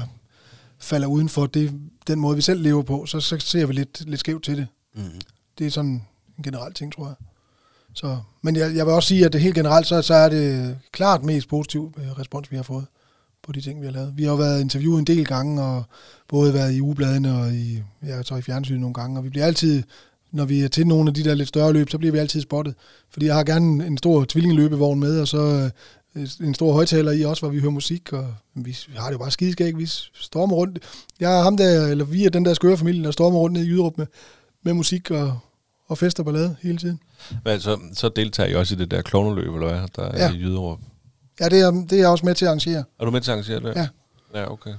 [0.78, 1.72] falder uden for det,
[2.06, 4.66] den måde, vi selv lever på, så, så ser vi lidt, lidt skævt til det.
[4.94, 5.02] Mm.
[5.58, 6.02] Det er sådan
[6.38, 7.14] en generel ting, tror jeg.
[7.96, 10.76] Så, men jeg, jeg vil også sige, at det helt generelt, så, så er det
[10.92, 12.84] klart mest positiv øh, respons, vi har fået
[13.42, 14.12] på de ting, vi har lavet.
[14.16, 15.84] Vi har jo været interviewet en del gange, og
[16.28, 19.46] både været i ugebladene og i, ja, så i fjernsynet nogle gange, og vi bliver
[19.46, 19.82] altid,
[20.32, 22.40] når vi er til nogle af de der lidt større løb, så bliver vi altid
[22.40, 22.74] spottet.
[23.10, 25.70] Fordi jeg har gerne en stor tvillingeløbevogn med, og så
[26.14, 29.18] øh, en stor højtaler i også, hvor vi hører musik, og vi har det jo
[29.18, 30.78] bare skideskæg, vi stormer rundt.
[31.20, 33.64] Jeg er ham der, eller vi er den der skøre familie, der stormer rundt ned
[33.64, 34.06] i Jyderup med,
[34.62, 35.38] med musik og,
[35.88, 37.00] og fest og ballade hele tiden.
[37.44, 40.32] Men så, så deltager I også i det der klovneløb, eller hvad, der er Ja.
[40.32, 40.78] i Jyderup.
[41.40, 42.84] Ja, det er, det er jeg også med til at arrangere.
[43.00, 43.76] Er du med til at arrangere det?
[43.76, 43.88] Ja.
[44.40, 44.74] Ja, okay.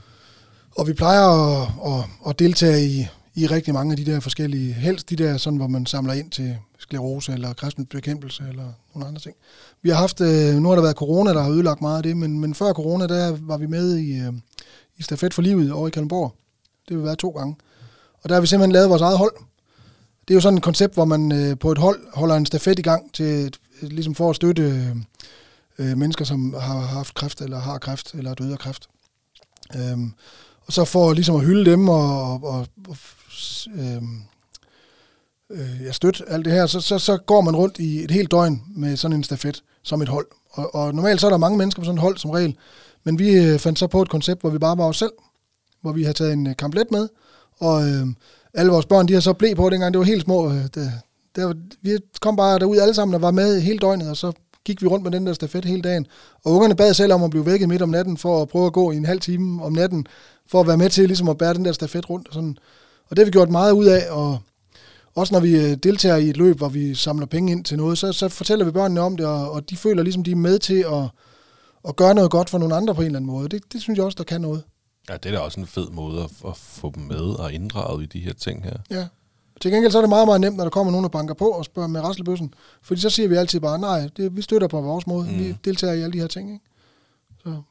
[0.77, 4.73] Og vi plejer at, at, at deltage i, i rigtig mange af de der forskellige,
[4.73, 8.63] helst de der, sådan, hvor man samler ind til sklerose eller kræftens bekæmpelse eller
[8.95, 9.35] nogle andre ting.
[9.81, 12.17] Vi har haft, øh, nu har der været corona, der har ødelagt meget af det,
[12.17, 14.33] men, men før corona, der var vi med i, øh,
[14.97, 16.35] i Stafet for Livet over i Kalundborg.
[16.87, 17.55] Det har vi været to gange.
[18.23, 19.33] Og der har vi simpelthen lavet vores eget hold.
[20.27, 22.79] Det er jo sådan et koncept, hvor man øh, på et hold holder en stafet
[22.79, 24.95] i gang til, øh, ligesom for at støtte øh,
[25.91, 28.87] øh, mennesker, som har haft kræft eller har kræft eller er døde af kræft.
[29.75, 30.13] Øhm,
[30.65, 32.97] og så for ligesom at hylde dem og, og, og, og
[33.31, 34.21] s- øhm,
[35.49, 38.31] øh, ja, støtte alt det her, så, så, så går man rundt i et helt
[38.31, 40.27] døgn med sådan en stafet som et hold.
[40.51, 42.55] Og, og normalt så er der mange mennesker på sådan et hold som regel,
[43.03, 45.11] men vi øh, fandt så på et koncept, hvor vi bare var os selv,
[45.81, 47.09] hvor vi har taget en øh, kamplet med,
[47.59, 48.07] og øh,
[48.57, 50.49] alle vores børn, de har så blæ på dengang, det var helt små.
[50.49, 50.91] Øh, det,
[51.35, 54.31] der, vi kom bare derud alle sammen og var med hele døgnet, og så
[54.65, 56.05] gik vi rundt med den der stafet hele dagen.
[56.45, 58.73] Og ungerne bad selv om at blive vækket midt om natten, for at prøve at
[58.73, 60.07] gå i en halv time om natten,
[60.47, 62.27] for at være med til ligesom at bære den der stafet rundt.
[62.27, 62.57] Og, sådan.
[63.09, 64.37] og det har vi gjort meget ud af, og
[65.15, 67.97] også når vi øh, deltager i et løb, hvor vi samler penge ind til noget,
[67.97, 70.59] så, så fortæller vi børnene om det, og, og de føler ligesom, de er med
[70.59, 71.03] til at,
[71.87, 73.49] at gøre noget godt for nogle andre på en eller anden måde.
[73.49, 74.63] Det, det synes jeg også, der kan noget.
[75.09, 78.03] Ja, det er da også en fed måde at, at få dem med og inddraget
[78.03, 78.77] i de her ting her.
[78.89, 79.07] Ja.
[79.61, 81.45] Til gengæld så er det meget, meget nemt, når der kommer nogen, der banker på
[81.49, 82.53] og spørger med raslebøssen.
[82.81, 85.31] Fordi så siger vi altid bare, nej, det, vi støtter på vores måde.
[85.31, 85.37] Mm.
[85.39, 86.51] Vi deltager i alle de her ting.
[86.53, 86.65] Ikke?
[87.43, 87.61] Så.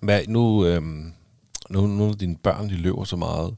[0.00, 1.12] Hvad, nu, øhm,
[1.70, 3.54] nu, nu dine børn de løber så meget,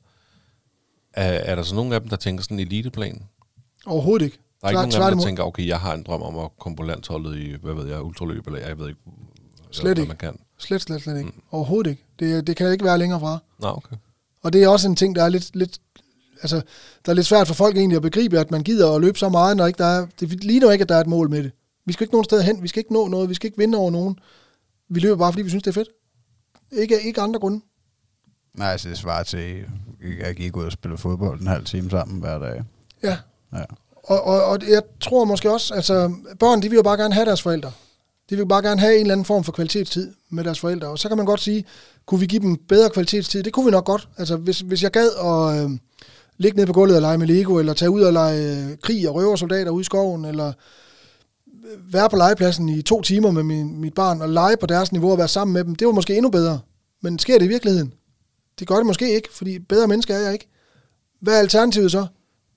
[1.13, 3.23] er, er der så nogle af dem, der tænker sådan en eliteplan?
[3.87, 4.39] Overhovedet ikke.
[4.61, 6.39] Der er ikke Tvær- nogen af dem, der tænker, okay, jeg har en drøm om
[6.39, 9.01] at komme på landsholdet i, hvad ved jeg, ultraløb, eller jeg ved ikke,
[9.71, 10.09] Slet hvad ikke.
[10.09, 10.39] man kan.
[10.59, 11.31] Slet, slet, slet ikke.
[11.31, 11.43] Mm.
[11.51, 12.05] Overhovedet ikke.
[12.19, 13.39] Det, det kan ikke være længere fra.
[13.61, 13.97] Nå, okay.
[14.43, 15.81] Og det er også en ting, der er lidt, lidt
[16.43, 16.63] altså,
[17.07, 19.29] der er lidt svært for folk egentlig at begribe, at man gider at løbe så
[19.29, 21.53] meget, når ikke der er, det ligner ikke, at der er et mål med det.
[21.87, 23.79] Vi skal ikke nogen steder hen, vi skal ikke nå noget, vi skal ikke vinde
[23.79, 24.19] over nogen.
[24.89, 25.89] Vi løber bare, fordi vi synes, det er fedt.
[26.73, 27.61] Ikke, ikke andre grunde.
[28.55, 29.65] Nej, altså det svarer til,
[30.21, 32.63] at gik ud og spille fodbold en halv time sammen hver dag.
[33.03, 33.17] Ja.
[33.53, 33.65] Ja.
[33.93, 37.27] Og, og, og jeg tror måske også, altså børn, de vil jo bare gerne have
[37.27, 37.73] deres forældre.
[38.31, 40.89] De vil bare gerne have en eller anden form for kvalitetstid med deres forældre.
[40.89, 41.65] Og så kan man godt sige,
[42.07, 43.43] kunne vi give dem bedre kvalitetstid?
[43.43, 44.09] Det kunne vi nok godt.
[44.17, 45.71] Altså hvis, hvis jeg gad at øh,
[46.39, 49.09] ligge nede på gulvet og lege med Lego, eller tage ud og lege øh, krig
[49.09, 50.53] og røversoldater ude i skoven, eller
[51.47, 54.93] øh, være på legepladsen i to timer med min, mit barn, og lege på deres
[54.93, 56.61] niveau og være sammen med dem, det var måske endnu bedre.
[57.03, 57.93] Men sker det i virkeligheden?
[58.59, 60.49] Det gør det måske ikke, fordi bedre menneske er jeg ikke.
[61.21, 62.07] Hvad er alternativet så?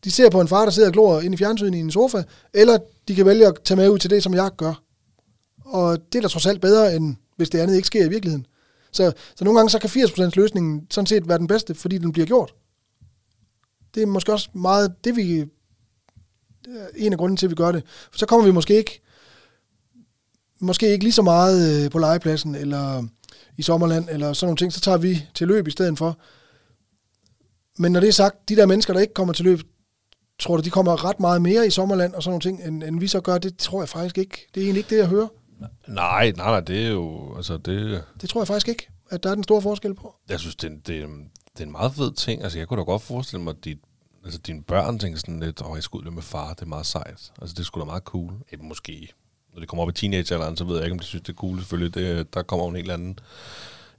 [0.03, 2.23] De ser på en far, der sidder og glor ind i fjernsynet i en sofa,
[2.53, 4.81] eller de kan vælge at tage med ud til det, som jeg gør.
[5.71, 8.45] Og det er da trods alt bedre, end hvis det andet ikke sker i virkeligheden.
[8.91, 12.11] Så, så nogle gange så kan 80% løsningen sådan set være den bedste, fordi den
[12.11, 12.53] bliver gjort.
[13.95, 15.39] Det er måske også meget det, vi...
[16.67, 17.83] Øh, en af grunden til, at vi gør det.
[18.11, 19.01] For så kommer vi måske ikke
[20.61, 23.07] måske ikke lige så meget øh, på legepladsen, eller
[23.57, 26.17] i sommerland, eller sådan nogle ting, så tager vi til løb i stedet for.
[27.77, 29.61] Men når det er sagt, de der mennesker, der ikke kommer til løb,
[30.39, 32.99] tror du, de kommer ret meget mere i sommerland og sådan nogle ting, end, end
[32.99, 33.37] vi så gør?
[33.37, 34.47] Det tror jeg faktisk ikke.
[34.55, 35.27] Det er egentlig ikke det, jeg hører.
[35.87, 37.35] Nej, nej, nej, det er jo...
[37.35, 40.15] Altså, det, Det tror jeg faktisk ikke, at der er den store forskel på.
[40.29, 41.07] jeg synes, det, er en- det, er
[41.57, 42.43] det er en meget fed ting.
[42.43, 43.77] Altså, jeg kunne da godt forestille mig, at dit,
[44.23, 46.85] altså, dine børn tænker sådan lidt, åh, jeg og løbe med far, det er meget
[46.85, 47.31] sejt.
[47.41, 48.33] Altså, det sgu da meget cool.
[48.51, 49.13] Eh, måske,
[49.53, 51.37] når det kommer op i teenagealderen, så ved jeg ikke, om de synes, det er
[51.37, 51.59] cool.
[51.59, 53.19] Selvfølgelig, det, der kommer en helt anden,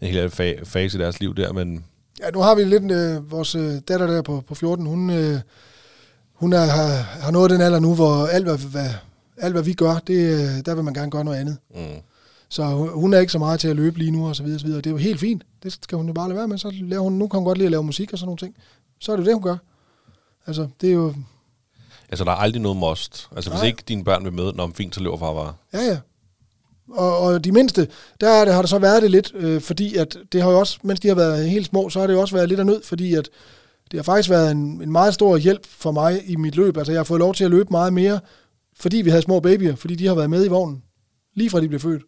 [0.00, 1.84] en helt anden fa- fase i deres liv der, men
[2.20, 4.86] Ja, nu har vi lidt øh, vores øh, datter der på, på 14.
[4.86, 5.40] Hun, øh,
[6.32, 6.86] hun er, har,
[7.22, 8.90] har nået den alder nu, hvor alt, hvad, hvad,
[9.42, 11.56] alt, hvad vi gør, det, øh, der vil man gerne gøre noget andet.
[11.74, 11.80] mm,
[12.48, 12.64] Så
[12.94, 14.66] hun, er ikke så meget til at løbe lige nu, og så videre, og så
[14.66, 14.80] videre.
[14.80, 15.42] Det er jo helt fint.
[15.62, 16.58] Det skal hun jo bare lade være med.
[16.58, 18.54] Så laver hun, nu kan hun godt lide at lave musik og sådan nogle ting.
[19.00, 19.56] Så er det jo det, hun gør.
[20.46, 21.14] Altså, det er jo...
[22.08, 23.28] altså, der er aldrig noget must.
[23.36, 23.66] Altså, hvis Nej.
[23.66, 25.52] ikke dine børn vil med, når om fint, så løber far bare.
[25.72, 25.98] Ja, ja.
[26.90, 27.88] Og, og de mindste,
[28.20, 30.58] der er det, har det så været det lidt, øh, fordi at det har jo
[30.58, 32.66] også, mens de har været helt små, så har det jo også været lidt af
[32.66, 33.28] nød, fordi at
[33.90, 36.76] det har faktisk været en, en meget stor hjælp for mig i mit løb.
[36.76, 38.20] Altså jeg har fået lov til at løbe meget mere,
[38.82, 40.82] fordi vi havde små babyer, fordi de har været med i vognen,
[41.34, 42.02] lige fra de blev født.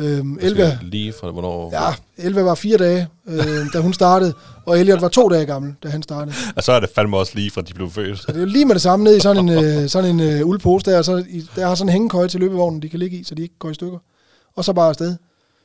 [0.00, 1.70] Øhm, Elva, Altså, lige fra hvornår...
[1.72, 4.34] ja, Elva var fire dage, øh, da hun startede,
[4.66, 6.36] og Elliot var to dage gammel, da han startede.
[6.56, 8.18] Og så er det fandme også lige fra de blev født.
[8.18, 10.46] Så det er lige med det samme ned i sådan en, øh, sådan en øh,
[10.46, 13.16] uldpose der, og så i, der har sådan en hængekøje til løbevognen, de kan ligge
[13.18, 13.98] i, så de ikke går i stykker.
[14.54, 15.16] Og så bare afsted.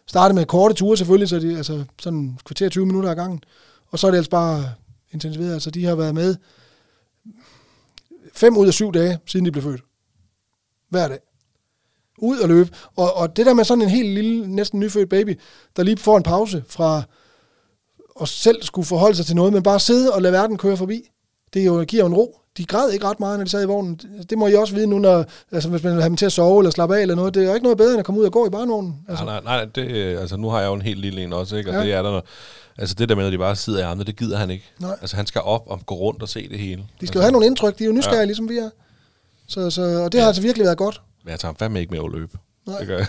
[0.07, 3.43] Starte med korte ture selvfølgelig, så de, altså sådan kvarter 20 minutter ad gangen.
[3.91, 4.63] Og så er det altså bare
[5.13, 5.53] intensiveret.
[5.53, 6.36] Altså de har været med
[8.34, 9.82] fem ud af syv dage, siden de blev født.
[10.90, 11.20] Hver dag.
[12.18, 12.70] Ud og løbe.
[12.96, 15.40] Og, og det der med sådan en helt lille, næsten nyfødt baby,
[15.76, 17.04] der lige får en pause fra
[18.22, 21.02] at selv skulle forholde sig til noget, men bare sidde og lade verden køre forbi.
[21.54, 22.40] Det er jo, giver jo en ro.
[22.58, 24.00] De græd ikke ret meget, når de sad i vognen.
[24.30, 26.32] Det må I også vide nu, når, altså, hvis man vil have dem til at
[26.32, 27.34] sove eller slappe af eller noget.
[27.34, 28.96] Det er jo ikke noget bedre, end at komme ud og gå i barnevognen.
[29.10, 31.56] Altså, Nej, nej, nej, det, altså nu har jeg jo en helt lille en også,
[31.56, 31.70] ikke?
[31.70, 31.82] Og Ja.
[31.84, 32.22] det er der,
[32.78, 34.66] altså det der med, at de bare sidder i armene, det gider han ikke.
[34.80, 34.98] Nej.
[35.02, 36.82] Altså han skal op og gå rundt og se det hele.
[37.02, 37.80] de skal jo altså, have nogle indtryk.
[37.80, 38.20] De er jo nysgerrige.
[38.20, 38.26] Ja.
[38.26, 38.70] ligesom vi er.
[39.48, 41.02] Så, så, og det har altså virkelig været godt.
[41.24, 42.38] Men jeg tager fandme ikke med at løbe.
[42.66, 42.80] Nej.
[42.80, 43.08] Det gør jeg.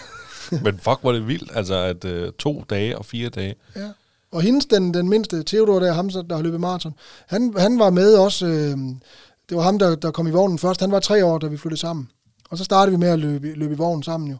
[0.64, 3.54] Men fuck, hvor det vildt, altså at øh, to dage og fire dage.
[3.76, 3.88] Ja.
[4.32, 6.94] Og hendes, den, den mindste, Theodor, der, ham, der har løbet maraton,
[7.26, 8.76] han, han var med også, øh,
[9.48, 10.80] det var ham, der, der kom i vognen først.
[10.80, 12.10] Han var tre år, da vi flyttede sammen.
[12.50, 14.36] Og så startede vi med at løbe, løbe i vognen sammen jo.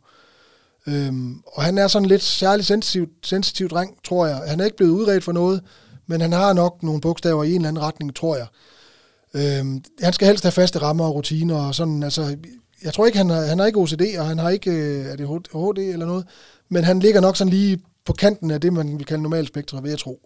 [0.86, 4.36] Øhm, og han er sådan lidt særlig sensitiv, sensitiv dreng, tror jeg.
[4.46, 5.62] Han er ikke blevet udredt for noget,
[6.06, 8.46] men han har nok nogle bogstaver i en eller anden retning, tror jeg.
[9.38, 12.36] Øhm, han skal helst have faste rammer og rutiner og sådan, altså,
[12.84, 15.78] jeg tror ikke, han har, han har ikke OCD, og han har ikke øh, HD
[15.78, 16.26] eller noget,
[16.68, 19.88] men han ligger nok sådan lige på kanten af det, man vil kalde normalspektre, vil
[19.88, 20.20] jeg tro.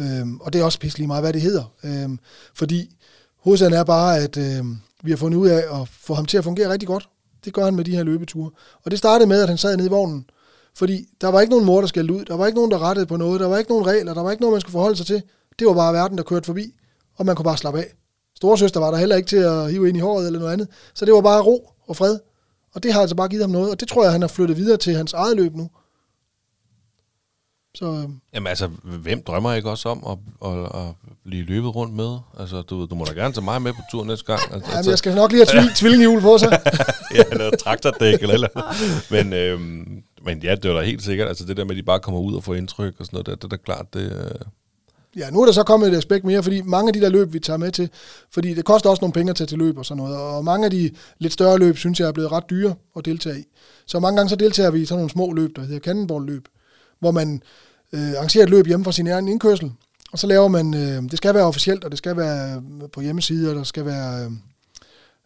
[0.00, 1.72] Øhm, og det er også pisselig meget, hvad det hedder.
[1.84, 2.18] Øhm,
[2.54, 2.96] fordi
[3.40, 6.44] hovedsagen er bare, at øhm, vi har fundet ud af at få ham til at
[6.44, 7.08] fungere rigtig godt.
[7.44, 8.50] Det gør han med de her løbeture.
[8.84, 10.24] Og det startede med, at han sad nede i vognen.
[10.74, 12.24] Fordi der var ikke nogen mor, der skældte ud.
[12.24, 13.40] Der var ikke nogen, der rettede på noget.
[13.40, 14.14] Der var ikke nogen regler.
[14.14, 15.22] Der var ikke nogen, man skulle forholde sig til.
[15.58, 16.74] Det var bare verden, der kørte forbi.
[17.16, 17.94] Og man kunne bare slappe af.
[18.38, 20.68] Storesøster var der heller ikke til at hive ind i håret eller noget andet.
[20.94, 22.18] Så det var bare ro og fred.
[22.74, 23.70] Og det har altså bare givet ham noget.
[23.70, 25.70] Og det tror jeg, han har flyttet videre til hans eget løb nu.
[27.74, 30.18] Så øhm, Jamen altså, hvem drømmer ikke også om at,
[30.50, 32.18] at, at blive løbet rundt med?
[32.38, 34.40] Altså, du, du må da gerne tage mig med på tur næste gang.
[34.52, 36.60] Altså, Jamen, jeg skal nok lige have tvil, tvillinghjul på sig.
[37.16, 38.48] ja, eller traktordæk eller eller.
[39.10, 41.28] Men, øhm, men ja, det var da helt sikkert.
[41.28, 43.26] Altså det der med, at de bare kommer ud og får indtryk og sådan noget,
[43.26, 44.36] det, det er da klart, det...
[45.18, 47.32] Ja, nu er der så kommet et aspekt mere, fordi mange af de der løb,
[47.32, 47.90] vi tager med til,
[48.30, 50.64] fordi det koster også nogle penge at tage til løb og sådan noget, og mange
[50.64, 53.44] af de lidt større løb, synes jeg er blevet ret dyre at deltage i.
[53.86, 56.48] Så mange gange så deltager vi i sådan nogle små løb, der hedder cannonball-løb,
[57.00, 57.42] hvor man
[57.92, 59.72] øh, arrangerer et løb hjemme fra sin egen indkørsel,
[60.12, 63.00] og så laver man, øh, det skal være officielt, og det skal være øh, på
[63.00, 64.32] hjemmesider, der skal være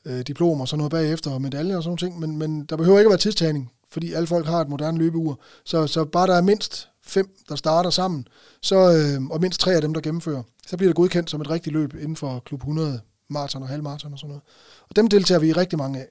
[0.05, 2.65] øh, diplomer diplom og sådan noget bagefter, og medaljer og sådan noget ting, men, men
[2.65, 5.39] der behøver ikke at være tidstagning, fordi alle folk har et moderne løbeur.
[5.65, 8.27] Så, så bare der er mindst fem, der starter sammen,
[8.61, 11.51] så, øh, og mindst tre af dem, der gennemfører, så bliver det godkendt som et
[11.51, 14.43] rigtigt løb inden for klub 100 maraton og halvmaraton og sådan noget.
[14.89, 16.09] Og dem deltager vi i rigtig mange af.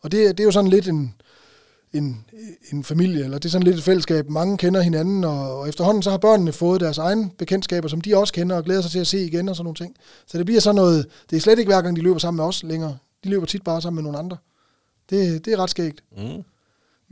[0.00, 1.14] Og det, det er jo sådan lidt en,
[1.92, 2.24] en,
[2.72, 4.30] en familie, eller det er sådan lidt et fællesskab.
[4.30, 8.16] Mange kender hinanden, og, og efterhånden så har børnene fået deres egne bekendtskaber, som de
[8.16, 9.96] også kender og glæder sig til at se igen og sådan nogle ting.
[10.26, 12.44] Så det bliver sådan noget, det er slet ikke hver gang, de løber sammen med
[12.44, 12.98] os længere.
[13.24, 14.36] De løber tit bare sammen med nogle andre.
[15.10, 16.04] Det, det er ret skægt.
[16.16, 16.44] mm.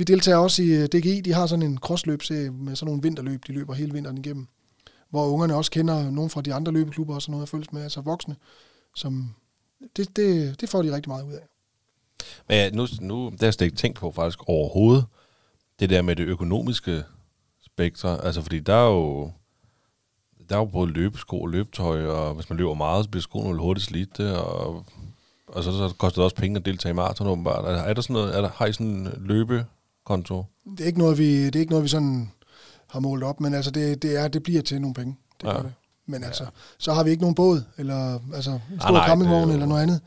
[0.00, 3.46] Vi deltager også i øh, DGI, de har sådan en crossløbserie med sådan nogle vinterløb,
[3.46, 4.48] de løber hele vinteren igennem.
[5.10, 8.00] Hvor ungerne også kender nogen fra de andre løbeklubber og sådan noget, følges med, altså
[8.00, 8.36] voksne.
[8.96, 9.34] Som,
[9.96, 11.46] det, det, det får de rigtig meget ud af.
[12.48, 15.04] Men ja, nu, nu det har jeg slet ikke tænkt på faktisk overhovedet.
[15.80, 17.02] Det der med det økonomiske
[17.64, 18.24] spektre.
[18.24, 19.30] Altså, fordi der er jo...
[20.48, 23.50] Der er jo både løbesko og løbetøj, og hvis man løber meget, så bliver skoene
[23.50, 24.86] jo hurtigt slidte, øh, og,
[25.46, 27.64] og så, så koster det også penge at deltage i maraton åbenbart.
[27.64, 29.08] Er, er der sådan noget, er der, har I sådan en
[30.16, 30.44] løbekonto?
[30.70, 32.30] Det er ikke noget, vi, det er ikke noget, vi sådan
[32.90, 35.16] har målt op, men altså det, det, er, det bliver til nogle penge.
[35.40, 35.52] Det Ja.
[35.52, 35.72] gør det.
[36.06, 36.44] Men altså,
[36.78, 39.66] så har vi ikke nogen båd, eller altså, en stor Ah, nej, campingvogn jo- eller
[39.66, 40.00] noget andet.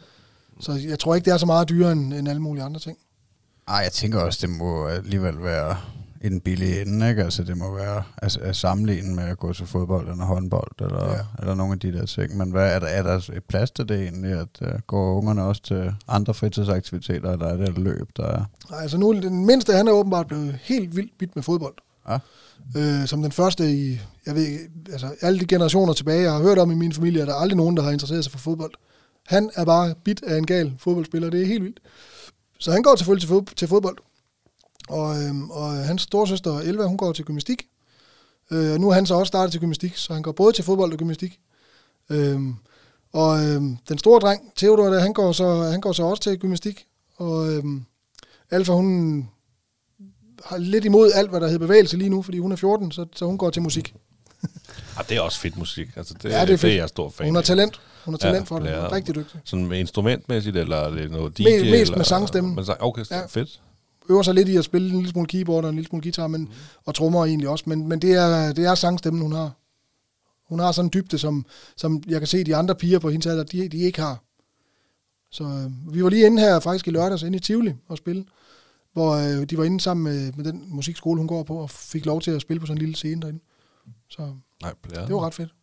[0.59, 2.97] Så jeg tror ikke, det er så meget dyrere end, end alle mulige andre ting.
[3.67, 5.77] Ej, jeg tænker også, det må alligevel være
[6.23, 7.23] i den billige ende, ikke?
[7.23, 11.11] Altså, det må være altså, at sammenligne med at gå til fodbold eller håndbold, eller,
[11.11, 11.19] Ja.
[11.39, 12.37] eller nogle af de der ting.
[12.37, 15.43] Men hvad, er, der, er der et plads til det egentlig, at uh, går ungerne
[15.43, 18.43] også til andre fritidsaktiviteter, eller er det et løb, der er?
[18.69, 21.73] Nej, altså nu, den mindste, han er åbenbart blevet helt vildt bit med fodbold.
[22.09, 22.17] Ja.
[22.77, 24.57] Øh, som den første i, jeg ved
[24.91, 27.57] altså alle de generationer tilbage, jeg har hørt om i min familie, er der aldrig
[27.57, 28.71] nogen, der har interesseret sig for fodbold.
[29.27, 31.79] Han er bare bit af en gal fodboldspiller, det er helt vildt.
[32.59, 33.97] Så han går selvfølgelig til, fod, til fodbold.
[34.89, 37.61] Og, øhm, og hans storsøster Elva, hun går til gymnastik.
[38.51, 40.63] Øh, og nu er han så også startet til gymnastik, så han går både til
[40.63, 41.39] fodbold og gymnastik.
[42.09, 42.55] Øhm,
[43.13, 46.39] og øhm, den store dreng, Theodor, der, han, går så, han går så også til
[46.39, 46.85] gymnastik.
[47.17, 47.85] Og øhm,
[48.51, 49.29] Alfa, hun
[50.45, 53.05] har lidt imod alt, hvad der hedder bevægelse lige nu, fordi hun er 14, så,
[53.15, 53.95] så hun går til musik.
[54.97, 55.87] Ah, det er også fedt musik.
[55.95, 56.71] Altså, det, Ja, det er det fedt.
[56.73, 57.81] er jeg stor fan Hun har talent.
[58.05, 58.67] Hun har Ja, talent for det.
[58.75, 59.39] Hun er rigtig dygtig.
[59.43, 61.41] Sådan med instrumentmæssigt, eller er det noget DJ?
[61.43, 62.55] Mest- mest eller, med sangstemmen.
[62.55, 63.17] Med sang, okay, Ja.
[63.17, 63.25] ja.
[63.25, 63.61] fedt.
[64.09, 66.27] Øver sig lidt i at spille en lille smule keyboard og en lille smule guitar,
[66.27, 66.49] men,
[66.85, 67.63] og trommer egentlig også.
[67.67, 69.51] Men, men det, er, det er sangstemmen, hun har.
[70.49, 73.27] Hun har sådan en dybde, som, som jeg kan se, de andre piger på hendes
[73.27, 74.23] alder, de, de ikke har.
[75.31, 78.25] Så øh, vi var lige inde her faktisk i lørdags, inde i Tivoli og spille,
[78.93, 82.05] hvor øh, de var inde sammen med, med den musikskole, hun går på, og fik
[82.05, 83.39] lov til at spille på sådan en lille scene derinde.
[84.09, 85.53] Så Nej, det var ret fedt.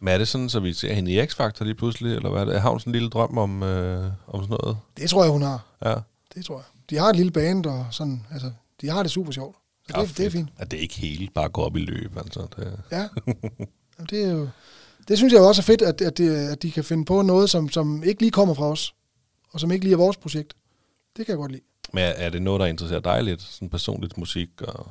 [0.00, 2.44] Men er det sådan, så vi ser hende i X-Factor lige pludselig, eller hvad er
[2.44, 2.60] det?
[2.60, 4.76] Har hun sådan en lille drøm om, øh, om sådan noget?
[4.96, 5.66] Det tror jeg, hun har.
[5.84, 5.94] Ja.
[6.34, 6.64] Det tror jeg.
[6.90, 8.50] De har et lille band, og sådan, altså,
[8.80, 9.56] de har det super sjovt.
[9.90, 10.48] Så det, det er fint.
[10.58, 12.46] At det ikke helt bare går op i løb, altså.
[12.56, 13.08] Det, Ja.
[13.26, 14.48] Jamen, det er jo...
[15.08, 17.50] Det synes jeg også er fedt, at, at, det, at de kan finde på noget,
[17.50, 18.94] som, som ikke lige kommer fra os,
[19.52, 20.54] og som ikke lige er vores projekt.
[21.16, 21.62] Det kan jeg godt lide.
[21.92, 23.42] men er, det noget, der interesserer dig lidt?
[23.42, 24.86] Sådan personligt musik, og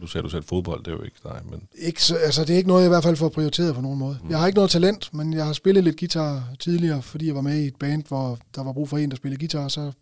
[0.00, 1.62] nu ser du selv fodbold, det er jo ikke dig, men...
[1.78, 3.98] Ikke, så, altså, det er ikke noget, jeg i hvert fald får prioriteret på nogen
[3.98, 4.18] måde.
[4.30, 7.40] Jeg har ikke noget talent, men jeg har spillet lidt guitar tidligere, fordi jeg var
[7.40, 9.92] med i et band, hvor der var brug for en, der spillede guitar, så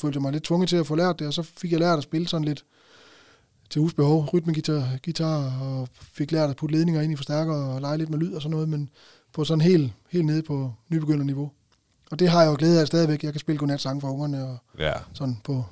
[0.00, 1.98] følte jeg mig lidt tvunget til at få lært det, og så fik jeg lært
[1.98, 2.64] at spille sådan lidt
[3.70, 7.98] til husbehov, rytmegitar, guitar, og fik lært at putte ledninger ind i forstærker og lege
[7.98, 8.90] lidt med lyd og sådan noget, men
[9.32, 11.50] på sådan helt, helt nede på nybegynderniveau.
[12.10, 13.24] Og det har jeg jo glæde af stadigvæk.
[13.24, 15.64] Jeg kan spille godnat-sange for ungerne og Ja, sådan på,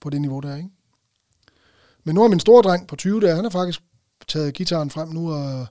[0.00, 0.68] på det niveau der, ikke?
[2.04, 3.82] Men nu er min store dreng på 20 der, han har faktisk
[4.28, 5.66] taget gitaren frem nu og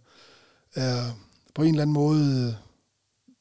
[0.76, 1.03] er
[1.56, 2.56] på en eller anden måde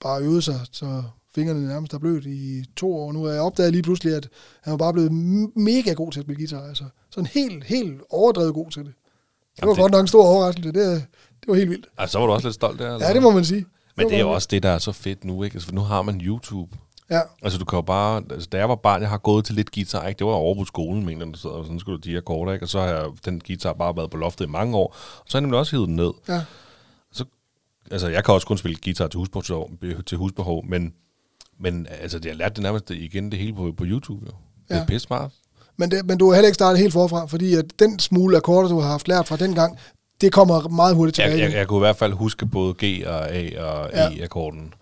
[0.01, 1.03] bare øvet sig, så
[1.39, 3.27] fingrene nærmest er blødt i to år nu.
[3.27, 4.29] Og jeg opdagede lige pludselig, at
[4.63, 5.13] han var bare blevet
[5.57, 6.69] mega god til at spille guitar.
[6.69, 8.93] Altså sådan helt, helt overdrevet god til det.
[8.95, 10.73] Det var Jamen, det- godt nok en stor overraskelse.
[10.73, 11.05] Det,
[11.41, 11.87] det var helt vildt.
[11.99, 13.07] altså, så var du også lidt stolt der, eller?
[13.07, 13.67] Ja, det må man sige.
[13.97, 15.55] Men det er var jo også det, der er så fedt nu, ikke?
[15.55, 16.77] Altså, for nu har man YouTube.
[17.11, 18.23] Ja, Altså, du kan jo bare...
[18.31, 20.19] Altså, da jeg var barn, jeg har gået til lidt guitar, ikke?
[20.19, 22.65] Det var over på skolen, mener jeg, så sådan skulle du de akkorder, ikke?
[22.65, 24.87] Og så har jeg, den guitar bare været på loftet i mange år.
[25.19, 26.11] Og så har jeg nemlig også hivet den ned.
[26.29, 26.41] ja.
[27.91, 29.71] Altså, jeg kan også kun spille guitar til husbehov,
[30.07, 30.93] til husbehov men,
[31.61, 34.33] men altså, jeg lærte det nærmest igen det hele på, på YouTube, jo.
[34.69, 34.85] Det er Ja.
[34.85, 35.31] pisse smart.
[35.77, 38.69] Men, det, men du har heller ikke startet helt forfra, fordi at den smule akkorder,
[38.69, 39.79] du har haft lært fra den gang,
[40.21, 41.39] det kommer meget hurtigt tilbage.
[41.39, 44.09] Jeg, jeg, jeg kunne i hvert fald huske både G og A og Ja.
[44.11, 44.75] E-akkorden.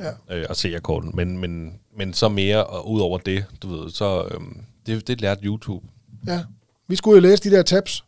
[0.00, 0.36] Ja.
[0.36, 1.10] Øh, og C-akkorden.
[1.14, 4.56] Men, men, men så mere, og ud over det, du ved, så øhm,
[4.86, 5.86] det, det lærte YouTube.
[6.26, 6.40] Ja.
[6.88, 8.03] Vi skulle jo læse de der tabs,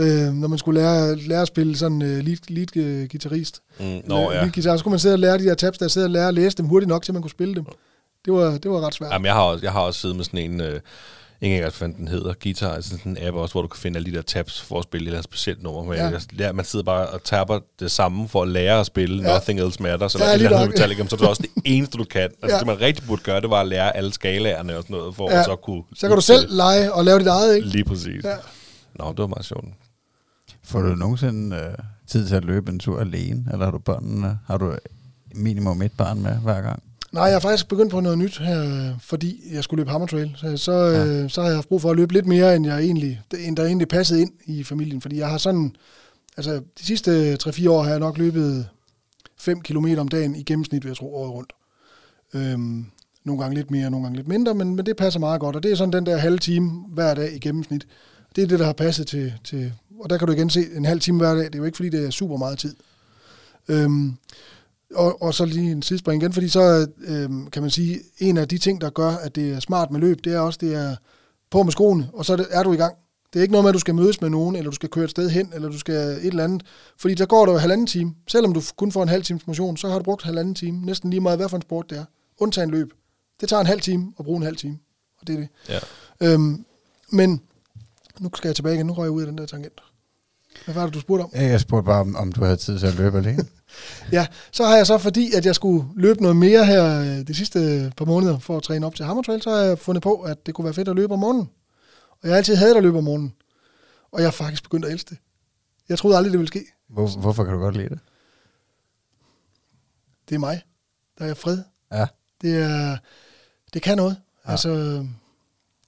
[0.00, 3.60] øh, når man skulle lære, lære at spille sådan øh, lead, lead øh, guitarist.
[3.78, 4.36] Mm, Læ- nå, ja.
[4.40, 6.28] lead guitar, så skulle man sidde og lære de der tabs, der sidde og lære
[6.28, 7.64] at læse dem hurtigt nok, til man kunne spille dem.
[8.24, 9.12] Det var, det var ret svært.
[9.12, 10.80] Jamen, jeg har også, jeg har også siddet med sådan en, øh,
[11.42, 13.96] ingen engang hvad den hedder, guitar, altså sådan en app også, hvor du kan finde
[13.98, 15.82] alle de der tabs for at spille et eller andet specielt nummer.
[15.84, 16.10] Men Ja.
[16.32, 19.34] lærer, man sidder bare og tapper det samme for at lære at spille Ja.
[19.34, 20.70] Nothing Else Matters, eller Ja, et eller andet.
[20.70, 22.20] Metallica, så er det også det eneste, du kan.
[22.22, 22.58] Altså, Ja.
[22.58, 25.30] det man rigtig burde gøre, det var at lære alle skalaerne og sådan noget, for
[25.32, 25.38] Ja.
[25.38, 25.82] at så kunne...
[25.94, 27.68] Så kan du selv lege og lave dit eget, ikke?
[27.68, 28.24] Lige præcis.
[28.24, 28.34] Ja.
[28.94, 29.64] Nå, det var meget sjovt.
[30.70, 31.74] Får du nogensinde øh,
[32.06, 34.74] tid til at løbe en tur alene, eller har du børnene, har du
[35.34, 36.82] minimum et barn med hver gang?
[37.12, 40.06] Nej, jeg har faktisk begyndt på noget nyt her, øh, fordi jeg skulle løbe Hammer
[40.06, 40.32] Trail.
[40.36, 41.28] Så, så, ja.
[41.28, 43.64] så har jeg haft brug for at løbe lidt mere, end, jeg egentlig, end der
[43.64, 45.00] egentlig passede ind i familien.
[45.00, 45.76] Fordi jeg har sådan,
[46.36, 48.68] altså de sidste 3-4 år har jeg nok løbet
[49.38, 51.52] 5 km om dagen i gennemsnit, vil jeg tro, året rundt.
[52.34, 52.86] Øhm,
[53.24, 55.56] nogle gange lidt mere, nogle gange lidt mindre, men, men det passer meget godt.
[55.56, 57.86] Og det er sådan den der halve time hver dag i gennemsnit.
[58.36, 59.72] Det er det, der har passet til, til...
[60.00, 61.76] Og der kan du igen se, en halv time hver dag, det er jo ikke,
[61.76, 62.76] fordi det er super meget tid.
[63.68, 64.16] Øhm,
[64.94, 68.48] og, og så lige en sidespring igen, fordi så øhm, kan man sige, en af
[68.48, 70.96] de ting, der gør, at det er smart med løb, det er også, det er
[71.50, 72.96] på med skoene, og så er, du i gang.
[73.32, 75.04] Det er ikke noget med, at du skal mødes med nogen, eller du skal køre
[75.04, 76.62] et sted hen, eller du skal et eller andet.
[76.96, 78.14] Fordi der går der jo halvanden time.
[78.28, 80.86] Selvom du kun får en halv times motion, så har du brugt halvanden time.
[80.86, 82.04] Næsten lige meget, hvad for en sport det er.
[82.38, 82.92] Undtagen løb.
[83.40, 84.78] Det tager en halv time at bruge en halv time.
[85.20, 85.48] Og det er det.
[85.68, 85.78] Ja.
[86.20, 86.64] Øhm,
[87.10, 87.42] men
[88.20, 88.86] nu skal jeg tilbage igen.
[88.86, 89.80] Nu røg jeg ud af den der tangent.
[90.72, 91.30] Hvad var det, du spurgte om?
[91.34, 93.44] Jeg spurgte bare, om, om du havde tid til at løbe alene.
[94.12, 97.34] Ja, så har jeg så, fordi at jeg skulle løbe noget mere her øh, de
[97.34, 100.14] sidste par måneder for at træne op til Hammer Trail, så har jeg fundet på,
[100.14, 101.48] at det kunne være fedt at løbe om morgenen.
[102.10, 103.32] Og jeg har altid hadet at løbe om morgenen.
[104.12, 105.18] Og jeg har faktisk begyndt at elske det.
[105.88, 106.64] Jeg troede aldrig, det ville ske.
[106.88, 107.98] Hvor, hvorfor kan du godt lide det?
[110.28, 110.62] Det er mig.
[111.18, 111.58] Der er fred.
[111.92, 112.06] Ja.
[112.42, 112.96] Det er,
[113.74, 114.16] det kan noget.
[114.44, 114.48] Ja.
[114.48, 114.52] Ja.
[114.52, 115.04] Altså,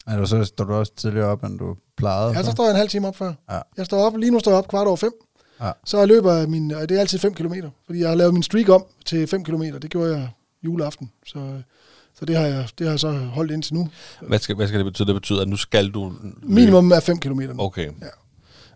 [0.06, 2.32] Er du så står du også tidligere op, end du plejede?
[2.36, 3.32] ja, så står jeg en halv time op før.
[3.50, 3.58] Ja.
[3.76, 5.12] Jeg står op, lige nu står jeg op kvart over fem.
[5.60, 5.70] Ja.
[5.84, 7.54] Så løber jeg min, og det er altid 5 km,
[7.86, 9.62] fordi jeg har lavet min streak om til 5 km.
[9.62, 10.28] Det gjorde jeg
[10.64, 11.10] juleaften.
[11.26, 11.38] Så,
[12.18, 13.88] så det, har jeg, det har jeg så holdt indtil nu.
[14.28, 15.06] Hvad skal, hvad skal det betyde?
[15.06, 16.08] Det betyder, at nu skal du...
[16.22, 17.40] løbe- Minimum er 5 km.
[17.58, 17.88] Okay.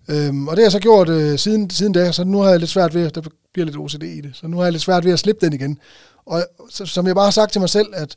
[0.09, 2.59] Øhm, og det har jeg så gjort øh, siden, siden da, så nu har jeg
[2.59, 3.23] lidt svært ved, der
[3.53, 5.53] bliver lidt OCD i det, så nu har jeg lidt svært ved at slippe den
[5.55, 5.78] igen.
[6.27, 8.16] Og så, som jeg bare har sagt til mig selv, at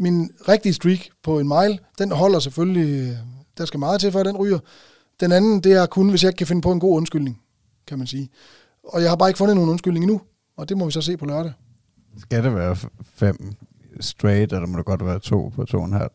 [0.00, 3.16] min rigtige streak på en mile, den holder selvfølgelig, øh,
[3.58, 4.58] der skal meget til, før den ryger.
[5.20, 7.40] Den anden, det er kun, hvis jeg ikke kan finde på en god undskyldning,
[7.86, 8.28] kan man sige.
[8.84, 10.20] Og jeg har bare ikke fundet nogen undskyldning endnu,
[10.56, 11.52] og det må vi så se på lørdag.
[12.18, 12.76] Skal det være
[13.14, 13.54] fem
[14.00, 16.10] straight, eller må det godt være to på to og en halv?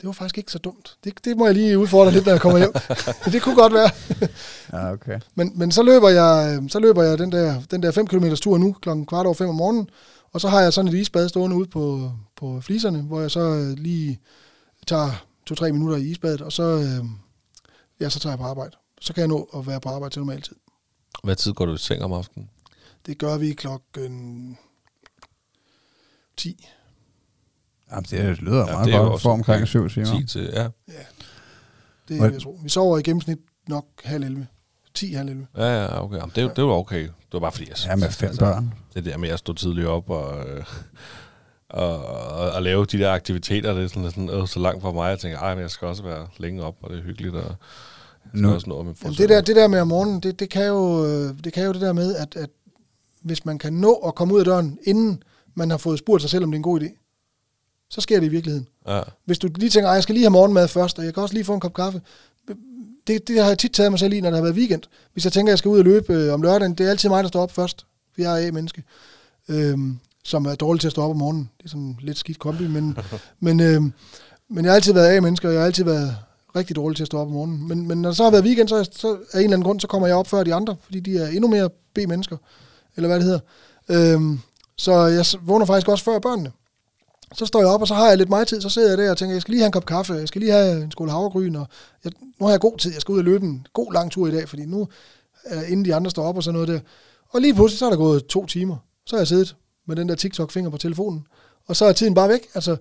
[0.00, 0.96] Det var faktisk ikke så dumt.
[1.04, 2.72] Det, det må jeg lige udfordre lidt, når jeg kommer hjem.
[3.32, 3.90] det kunne godt være.
[4.72, 5.20] Ja, okay.
[5.34, 8.24] Men, men så løber jeg, øh, så løber jeg den der, den der 5 km
[8.34, 9.88] tur nu, klokken kvart over 5 om morgenen,
[10.32, 13.40] og så har jeg sådan et isbad stående ude på, på fliserne, hvor jeg så
[13.40, 14.20] øh, lige
[14.86, 17.04] tager to-tre minutter i isbadet, og så, øh,
[18.00, 18.76] ja, så tager jeg på arbejde.
[19.00, 20.56] Så kan jeg nå at være på arbejde til normal tid.
[21.24, 22.50] Hvad tid går du i seng om aftenen?
[23.06, 24.58] Det gør vi klokken
[26.36, 26.66] 10.
[27.90, 29.66] Jamen, det lyder Ja, ja, meget det er jo godt for omkring okay.
[29.66, 30.20] syv timer.
[30.20, 30.62] 10 til, ja.
[32.08, 32.60] Det Hvad- vil jeg tro.
[32.62, 34.46] Vi sover i gennemsnit nok halv 11.
[34.94, 35.46] 10 halv 11.
[35.56, 36.16] Ja, ja, okay.
[36.16, 37.02] Jamen, det, er jo- det var okay.
[37.02, 38.74] Det var bare fordi, jeg Ja, med fem børn.
[38.94, 40.64] Det der med at stå tidligt op og, øh,
[41.68, 44.92] og, og, og lave de der aktiviteter, det er sådan, sådan øh, så langt fra
[44.92, 45.10] mig.
[45.10, 47.34] Jeg tænker, ej, men jeg skal også være længe op, og det er hyggeligt.
[47.34, 47.54] Og
[48.32, 51.06] Nu- også nå Jamen, det, der, det der med om morgenen, det, det, kan jo,
[51.06, 52.50] øh, det kan jo det der med, at, at
[53.22, 55.22] hvis man kan nå at komme ud af døren, inden
[55.54, 57.02] man har fået spurgt sig selv, om det er en god idé,
[57.90, 58.68] så sker det i virkeligheden.
[58.88, 61.22] Ja, Hvis du lige tænker, at jeg skal lige have morgenmad først, og jeg kan
[61.22, 62.00] også lige få en kop kaffe,
[63.06, 64.82] det, det har jeg tit taget mig selv i, når det har været weekend.
[65.12, 67.08] Hvis jeg tænker, at jeg skal ud og løbe øh, om lørdagen, det er altid
[67.08, 68.82] mig, der står op først, for jeg er A-menneske,
[69.48, 71.50] øhm, som er dårlig til at stå op om morgenen.
[71.58, 72.98] Det er sådan lidt skidt kombi, men,
[73.40, 73.82] men, øh,
[74.48, 76.16] men jeg har altid været A-menneske, og jeg har altid været
[76.56, 77.68] rigtig dårlig til at stå op om morgenen.
[77.68, 79.80] Men, men når det så har været weekend, så, så af en eller anden grund,
[79.80, 82.36] så kommer jeg op før de andre, fordi de er endnu mere B-mennesker,
[82.96, 83.40] eller hvad det hedder.
[83.88, 84.40] Øhm,
[84.76, 86.52] så jeg vågner faktisk også før børnene.
[87.34, 89.10] Så står jeg op, og så har jeg lidt mig tid, så sidder jeg der
[89.10, 91.08] og tænker, jeg skal lige have en kop kaffe, jeg skal lige have en skål
[91.08, 91.66] havregryn, og
[92.04, 94.28] jeg, nu har jeg god tid, jeg skal ud og løbe en god lang tur
[94.28, 94.88] i dag, fordi nu,
[95.68, 96.80] inden de andre står op og sådan noget der.
[97.30, 98.76] Og lige pludselig, så er der gået to timer.
[99.06, 99.56] Så har jeg siddet
[99.86, 101.26] med den der TikTok-finger på telefonen,
[101.66, 102.46] og så er tiden bare væk.
[102.54, 102.76] Altså,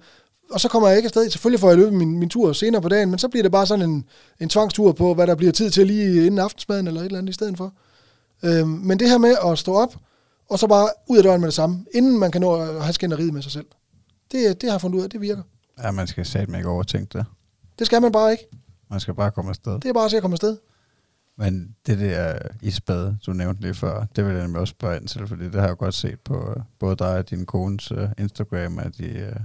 [0.52, 1.30] og så kommer jeg ikke afsted.
[1.30, 3.68] Selvfølgelig får jeg løbet min, min tur senere på dagen, men så bliver det bare
[3.68, 4.06] sådan en,
[4.40, 7.30] en tvangstur på, hvad der bliver tid til lige inden aftensmaden eller et eller andet
[7.30, 7.74] i stedet for.
[8.44, 9.96] Øhm, men det her med at stå op,
[10.50, 12.94] og så bare ud af døren med det samme, inden man kan nå at have
[12.94, 13.66] skænderiet med sig selv.
[14.32, 15.44] Det, det har jeg fundet ud af, det virker.
[15.84, 17.26] Ja, man skal satme ikke overtænke det.
[17.80, 18.48] Det skal man bare ikke.
[18.90, 19.74] Man skal bare komme afsted.
[19.74, 20.58] Det er bare at se at komme afsted.
[21.38, 25.08] Men det der isbad, du nævnte lige før, det vil jeg nemlig også spørge ind
[25.08, 27.92] til, fordi det har jeg jo godt set på øh, både dig og din kones
[27.92, 29.36] uh, Instagram, at I, uh,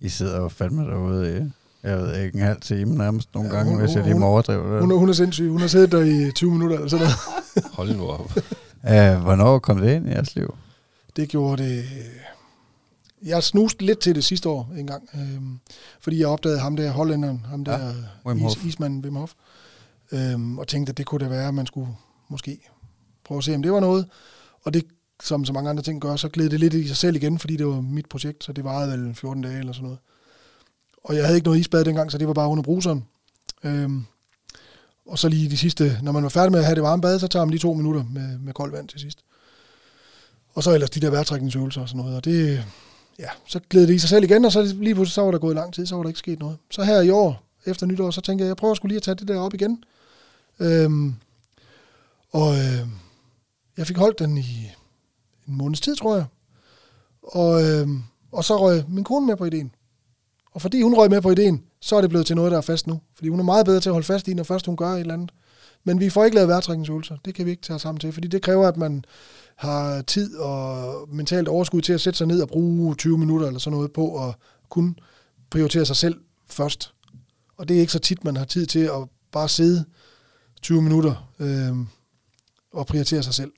[0.00, 1.52] I sidder jo fandme derude i,
[1.86, 4.14] jeg ved ikke, en halv time nærmest nogle Ja, ja, gange, hun- hvis jeg lige
[4.14, 4.80] må hun- overdrive det.
[4.80, 5.48] Hun er, hun er sindssyg.
[5.50, 7.16] Hun har siddet der i 20 minutter eller sådan noget.
[7.76, 8.32] hold nu op.
[8.84, 10.54] Uh, hvornår kom det ind i jeres liv?
[11.16, 11.84] Det gjorde det...
[13.24, 15.58] Jeg snuste lidt til det sidste år en gang, øhm,
[16.00, 17.92] fordi jeg opdagede ham der, hollænderen, ham Ja, der
[18.26, 18.56] Wim Hof.
[18.56, 19.32] is, ismanden Wim Hof,
[20.12, 21.88] øhm, og tænkte, at det kunne da være, at man skulle
[22.28, 22.60] måske
[23.24, 24.06] prøve at se, om det var noget.
[24.62, 24.84] Og det,
[25.22, 27.56] som så mange andre ting gør, så gled det lidt i sig selv igen, fordi
[27.56, 29.98] det var mit projekt, så det varede vel 14 dage eller sådan noget.
[31.04, 33.04] Og jeg havde ikke noget isbad dengang, så det var bare under bruseren.
[33.64, 34.04] Øhm,
[35.06, 37.18] og så lige de sidste, når man var færdig med at have det varme bad,
[37.18, 39.18] så tager man lige to minutter med, med koldt vand til sidst.
[40.54, 42.16] Og så ellers de der vejrtrækningsøvelser og sådan noget.
[42.16, 42.64] Og det,
[43.18, 45.38] ja, så gled det i sig selv igen, og så lige pludselig så var der
[45.38, 46.56] gået lang tid, så var der ikke sket noget.
[46.70, 49.14] Så her i år, efter nytår, så tænkte jeg, jeg prøver skulle lige at tage
[49.14, 49.84] det der op igen.
[50.60, 51.14] Øhm,
[52.32, 52.88] og øh,
[53.76, 54.70] jeg fik holdt den i
[55.48, 56.24] en måneds tid, tror jeg.
[57.22, 57.88] Og, øh,
[58.32, 59.74] og så røg min kone med på ideen.
[60.52, 62.62] Og fordi hun røg med på ideen, så er det blevet til noget, der er
[62.62, 63.00] fast nu.
[63.14, 65.00] Fordi hun er meget bedre til at holde fast i, når først hun gør et
[65.00, 65.30] eller andet.
[65.84, 67.16] Men vi får ikke lavet vejrtrækningsøvelser.
[67.24, 69.04] Det kan vi ikke tage os sammen til, fordi det kræver, at man
[69.56, 73.60] har tid og mentalt overskud til at sætte sig ned og bruge 20 minutter eller
[73.60, 74.34] sådan noget på at
[74.68, 74.98] kun
[75.50, 76.92] prioritere sig selv først.
[77.56, 79.84] Og det er ikke så tit, man har tid til at bare sidde
[80.62, 81.76] 20 minutter øh,
[82.72, 83.52] og prioritere sig selv.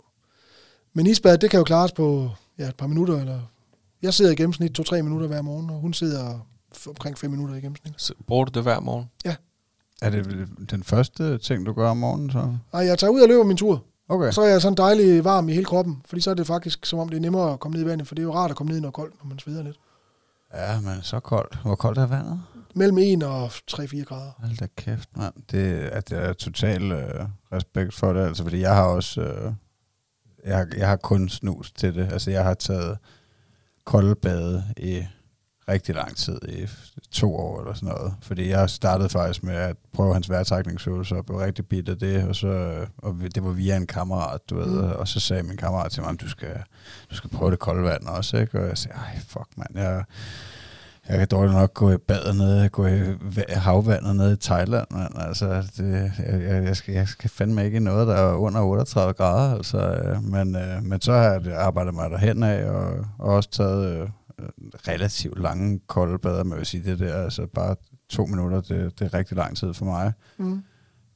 [0.92, 3.20] Men isbad, det kan jo klares på ja, et par minutter.
[3.20, 3.40] Eller
[4.02, 6.46] jeg sidder i gennemsnit 2-3 minutter hver morgen, og hun sidder
[6.88, 7.94] omkring 5 minutter i gennemsnit.
[7.96, 9.10] Så Bruger du det hver morgen?
[9.24, 9.36] Ja.
[10.02, 12.56] Er det den første ting, du gør om morgenen så?
[12.72, 13.84] Nej, jeg tager ud og løber min tur.
[14.08, 14.30] Okay.
[14.32, 16.98] Så er jeg sådan dejlig varm i hele kroppen, fordi så er det faktisk, som
[16.98, 18.56] om det er nemmere at komme ned i vandet, for det er jo rart at
[18.56, 19.76] komme ned i noget koldt, når man sveder lidt.
[20.54, 21.58] Ja, men så koldt.
[21.62, 22.42] Hvor koldt er vandet?
[22.74, 24.30] Mellem 1 og 3-4 grader.
[24.38, 25.34] Hold da kæft, mand.
[25.52, 29.20] Det, at det er total øh, respekt for det, altså, fordi jeg har også...
[29.20, 29.52] Øh,
[30.46, 32.12] jeg, har, jeg har kun snus til det.
[32.12, 32.98] Altså, jeg har taget
[33.84, 35.02] kolde bade i
[35.68, 36.66] rigtig lang tid, i
[37.10, 38.14] to år eller sådan noget.
[38.22, 42.28] Fordi jeg startede faktisk med at prøve hans vejrtrækningsøvelse og blev rigtig bidt af det,
[42.28, 44.90] og, så, øh, og det var via en kammerat, du ved, Mm.
[44.90, 46.62] og så sagde min kammerat til mig, du skal,
[47.10, 48.60] du skal prøve det kolde vand også, ikke?
[48.60, 50.04] Og jeg sagde, ej, fuck mand, jeg,
[51.08, 53.00] jeg kan dårligt nok gå i badet nede, gå i
[53.48, 57.80] havvandet nede i Thailand, men altså, det, jeg, jeg, skal, jeg skal fandme ikke i
[57.80, 61.94] noget, der er under 38 grader, altså, øh, men, øh, men så har jeg arbejdet
[61.94, 64.08] mig derhen af, og, og også taget øh,
[64.88, 67.76] relativt lange kolde bader, må jeg sige, det der, altså bare
[68.08, 70.12] to minutter, det, det er rigtig lang tid for mig.
[70.38, 70.62] Mm.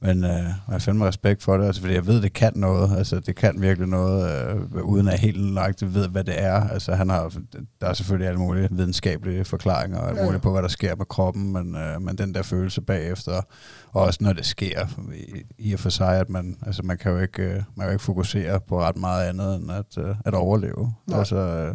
[0.05, 2.99] Men øh, jeg har fandme respekt for det, altså, fordi jeg ved, det kan noget.
[2.99, 6.69] Altså, det kan virkelig noget, øh, uden at helt nøjagtigt ved, hvad det er.
[6.69, 7.33] Altså, han har,
[7.81, 10.25] der er selvfølgelig alle mulige videnskabelige forklaringer og alt Ja.
[10.25, 13.33] muligt på, hvad der sker med kroppen, men, øh, men den der følelse bagefter,
[13.93, 17.13] og også når det sker, i, i og for sig, at man, altså, man kan
[17.13, 20.15] jo ikke, øh, man kan jo ikke fokusere på ret meget andet, end at, øh,
[20.25, 20.93] at overleve.
[21.07, 21.19] Nej.
[21.19, 21.75] Altså, øh,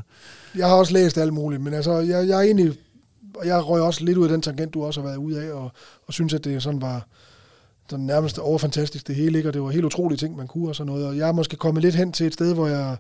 [0.58, 2.74] Jeg har også læst alt muligt, men altså, jeg, jeg er egentlig,
[3.36, 5.52] og jeg røg også lidt ud af den tangent, du også har været ude af,
[5.54, 5.72] og,
[6.08, 7.08] og synes, at det sådan var
[7.92, 9.50] den nærmest overfantastisk det hele, ikke?
[9.50, 11.58] og det var helt utrolige ting, man kunne og sådan noget, og jeg er måske
[11.58, 12.98] kommet lidt hen til et sted, hvor jeg,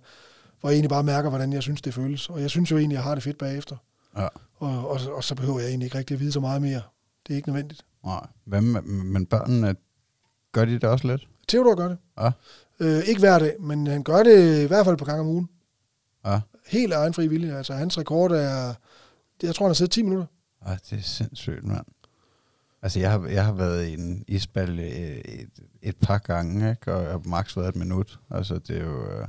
[0.59, 2.95] hvor jeg egentlig bare mærker, hvordan jeg synes, det føles, og jeg synes jo egentlig,
[2.95, 3.75] jeg har det fedt bagefter,
[4.17, 4.27] ja.
[4.55, 6.81] og, og, og så behøver jeg egentlig ikke rigtig at vide så meget mere.
[7.27, 7.85] Det er ikke nødvendigt.
[8.05, 8.27] Nej.
[8.45, 9.75] Hvad med, men børnene,
[10.51, 11.27] gør de det også lidt?
[11.47, 11.97] Theodor gør det.
[12.19, 12.31] Ja.
[12.79, 15.49] Øh, ikke hver dag, men han gør det i hvert fald på gang om ugen.
[16.25, 16.39] Ja.
[16.67, 17.57] Helt af egen fri vilje.
[17.57, 18.73] Altså, hans rekord er,
[19.43, 20.25] jeg tror, han har siddet 10 minutter.
[20.65, 21.85] Ej, det er sindssygt, mand.
[22.83, 25.49] Altså, jeg har, jeg har været i en isbal et, et,
[25.83, 26.93] et par gange, ikke?
[26.93, 28.19] og jeg har maks været et minut.
[28.31, 29.01] Altså, det er jo...
[29.05, 29.27] øh,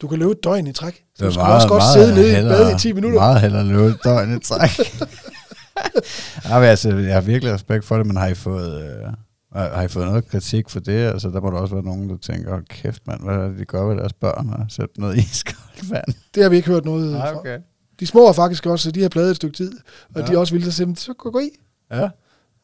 [0.00, 1.04] Du kan løbe et døgn i træk.
[1.16, 3.18] det er Du skal også godt sidde nede i bad i 10 minutter.
[3.18, 4.70] Meget hellere løbe et døgn i træk.
[6.48, 8.84] ja, men altså, jeg har virkelig respekt for det, men har I fået...
[8.84, 9.12] Øh,
[9.54, 10.92] har I fået noget kritik for det?
[11.06, 13.58] Altså, der må der også være nogen, der tænker, hold kæft, mand, hvad er det,
[13.58, 16.04] de gør ved deres børn og sætte noget iskoldt vand?
[16.34, 17.38] Det har vi ikke hørt noget Nej, fra.
[17.40, 17.58] okay.
[18.00, 19.72] De små har faktisk også, de har pladet et stykke tid,
[20.14, 20.26] og Ja.
[20.26, 21.50] de er også villige til at sige, så gå, gå i.
[21.90, 22.08] Ja.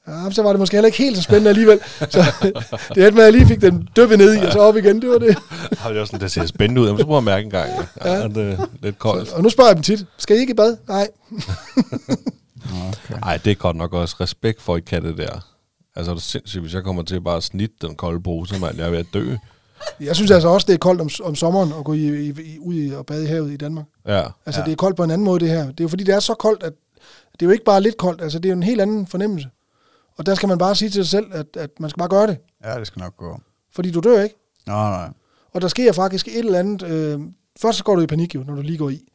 [0.09, 1.81] Ja, så var det måske heller ikke helt så spændende alligevel.
[2.11, 2.24] Så
[2.95, 5.03] det endte med, at jeg lige fik den dyppet ned i, og så op igen,
[5.03, 5.37] det var det.
[5.79, 6.87] Har det også sådan, det ser spændende ud.
[6.87, 7.89] Jamen, så prøver jeg at mærke en gang.
[8.05, 8.29] Ja, Ja.
[8.29, 9.33] det er lidt koldt.
[9.33, 10.77] Og nu spørger jeg dem tit, skal I ikke i bad?
[10.89, 11.09] Nej.
[12.89, 13.20] Okay.
[13.20, 15.47] Nej, det er godt nok også respekt for, at I kan det der.
[15.97, 18.77] Altså, er det sindssygt, hvis jeg kommer til bare at snitte den kolde bruse, mand.
[18.77, 19.35] Jeg er ved at dø.
[20.01, 22.59] Jeg synes altså også, det er koldt om, om sommeren at gå i, i, i,
[22.61, 23.85] ud i, og bade i havet i Danmark.
[24.07, 24.23] Ja.
[24.47, 24.65] Altså, ja.
[24.65, 25.62] det er koldt på en anden måde, det her.
[25.65, 26.73] Det er jo fordi, det er så koldt, at
[27.33, 28.23] det er jo ikke bare lidt koldt.
[28.23, 29.49] Altså, det er jo en helt anden fornemmelse.
[30.17, 32.27] Og der skal man bare sige til sig selv, at, at man skal bare gøre
[32.27, 32.39] det.
[32.65, 33.41] Ja, det skal nok gå.
[33.75, 34.37] Fordi du dør ikke.
[34.67, 35.11] Nå, nej.
[35.53, 36.83] Og der sker faktisk et eller andet.
[36.83, 37.21] Øh,
[37.61, 39.09] først så går du i panik jo, når du lige går i.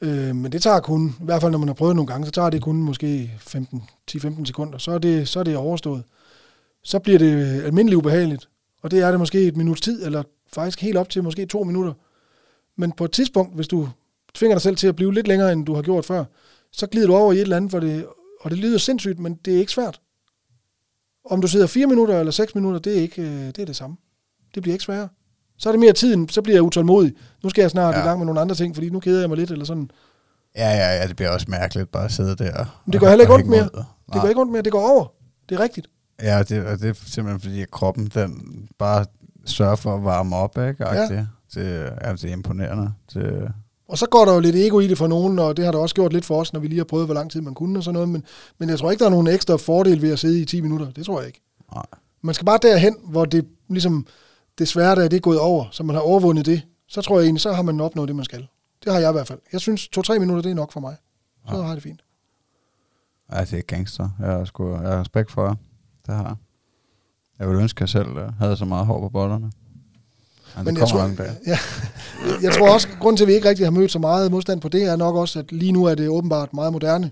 [0.00, 2.32] Øh, men det tager kun, i hvert fald når man har prøvet nogle gange, så
[2.32, 4.78] tager det kun måske 15, 10-15 sekunder.
[4.78, 6.02] Så er, det, så er det overstået.
[6.82, 8.48] Så bliver det almindeligt ubehageligt.
[8.82, 10.22] Og det er det måske et minuts tid, eller
[10.52, 11.92] faktisk helt op til måske to minutter.
[12.76, 13.88] Men på et tidspunkt, hvis du
[14.34, 16.24] tvinger dig selv til at blive lidt længere, end du har gjort før,
[16.72, 18.06] så glider du over i et eller andet, hvor det,
[18.40, 20.00] og det lyder sindssygt, men det er ikke svært.
[21.30, 23.76] Om du sidder 4 minutter eller 6 minutter, det er, ikke, øh, det er det
[23.76, 23.96] samme.
[24.54, 25.08] Det bliver ikke sværere.
[25.58, 27.12] Så er det mere tiden, så bliver jeg utålmodig.
[27.42, 28.00] Nu skal jeg snart Ja.
[28.00, 29.90] i gang med nogle andre ting, fordi nu keder jeg mig lidt, eller sådan.
[30.56, 32.82] Ja, ja, ja, det bliver også mærkeligt bare at sidde der.
[32.86, 33.62] Men det og- går heller ikke og ondt mere.
[34.12, 35.06] Det går ikke ondt mere, det går over.
[35.48, 35.86] Det er rigtigt.
[36.22, 39.06] Ja, det, og det er simpelthen fordi, at kroppen den bare
[39.46, 40.88] sørger for at varme op, ikke?
[40.88, 41.02] Ja.
[41.02, 41.64] Det, det,
[42.04, 42.92] ja, det er imponerende.
[43.14, 43.52] Det,
[43.90, 45.78] Og så går der jo lidt ego i det for nogen, og det har der
[45.78, 47.78] også gjort lidt for os, når vi lige har prøvet, hvor lang tid man kunne
[47.78, 48.08] og sådan noget.
[48.08, 48.24] Men,
[48.58, 50.90] men jeg tror ikke, der er nogen ekstra fordel ved at sidde i 10 minutter.
[50.90, 51.40] Det tror jeg ikke.
[51.74, 51.84] nej.
[52.22, 54.06] Man skal bare derhen, hvor det ligesom
[54.58, 56.62] det svære, der er det er gået over, så man har overvundet det.
[56.88, 58.46] Så tror jeg egentlig, så har man opnået det, man skal.
[58.84, 59.38] Det har jeg i hvert fald.
[59.52, 60.96] Jeg synes, to-tre minutter, det er nok for mig.
[61.48, 61.62] Så Ja.
[61.62, 62.00] har det fint.
[63.32, 64.08] Ja, det er gangster.
[64.20, 65.54] Jeg har, sgu, jeg har respekt for jer.
[66.06, 66.34] Det har jeg.
[67.38, 69.50] Jeg ville ønske, at jeg selv øh, havde så meget hår på bollerne.
[70.56, 71.10] Men, Men det jeg tror,
[71.46, 71.58] ja,
[72.46, 74.68] jeg tror også, grund til, at vi ikke rigtig har mødt så meget modstand på
[74.68, 77.10] det, er nok også, at lige nu er det åbenbart meget moderne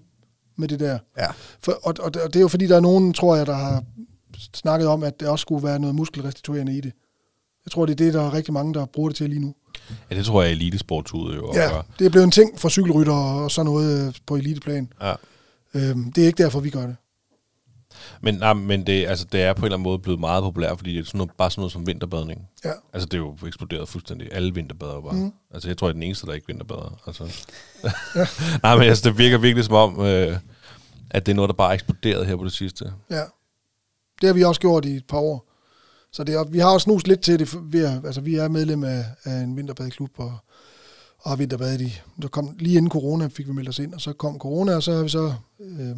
[0.56, 0.98] med det der.
[1.18, 1.26] Ja.
[1.60, 3.84] For, og, og, og det er jo fordi, der er nogen, tror jeg, der har
[4.54, 6.92] snakket om, at det også skulle være noget muskelrestituerende i det.
[7.64, 9.54] Jeg tror, det er det, der er rigtig mange, der bruger det til lige nu.
[10.10, 11.56] Ja, det tror jeg, elitesport udøver.
[11.56, 14.92] Ja, det er blevet en ting for cykelrytter og sådan noget på eliteplan.
[15.02, 15.14] ja.
[15.74, 16.96] Øhm, det er ikke derfor, vi gør det.
[18.20, 20.78] Men, nej, men det, altså, det er på en eller anden måde blevet meget populært,
[20.78, 22.48] fordi det er sådan noget, bare sådan noget som vinterbadning.
[22.64, 22.72] Ja.
[22.92, 24.28] Altså, det er jo eksploderet fuldstændig.
[24.32, 25.12] Alle vinterbader bare.
[25.12, 25.32] Mm.
[25.54, 27.02] Altså, jeg tror, jeg er den eneste, der ikke vinterbader.
[27.06, 27.24] Altså.
[28.62, 30.36] Nej, men altså, det virker virkelig som om, øh,
[31.10, 32.92] at det er noget, der bare er eksploderet her på det sidste.
[33.10, 33.22] Ja.
[34.20, 35.48] Det har vi også gjort i et par år.
[36.12, 37.72] Så det er, vi har også snus lidt til det.
[37.72, 40.32] Vi er, altså, vi er medlem af, af en vinterbadeklub, og,
[41.18, 42.00] og har vinterbadet i.
[42.22, 44.82] Der kom, lige inden corona fik vi meldt os ind, og så kom corona, og
[44.82, 45.96] så har vi så øh,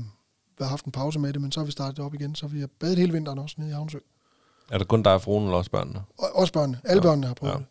[0.69, 2.69] haft en pause med det, men så har vi startet op igen, så vi har
[2.81, 3.99] badet hele vinteren også nede i Havnsø.
[4.71, 6.03] Er det kun dig og fruen, eller også børnene?
[6.19, 6.79] Og, også børnene.
[6.85, 7.03] Alle Ja.
[7.09, 7.59] børnene har prøvet Ja.
[7.59, 7.67] det.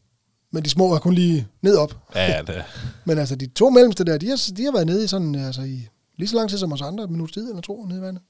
[0.52, 1.98] Men de små har kun lige ned op.
[2.16, 2.64] Ja, det
[3.06, 5.62] Men altså, de to mellemste der, de har, de har været nede i sådan, altså
[5.62, 5.88] i
[6.18, 8.24] lige så lang tid som os andre, et minut tid eller to nede i vandet.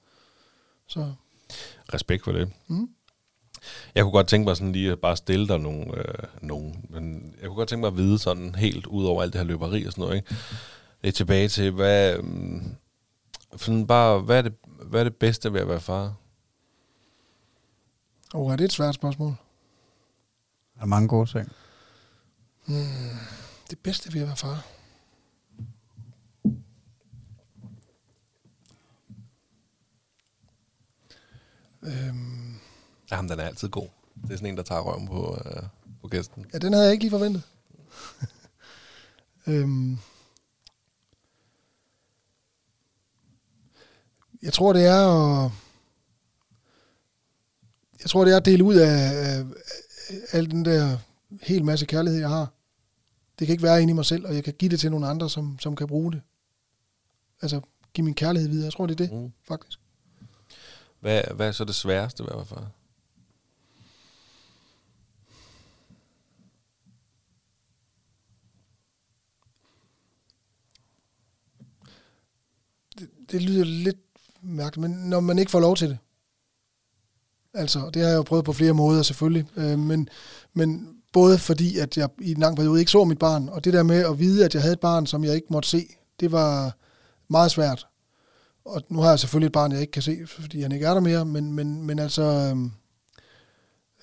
[0.87, 1.11] Så
[1.93, 2.51] respekt for det.
[2.67, 2.87] Mm.
[3.95, 7.33] Jeg kunne godt tænke mig sådan lige at bare stille dig nogle, øh, nogle, men
[7.41, 9.85] jeg kunne godt tænke mig at vide sådan helt ud over alt det her løberi
[9.85, 10.35] og sådan noget, ikke?
[11.03, 12.63] Lidt tilbage til, hvad, mm,
[13.57, 14.53] sådan bare, hvad er, det,
[14.83, 16.15] hvad er det bedste ved at være far?
[18.33, 19.35] oh, er det et svært spørgsmål?
[20.75, 21.51] Der er mange gode ting.
[23.69, 24.65] Det bedste ved at være far?
[31.83, 32.55] Øhm,
[33.11, 33.87] Jamen, den er altid god.
[34.21, 35.63] Det er sådan en, der tager røven på, øh,
[36.01, 36.45] på gæsten.
[36.53, 37.43] ja, den havde jeg ikke lige forventet.
[39.47, 39.97] øhm,
[44.43, 45.07] jeg tror, det er
[45.45, 45.51] at...
[48.01, 49.45] Jeg tror, det er at dele ud af,
[50.31, 50.97] al den der
[51.41, 52.53] hel masse kærlighed, jeg har.
[53.39, 55.07] Det kan ikke være inde i mig selv, og jeg kan give det til nogle
[55.07, 56.21] andre, som, som kan bruge det.
[57.41, 57.61] Altså,
[57.93, 58.65] give min kærlighed videre.
[58.65, 59.31] Jeg tror, det er det, Mm.
[59.47, 59.79] faktisk.
[60.99, 62.71] Hvad, hvad er så det sværeste at være far?
[73.31, 74.08] det lyder lidt
[74.43, 75.97] mærkeligt, men når man ikke får lov til det.
[77.53, 80.09] Altså, det har jeg jo prøvet på flere måder selvfølgelig, øh, men,
[80.53, 83.73] men både fordi, at jeg i en lang periode ikke så mit barn, og det
[83.73, 85.85] der med at vide, at jeg havde et barn, som jeg ikke måtte se,
[86.19, 86.77] det var
[87.29, 87.87] meget svært.
[88.65, 90.93] Og nu har jeg selvfølgelig et barn, jeg ikke kan se, fordi han ikke er
[90.93, 92.57] der mere, men, men, men altså, øh,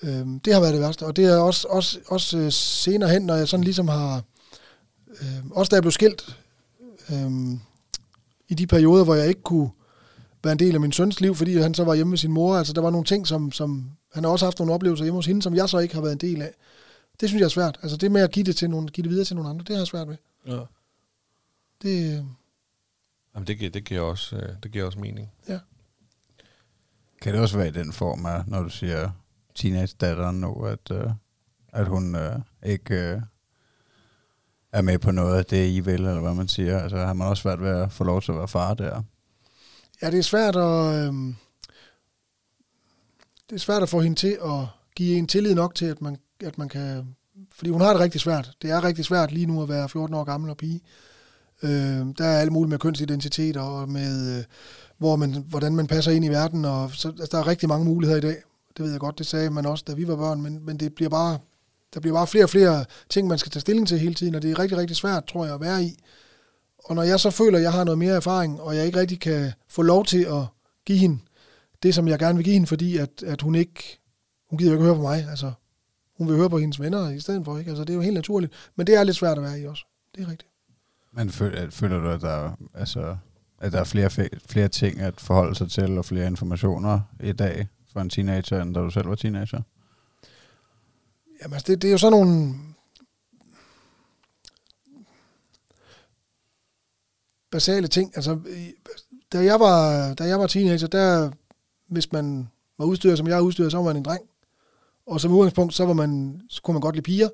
[0.03, 1.05] øh, det har været det værste.
[1.05, 4.23] Og det er også, også, også øh, senere hen, når jeg sådan ligesom har,
[5.21, 6.37] øh, også da jeg blev skilt,
[7.11, 7.31] øh,
[8.47, 9.69] i de perioder, hvor jeg ikke kunne
[10.43, 12.57] være en del af min søns liv, fordi han så var hjemme med sin mor.
[12.57, 15.25] Altså, der var nogle ting, som, som han har også haft nogle oplevelser hjemme hos
[15.25, 16.53] hende, som jeg så ikke har været en del af.
[17.19, 17.79] Det synes jeg er svært.
[17.81, 19.75] Altså, det med at give det, til nogle, give det videre til nogle andre, det
[19.75, 20.17] har jeg svært ved.
[20.47, 20.59] Ja.
[21.81, 22.23] Det, øh,
[23.35, 25.31] Jamen, det giver, det giver, også, øh, det giver også mening.
[27.21, 29.09] Kan det også være i den form af, når du siger
[29.55, 31.11] teenage-datteren nu, at, øh,
[31.73, 33.21] at hun øh, ikke øh,
[34.71, 36.79] er med på noget af det, I vil, eller hvad man siger?
[36.79, 39.03] Altså har man også svært ved at få lov til at være far der?
[40.01, 40.95] Ja, det er svært at...
[40.95, 41.13] Øh,
[43.49, 46.17] det er svært at få hende til at give en tillid nok til, at man,
[46.43, 47.15] at man kan...
[47.55, 48.51] Fordi hun har det rigtig svært.
[48.61, 50.81] Det er rigtig svært lige nu at være 14 år gammel og pige.
[51.63, 54.43] Øh, der er alt muligt med kønsidentitet og med, øh,
[54.97, 56.65] hvor man, hvordan man passer ind i verden.
[56.65, 58.35] Og så, altså, der er rigtig mange muligheder i dag.
[58.77, 60.41] Det ved jeg godt, det sagde man også, da vi var børn.
[60.41, 61.37] Men, men det bliver bare,
[61.93, 64.35] der bliver bare flere og flere ting, man skal tage stilling til hele tiden.
[64.35, 65.97] Og det er rigtig, rigtig svært, tror jeg, at være i.
[66.87, 69.19] Og når jeg så føler, at jeg har noget mere erfaring, og jeg ikke rigtig
[69.19, 70.43] kan få lov til at
[70.85, 71.19] give hende
[71.83, 73.99] det, som jeg gerne vil give hende, fordi at, at hun ikke,
[74.49, 75.27] hun gider jo ikke høre på mig.
[75.29, 75.51] Altså,
[76.17, 77.69] hun vil høre på hendes venner i stedet for, ikke?
[77.71, 78.53] Altså, det er jo helt naturligt.
[78.75, 79.83] Men det er lidt svært at være i også.
[80.15, 80.49] Det er rigtigt.
[81.13, 83.17] Men føler, føler du, at der, er- altså,
[83.61, 84.09] at der er flere,
[84.47, 88.73] flere ting at forholde sig til, og flere informationer i dag for en teenager, end
[88.73, 89.61] da du selv var teenager?
[91.41, 92.53] Jamen, altså, det, det er jo sådan nogle...
[97.51, 98.11] basale ting.
[98.15, 98.39] Altså,
[99.33, 101.29] da jeg var, da jeg var teenager, der,
[101.89, 102.47] hvis man
[102.77, 104.23] var udstyret, som jeg er udstyret, så var man en dreng.
[105.07, 107.29] Og som udgangspunkt, så, var man, så kunne man godt lide piger.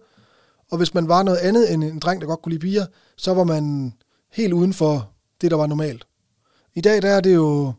[0.72, 2.86] Og hvis man var noget andet end en dreng, der godt kunne lide piger,
[3.18, 3.94] så var man
[4.32, 5.10] helt uden for
[5.42, 6.08] det, der var normalt.
[6.74, 7.74] I dag, der er det jo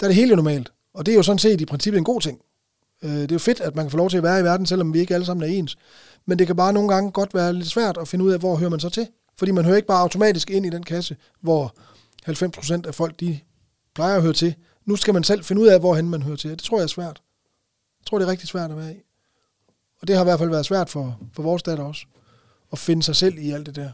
[0.00, 0.72] der er det helt normalt.
[0.94, 2.40] Og det er jo sådan set i princippet en god ting.
[3.02, 4.66] Øh, det er jo fedt, at man kan få lov til at være i verden,
[4.66, 5.78] selvom vi ikke alle sammen er ens.
[6.26, 8.56] Men det kan bare nogle gange godt være lidt svært at finde ud af, hvor
[8.56, 9.06] hører man så til.
[9.38, 11.74] Fordi man hører ikke bare automatisk ind i den kasse, hvor
[12.28, 13.38] 90% af folk, de
[13.94, 14.54] plejer at høre til.
[14.84, 16.50] Nu skal man selv finde ud af, hvorhen man hører til.
[16.50, 17.22] Det tror jeg er svært.
[18.00, 18.98] Jeg tror, det er rigtig svært at være i.
[20.00, 22.06] Og det har i hvert fald været svært for, for vores datter også.
[22.72, 23.90] At finde sig selv i alt det der.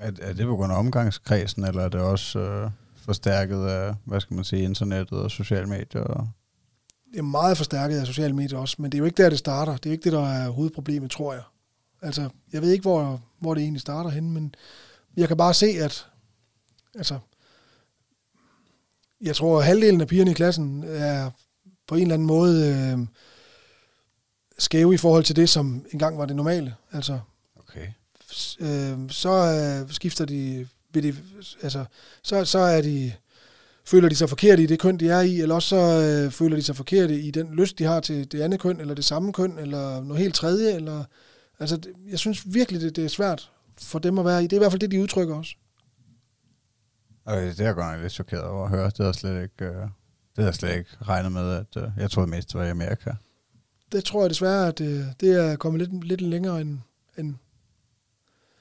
[0.00, 4.20] Er, er det på grund af omgangskredsen, eller er det også øh, forstærket af, hvad
[4.20, 6.02] skal man sige, internettet og sociale medier?
[6.02, 6.28] Og
[7.12, 9.38] det er meget forstærket af sociale medier også, men det er jo ikke der, det
[9.38, 9.76] starter.
[9.76, 11.42] Det er ikke det, der er hovedproblemet, tror jeg.
[12.04, 14.54] Altså, jeg ved ikke, hvor, hvor det egentlig starter henne, men
[15.16, 16.06] jeg kan bare se, at
[16.94, 17.18] altså,
[19.20, 21.30] jeg tror, at halvdelen af pigerne i klassen er
[21.86, 23.06] på en eller anden måde øh,
[24.58, 26.74] skæve i forhold til det, som engang var det normale.
[26.92, 27.20] Altså,
[27.56, 27.86] okay.
[28.60, 31.16] øh, så øh, skifter de, vil de
[31.62, 31.84] altså,
[32.22, 33.12] så, så er de
[33.86, 36.56] føler de sig forkerte i det køn, de er i, eller også så øh, føler
[36.56, 39.32] de sig forkerte i den lyst, de har til det andet køn, eller det samme
[39.32, 40.74] køn, eller noget helt tredje.
[40.74, 41.04] Eller,
[41.60, 44.46] altså, det, jeg synes virkelig, det, det er svært for dem at være i.
[44.46, 45.54] Det er i hvert fald det, de udtrykker også.
[47.24, 48.86] Og det er jeg godt nok lidt chokeret over at høre.
[48.86, 49.88] Det har jeg slet ikke, øh, det
[50.36, 53.10] har jeg slet ikke regnet med, at øh, jeg troede mest, det var i Amerika.
[53.92, 56.78] Det tror jeg desværre, at øh, det er kommet lidt, lidt længere, end,
[57.18, 57.34] end,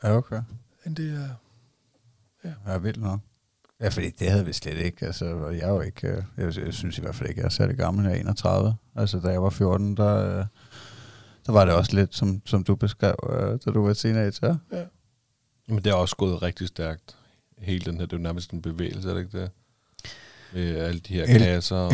[0.04, 0.42] Ja, okay.
[0.86, 1.30] end det er.
[2.68, 3.20] Ja, vildt nok.
[3.80, 5.06] Ja, fordi det havde vi slet ikke.
[5.06, 7.50] Altså, jeg er jo ikke, øh, jeg, jeg synes i hvert fald ikke, jeg er
[7.50, 8.76] særlig gammel, jeg er 31.
[8.96, 10.46] Altså, da jeg var 14, der,
[11.44, 14.58] øh, der var det også lidt, som, som du beskrev, øh, da du var teenager.
[15.68, 17.16] Men det er også gået rigtig stærkt.
[17.58, 19.50] Hele den her, det er jo nærmest en bevægelse, er det ikke det?
[20.54, 21.90] Med alle de her L- kasser.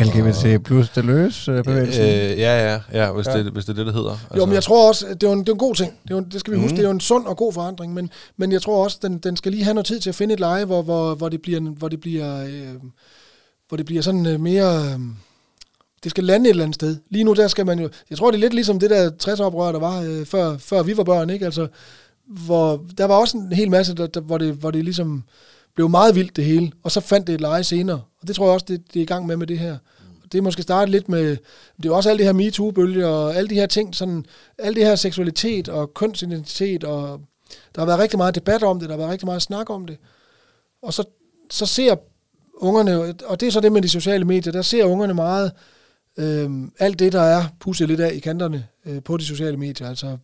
[0.56, 2.02] LGBT plus det løs øh, bevægelsen.
[2.04, 3.38] Øh, ja, ja, ja, hvis, Ja.
[3.38, 4.10] Det, hvis det er det, det hedder.
[4.10, 5.92] Altså, Jo, men jeg tror også, det er jo en, det er en god ting.
[6.02, 6.62] Det, er en- det skal vi Mhm.
[6.64, 9.18] huske, det er jo en sund og god forandring, men, men jeg tror også, den,
[9.18, 11.42] den skal lige have noget tid til at finde et leje, hvor, hvor, hvor det
[11.42, 12.74] bliver, hvor det bliver, øh,
[13.68, 14.84] hvor det bliver sådan øh, mere...
[14.92, 15.00] Øh,
[16.04, 16.96] det skal lande et eller andet sted.
[17.10, 17.88] Lige nu, der skal man jo...
[18.10, 20.96] Jeg tror, det er lidt ligesom det der 60-oprør, der var, øh, før, før vi
[20.96, 21.44] var børn, ikke?
[21.44, 21.68] Altså,
[22.26, 25.22] hvor der var også en hel masse, der, der, hvor, det, hvor det ligesom
[25.74, 28.02] blev meget vildt det hele, og så fandt det et leje senere.
[28.20, 29.76] Og det tror jeg også, det, det er i gang med med det her.
[30.32, 33.36] Det er måske starte lidt med, det er jo også alle de her MeToo-bølger, og
[33.36, 34.24] alle de her ting, sådan,
[34.58, 37.20] alle det her seksualitet og kønsidentitet, og
[37.74, 39.86] der har været rigtig meget debat om det, der har været rigtig meget snak om
[39.86, 39.96] det.
[40.82, 41.04] Og så,
[41.50, 41.96] så ser
[42.54, 45.79] ungerne, og det er så det med de sociale medier, der ser ungerne meget øh,
[46.78, 49.88] alt det, der er pusset lidt af i kanterne øh, på de sociale medier.
[49.88, 50.16] Altså,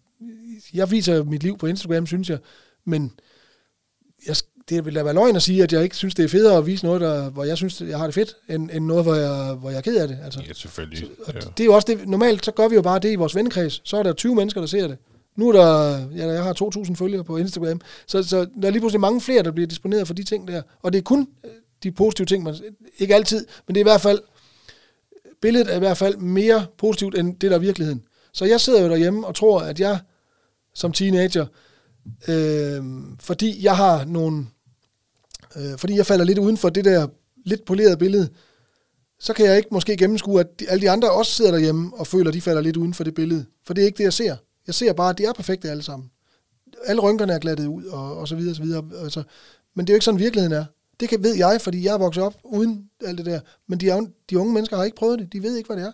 [0.74, 2.38] jeg viser mit liv på Instagram, synes jeg,
[2.84, 3.12] men
[4.26, 4.36] jeg,
[4.68, 6.66] det vil da være løgn at sige, at jeg ikke synes, det er federe at
[6.66, 9.54] vise noget, der, hvor jeg synes, jeg har det fedt, end, end noget, hvor jeg,
[9.54, 10.18] hvor jeg er ked af det.
[10.24, 10.40] Altså.
[10.48, 11.08] Ja, selvfølgelig.
[11.26, 11.40] Og Ja.
[11.40, 13.80] det er jo også det, normalt så gør vi jo bare det i vores vennekreds.
[13.84, 14.98] Så er der 20 mennesker, der ser det.
[15.36, 16.54] Nu er der, ja, jeg har
[16.86, 20.06] 2.000 følgere på Instagram, så, så der er lige pludselig mange flere, der bliver disponeret
[20.06, 20.62] for de ting der.
[20.82, 21.50] Og det er kun øh,
[21.82, 22.54] de positive ting, man,
[22.98, 24.20] ikke altid, men det er i hvert fald,
[25.42, 28.02] billedet er i hvert fald mere positivt, end det der er virkeligheden.
[28.32, 29.98] Så jeg sidder jo derhjemme og tror, at jeg
[30.74, 31.46] som teenager,
[32.28, 32.84] øh,
[33.20, 34.46] fordi jeg har nogle,
[35.56, 37.06] øh, fordi jeg falder lidt uden for det der
[37.44, 38.28] lidt polerede billede,
[39.20, 42.06] så kan jeg ikke måske gennemskue, at de, alle de andre også sidder derhjemme og
[42.06, 43.44] føler, at de falder lidt uden for det billede.
[43.66, 44.36] For det er ikke det, jeg ser.
[44.66, 46.10] Jeg ser bare, at de er perfekte alle sammen.
[46.84, 48.84] Alle rynkerne er glattet ud, og, og så videre, og så videre.
[49.02, 49.22] Altså,
[49.74, 50.64] men det er jo ikke sådan, virkeligheden er.
[51.00, 53.40] Det kan, ved jeg, fordi jeg er vokset op uden alt det der.
[53.66, 55.32] Men de, er, de unge mennesker har ikke prøvet det.
[55.32, 55.92] De ved ikke, hvad det er.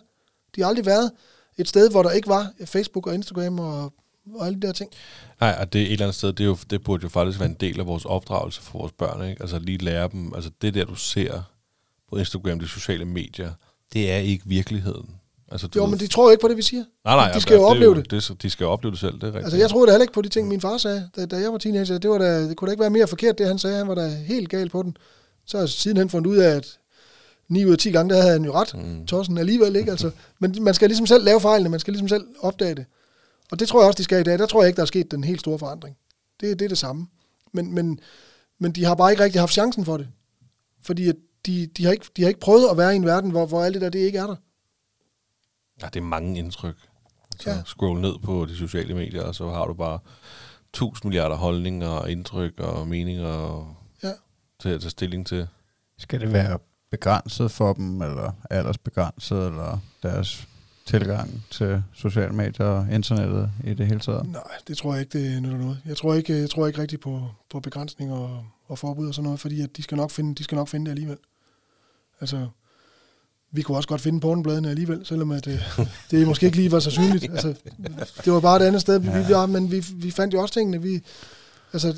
[0.55, 1.11] De har aldrig været
[1.57, 3.93] et sted, hvor der ikke var Facebook og Instagram og,
[4.35, 4.91] og alle de der ting.
[5.39, 7.39] Nej, og det er et eller andet sted, det, er jo, det burde jo faktisk
[7.39, 9.41] være en del af vores opdragelse for vores børn, ikke?
[9.41, 11.43] Altså lige lære dem, altså det der, du ser
[12.09, 13.51] på Instagram, de sociale medier,
[13.93, 15.15] det er ikke virkeligheden.
[15.51, 16.83] Altså, du Jo, men de tror jo ikke på det, vi siger.
[17.05, 18.11] nej, nej, de skal jo det er opleve det.
[18.11, 18.41] det.
[18.41, 19.43] De skal jo opleve det selv, det er rigtigt.
[19.43, 21.51] Altså, jeg troede da heller ikke på de ting, min far sagde, da, da jeg
[21.51, 21.97] var teenager.
[21.97, 23.77] Det, var da, det kunne da ikke være mere forkert, det han sagde.
[23.77, 24.97] Han var da helt gal på den.
[25.45, 26.79] Så har jeg sidenhen fundet ud af, at
[27.49, 28.75] 9 ud af 10 gange, der havde han jo ret.
[28.75, 29.05] Mm.
[29.05, 29.91] Tossen alligevel, ikke?
[29.91, 32.85] Altså, men man skal ligesom selv lave fejlene, man skal ligesom selv opdage det.
[33.51, 34.39] Og det tror jeg også, de skal i dag.
[34.39, 35.97] Der tror jeg ikke, der er sket den helt store forandring.
[36.41, 37.07] Det, det er det samme.
[37.51, 37.99] Men, men,
[38.59, 40.07] men de har bare ikke rigtig haft chancen for det.
[40.85, 41.15] Fordi at
[41.45, 43.63] de, de, har ikke, de har ikke prøvet at være i en verden, hvor, hvor
[43.63, 44.35] alt det der, det ikke er der.
[45.83, 46.75] Ja, det er mange indtryk.
[47.33, 47.63] Altså, Ja.
[47.65, 49.99] Scroll ned på de sociale medier, og så har du bare
[50.73, 54.11] tusind milliarder holdninger og indtryk og meninger og Ja.
[54.59, 55.47] til at tage stilling til.
[55.97, 56.59] Skal det være
[56.91, 60.47] begrænset for dem, eller aldersbegrænset, eller deres
[60.85, 64.29] tilgang til sociale medier og internettet i det hele taget?
[64.31, 65.81] Nej, det tror jeg ikke, det nytter noget.
[65.85, 69.23] Jeg tror ikke, jeg tror ikke rigtigt på, på begrænsning og, og forbud og sådan
[69.23, 71.17] noget, fordi at de, skal nok finde, de skal nok finde det alligevel.
[72.21, 72.47] Altså,
[73.55, 75.59] vi kunne også godt finde pornobladene alligevel, selvom at, øh,
[76.11, 77.23] det måske ikke lige var så synligt.
[77.31, 77.53] Altså,
[78.25, 80.53] det var bare et andet sted, vi, vi var, men vi, vi fandt jo også
[80.53, 80.81] tingene.
[80.81, 81.01] Vi,
[81.73, 81.95] altså,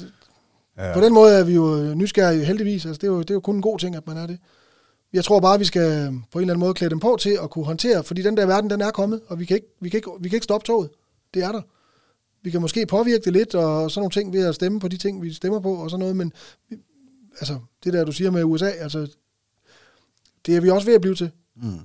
[0.77, 0.93] Ja.
[0.93, 2.85] på den måde er vi jo nysgerrige heldigvis.
[2.85, 4.37] Altså, det, er jo, det er jo kun en god ting, at man er det.
[5.13, 7.49] Jeg tror bare, vi skal på en eller anden måde klæde dem på til at
[7.49, 9.97] kunne håndtere, fordi den der verden, den er kommet, og vi kan ikke, vi kan
[9.97, 10.89] ikke, vi kan ikke stoppe toget.
[11.33, 11.61] Det er der.
[12.43, 14.97] Vi kan måske påvirke det lidt, og sådan nogle ting ved at stemme på de
[14.97, 16.33] ting, vi stemmer på, og sådan noget, men
[17.39, 19.07] altså, det der, du siger med USA, altså,
[20.45, 21.31] det er vi også ved at blive til.
[21.55, 21.79] Mm.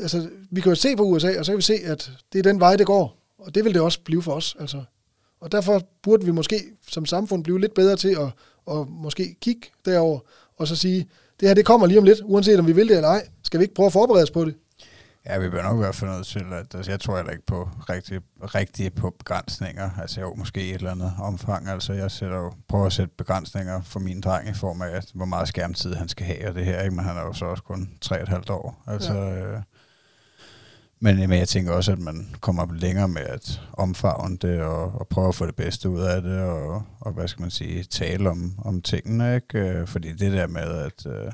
[0.00, 2.42] Altså, vi kan jo se på USA, og så kan vi se, at det er
[2.42, 3.16] den vej, det går.
[3.38, 4.56] Og det vil det også blive for os.
[4.60, 4.84] Altså.
[5.40, 8.28] Og derfor burde vi måske som samfund blive lidt bedre til at,
[8.70, 10.20] at måske kigge derover
[10.56, 11.08] og så sige,
[11.40, 13.28] det her det kommer lige om lidt, uanset om vi vil det eller ej.
[13.42, 14.54] Skal vi ikke prøve at forberede os på det?
[15.26, 17.68] Ja, vi bør nok hvert fald nødt til, at altså, jeg tror heller ikke på
[17.88, 19.90] rigtig, rigtig på begrænsninger.
[20.00, 21.68] Altså jo, måske et eller andet omfang.
[21.68, 25.24] Altså jeg sætter jo, prøver at sætte begrænsninger for min dreng i form af, hvor
[25.24, 26.96] meget skærmtid han skal have og det her, ikke?
[26.96, 28.82] men han er jo så også kun 3,5 år.
[28.86, 29.54] Altså, ja.
[29.54, 29.62] øh,
[31.00, 35.08] men, men jeg tænker også, at man kommer længere med at omfavne det og, og
[35.08, 38.30] prøve at få det bedste ud af det og, og hvad skal man sige, tale
[38.30, 39.34] om, om tingene.
[39.34, 39.58] Ikke?
[39.58, 41.32] Øh, Fordi det der med, at, øh,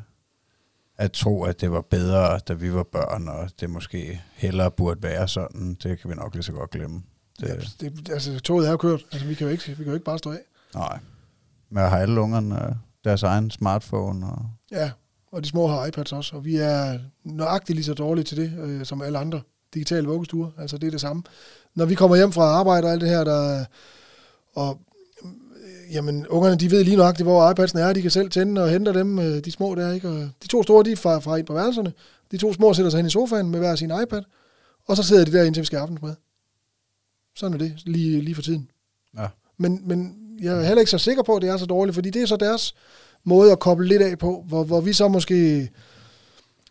[0.98, 5.02] at tro, at det var bedre, da vi var børn, og det måske hellere burde
[5.02, 7.02] være sådan, det kan vi nok lige så godt glemme.
[7.40, 7.54] Det, Ja,
[7.88, 9.06] det, altså, toget er jo kørt.
[9.12, 10.38] Altså, vi kan jo ikke, vi kan jo ikke bare stå af.
[10.74, 10.98] Nej.
[11.70, 14.26] Men har alle ungerne deres egen smartphone?
[14.26, 14.90] Og, Ja,
[15.32, 18.52] og de små har iPads også, og vi er nøjagtigt lige så dårlige til det,
[18.58, 19.40] øh, som alle andre
[19.74, 20.50] digitale vuggestuer.
[20.58, 21.22] Altså, det er det samme.
[21.74, 23.64] Når vi kommer hjem fra arbejde og alt det her, der,
[24.54, 24.80] og
[25.92, 27.92] jamen, ungerne, de ved lige nøjagtigt, hvor iPads'en er.
[27.92, 30.08] De kan selv tænde og hente dem, øh, de små der, ikke?
[30.08, 31.92] Og de to store, de er fra, fra ind på værelserne.
[32.30, 34.22] De to små sætter sig hen i sofaen med hver sin iPad,
[34.86, 36.14] og så sidder de der, indtil vi skal aftensmad.
[37.36, 38.70] Sådan er det, lige, lige for tiden.
[39.18, 39.26] Ja.
[39.58, 42.10] Men, men jeg er heller ikke så sikker på, at det er så dårligt, fordi
[42.10, 42.74] det er så deres
[43.24, 45.70] måde at koble lidt af på, hvor, hvor vi så måske,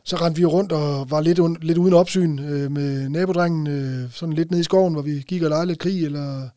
[0.03, 4.11] så rendte vi rundt og var lidt, un, lidt uden opsyn øh, med nabodrengen, øh,
[4.11, 6.49] sådan lidt nede i skoven, hvor vi gik og legede lidt krig, eller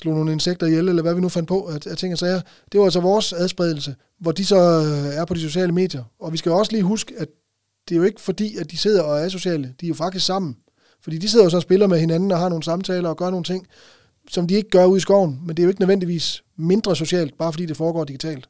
[0.00, 2.40] slog nogle insekter ihjel, eller hvad vi nu fandt på at, at ting og sager.
[2.72, 6.04] Det var altså vores adspredelse, hvor de så øh, er på de sociale medier.
[6.20, 7.28] Og vi skal jo også lige huske, at
[7.88, 9.74] det er jo ikke fordi, at de sidder og er sociale.
[9.80, 10.56] De er jo faktisk sammen.
[11.02, 13.30] Fordi de sidder jo så og spiller med hinanden og har nogle samtaler og gør
[13.30, 13.66] nogle ting,
[14.30, 15.40] som de ikke gør ude i skoven.
[15.42, 18.48] Men det er jo ikke nødvendigvis mindre socialt, bare fordi det foregår digitalt.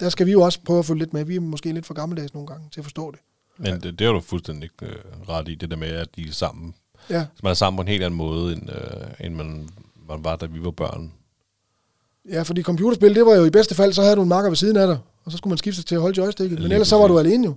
[0.00, 1.24] Der skal vi jo også prøve at følge lidt med.
[1.24, 3.20] Vi er måske lidt for gammeldags nogle gange til at forstå det.
[3.58, 4.88] Men det, det er du fuldstændig øh,
[5.28, 6.74] ret i, det der med, at de er sammen.
[7.10, 9.68] Ja, Så man er sammen på en helt anden måde, end, øh, end man,
[10.08, 11.12] man var, da vi var børn.
[12.30, 14.56] ja fordi computerspil, det var jo i bedste fald, så havde du en marker ved
[14.56, 16.60] siden af dig, og så skulle man skifte til at holde joysticket.
[16.60, 17.54] Men ellers så var du alene jo.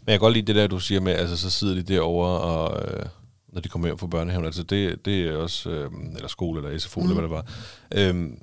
[0.00, 2.40] Men jeg kan godt lide det der, du siger med, altså så sidder de derovre,
[2.40, 3.06] og øh,
[3.52, 6.78] når de kommer hjem fra børnehaven, altså det, det er også, øh, eller skole, eller
[6.78, 7.10] SFO, mm.
[7.10, 7.46] eller hvad det var.
[7.94, 8.38] Øhm,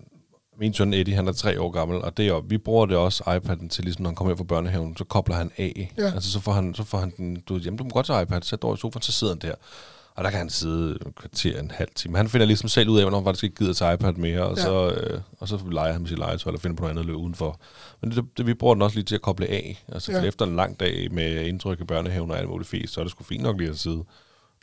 [0.59, 3.23] min søn Eddie, han er tre år gammel, og det er, vi bruger det også,
[3.23, 5.93] iPad'en, til ligesom, når han kommer hjem fra børnehaven, så kobler han af.
[5.97, 6.11] Ja.
[6.15, 8.41] Altså så får han, så får han den, du jamen du må godt tage iPad,
[8.41, 9.55] sæt dig over i sofaen, så sidder han der.
[10.21, 12.17] Og der kan han sidde et kvarter, en halv time.
[12.17, 14.57] Han finder ligesom selv ud af, hvornår han faktisk ikke gider tage iPad mere, og,
[14.57, 14.61] Ja.
[14.61, 14.67] ja.
[14.67, 17.15] så, øh, og så leger han med sit legetøj, eller finder på noget andet løb
[17.15, 17.59] udenfor.
[18.01, 19.83] Men det, det, vi bruger den også lige til at koble af.
[19.91, 20.17] Altså, Ja.
[20.19, 20.23] ja.
[20.27, 23.11] efter en lang dag med indtryk i børnehaven og alt muligt fisk, så er det
[23.11, 24.03] sgu fint nok lige at sidde.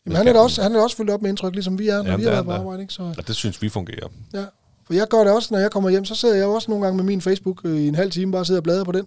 [0.07, 1.97] Jamen, han er da også, han er også fyldt op med indtryk, ligesom vi er,
[1.97, 2.83] når Jamen, vi har været på arbejde.
[2.83, 2.95] Ikke?
[2.95, 4.09] Så, Og det synes vi fungerer.
[4.35, 4.45] ja.
[4.87, 6.97] For jeg gør det også, når jeg kommer hjem, så sidder jeg også nogle gange
[6.97, 9.07] med min Facebook øh, i en halv time, bare sidder og bladrer på den,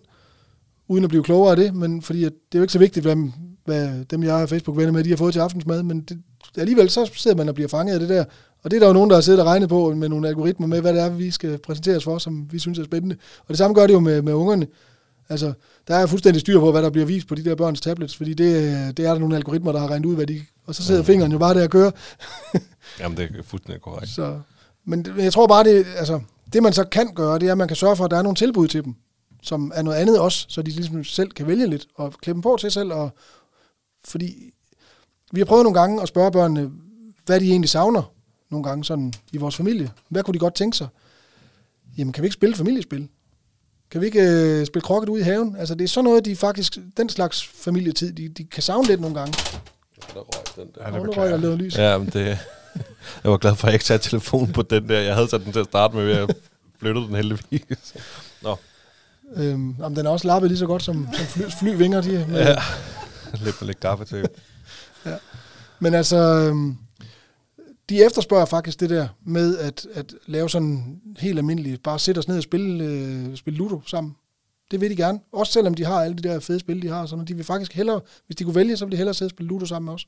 [0.87, 3.05] uden at blive klogere af det, men fordi at det er jo ikke så vigtigt,
[3.05, 3.15] hvad,
[3.65, 6.21] hvad dem, jeg har Facebook-venner med, de har fået til aftensmad, men det,
[6.57, 8.25] alligevel så sidder man og bliver fanget af det der.
[8.63, 10.67] Og det er der jo nogen, der har siddet og regnet på med nogle algoritmer
[10.67, 13.15] med, hvad det er, vi skal præsenteres for, som vi synes er spændende.
[13.39, 14.67] Og det samme gør det jo med, med ungerne.
[15.29, 15.53] Altså,
[15.87, 18.33] der er fuldstændig styr på, hvad der bliver vist på de der børns tablets, fordi
[18.33, 20.41] det, det er der nogle algoritmer, der har regnet ud, hvad de...
[20.65, 21.91] Og så sidder fingeren jo bare der og kører.
[22.99, 24.09] Jamen, det er fuldstændig korrekt.
[24.09, 24.39] Så,
[24.85, 26.19] men jeg tror bare, det, altså,
[26.53, 28.21] det man så kan gøre, det er, at man kan sørge for, at der er
[28.21, 28.95] nogle tilbud til dem,
[29.41, 32.57] som er noget andet også, så de ligesom selv kan vælge lidt og dem på
[32.59, 32.93] til selv.
[32.93, 33.09] Og,
[34.05, 34.53] fordi
[35.31, 36.71] vi har prøvet nogle gange at spørge børnene,
[37.25, 38.11] hvad de egentlig savner
[38.49, 39.91] nogle gange sådan i vores familie.
[40.09, 40.87] Hvad kunne de godt tænke sig?
[41.97, 43.07] Jamen, kan vi ikke spille familiespil?
[43.91, 45.55] Kan vi ikke øh, spille krokket ud i haven?
[45.59, 49.01] Altså, det er sådan noget, de faktisk, den slags familietid, de, de kan savne lidt
[49.01, 49.33] nogle gange.
[50.13, 50.81] Der røg den der.
[50.87, 51.39] Ja, røg jeg jeg.
[51.39, 51.77] lidt lys.
[51.77, 52.37] Ja, men det...
[53.23, 54.99] Jeg var glad for, at jeg ikke satte telefonen på den der.
[54.99, 56.35] Jeg havde sat den til at starte med, ved at
[56.79, 57.93] flytte den heldigvis.
[58.41, 58.57] Nå,
[59.35, 62.01] Øhm, jamen, den er også lappet lige så godt som, som fly, flyvinger.
[62.01, 62.55] De, med, ja.
[63.43, 64.25] Lidt med lidt kaffe til.
[65.05, 65.17] Ja.
[65.79, 66.77] Men altså, øhm,
[67.89, 72.27] de efterspørger faktisk det der med at, at lave sådan helt almindeligt, bare sætte os
[72.27, 74.15] ned og spille, øh, spille Ludo sammen.
[74.71, 75.19] Det vil de gerne.
[75.31, 77.05] Også selvom de har alle de der fede spil, de har.
[77.05, 79.31] Sådan, de vil faktisk hellere, hvis de kunne vælge, så ville de hellere sidde og
[79.31, 80.07] spille Ludo sammen med os.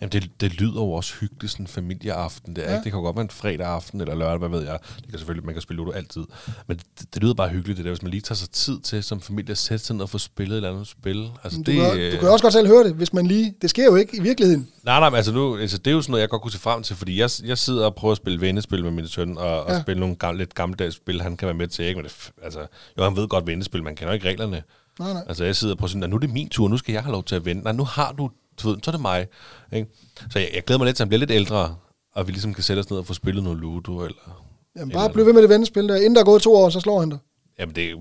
[0.00, 2.56] Jamen, det, det lyder jo også hyggeligt, sådan en familieaften.
[2.56, 2.74] Det, er, Ja.
[2.76, 2.84] ikke?
[2.84, 4.78] det kan jo godt være en fredag aften eller lørdag, hvad ved jeg.
[4.96, 6.24] Det kan selvfølgelig, man kan spille Ludo altid.
[6.66, 9.02] Men det, det lyder bare hyggeligt, det der, hvis man lige tager sig tid til
[9.02, 11.30] som familie at sætte sig ned og få spillet et eller andet spil.
[11.44, 13.54] Altså, Du, det, kan, du kan også godt selv høre det, hvis man lige...
[13.62, 14.68] Det sker jo ikke i virkeligheden.
[14.84, 16.58] Nej, nej, men altså, nu, altså det er jo sådan noget, jeg godt kunne se
[16.58, 19.62] frem til, fordi jeg, jeg sidder og prøver at spille vendespil med min søn, og,
[19.64, 19.80] og Ja.
[19.82, 21.96] spille nogle gamle, lidt gammeldags spil, han kan være med til, ikke?
[21.98, 22.60] Men det, altså,
[22.98, 24.62] jo, han ved godt vendespil, man kender ikke reglerne.
[24.98, 25.22] Nej, nej.
[25.28, 27.02] Altså, jeg sidder og prøver sådan, "Nå, nu er det min tur, nu skal jeg
[27.02, 27.62] have lov til at vende.
[27.62, 28.30] Nej, nu har du,
[28.62, 29.26] du ved, så er det mig.
[29.72, 29.88] Ikke?
[30.30, 31.76] Så jeg, jeg glæder mig lidt til, at han bliver lidt ældre,
[32.14, 34.46] og vi ligesom kan sætte os ned og få spillet noget Ludo, eller...
[34.76, 35.96] Jamen, bare bliv ved med det vennespil der.
[35.96, 37.18] Inden der er gået to år, så slår han dig.
[37.58, 37.96] Jamen, det, er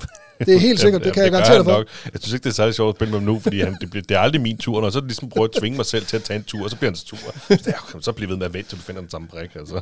[0.45, 1.77] Det er helt sikkert, det kan jeg gør garantere dig for.
[1.77, 1.87] nok.
[2.13, 3.89] Jeg synes ikke, det er særlig sjovt at spille med ham nu, fordi han, det,
[3.89, 5.85] bliver, det er aldrig min tur, og så er det ligesom prøve at tvinge mig
[5.85, 7.17] selv til at tage en tur, og så bliver hans tur.
[7.17, 9.55] Så, det er, så bliver ved med at vente, til du finder den samme brik.
[9.55, 9.81] Altså.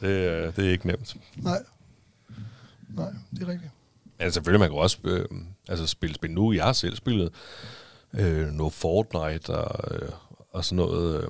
[0.00, 1.16] Det, det er ikke nemt.
[1.36, 1.58] Nej.
[2.96, 3.70] Nej, det er rigtigt.
[4.18, 5.24] Men selvfølgelig, man kan også øh,
[5.68, 6.52] altså spille spil nu.
[6.52, 7.32] Jeg har selv spillet
[8.18, 10.08] øh, noget Fortnite og, øh,
[10.50, 11.22] og sådan noget.
[11.22, 11.28] Øh,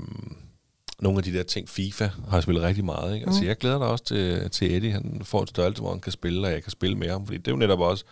[1.00, 3.14] nogle af de der ting, FIFA har jeg spillet rigtig meget.
[3.14, 3.26] Ikke?
[3.26, 3.46] Altså, Mm.
[3.46, 4.92] jeg glæder mig også til, til Eddie.
[4.92, 7.26] Han får en størrelse, hvor han kan spille, og jeg kan spille med ham.
[7.26, 8.04] Fordi det er jo netop også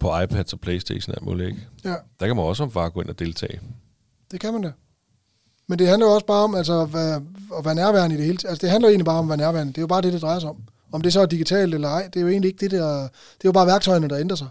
[0.00, 1.48] på iPads og Playstation og alt muligt.
[1.48, 1.60] Ikke?
[1.84, 3.60] Ja, Der kan man også som far gå ind og deltage.
[4.30, 4.72] det kan man da.
[5.68, 7.22] Men det handler jo også bare om altså, at, være,
[7.58, 8.50] at være nærværende i det hele taget.
[8.50, 9.72] Altså, det handler egentlig bare om at være nærværende.
[9.72, 10.56] Det er jo bare det, det drejer sig om.
[10.92, 12.98] Om det så er digitalt eller ej, det er jo egentlig ikke det der...
[13.02, 13.08] Det
[13.44, 14.48] er jo bare værktøjerne, der ændrer sig.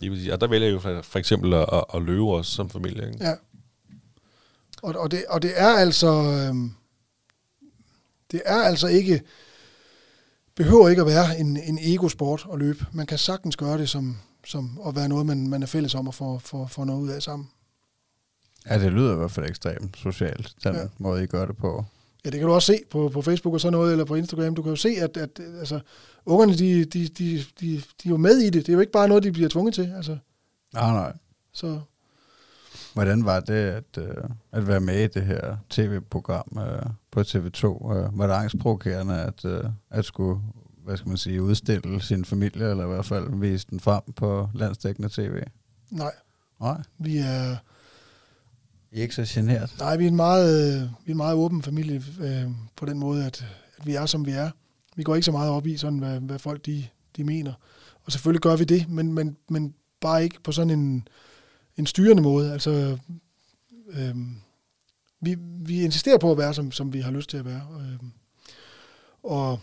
[0.00, 0.28] Lige præcis.
[0.28, 3.06] Og der vælger jeg jo for, for eksempel at, at, at løbe os som familie.
[3.06, 3.24] Ikke?
[3.24, 3.34] Ja.
[4.82, 6.08] Og, og, det, og det er altså...
[6.08, 6.72] Øhm,
[8.30, 9.22] det er altså ikke...
[10.54, 12.86] Behøver ikke at være en, en ego-sport at løbe.
[12.92, 16.08] Man kan sagtens gøre det som, som at være noget, man, man er fælles om
[16.08, 17.48] at få, få, få noget ud af sammen.
[18.66, 20.86] Ja, det lyder i hvert fald ekstremt socialt, den ja.
[20.98, 21.84] måde, I gør det på.
[22.28, 24.54] Ja, det kan du også se på, på Facebook og sådan noget, eller på Instagram.
[24.54, 25.80] Du kan jo se, at, at altså,
[26.26, 28.66] ungerne, de, de, de, de, de er jo med i det.
[28.66, 29.92] Det er jo ikke bare noget, de bliver tvunget til.
[29.96, 30.18] Altså,
[30.74, 31.12] Nej, nej.
[31.52, 31.80] så
[32.94, 37.94] Hvordan var det at, øh, at være med i det her tv-program øh, på TV2?
[37.94, 40.40] Øh, var det angstprovokerende at, øh, at skulle
[40.84, 44.48] hvad skal man sige, udstille sin familie, eller i hvert fald vise den frem på
[44.54, 45.42] landsdækkende tv?
[45.90, 46.12] nej,
[46.60, 47.56] Nej, vi er,
[48.92, 49.74] i er ikke så generet.
[49.78, 52.98] nej, vi er en meget, øh, vi er en meget åben familie øh, på den
[52.98, 53.46] måde, at,
[53.76, 54.50] at vi er, som vi er.
[54.96, 56.86] Vi går ikke så meget op i, sådan, hvad, hvad folk de,
[57.16, 57.52] de mener.
[58.04, 61.08] Og selvfølgelig gør vi det, men, men, men bare ikke på sådan en,
[61.76, 62.52] en styrende måde.
[62.52, 62.98] Altså,
[63.90, 64.16] øh,
[65.20, 67.62] vi, vi insisterer på at være, som, som vi har lyst til at være.
[67.80, 68.08] Øh,
[69.22, 69.60] og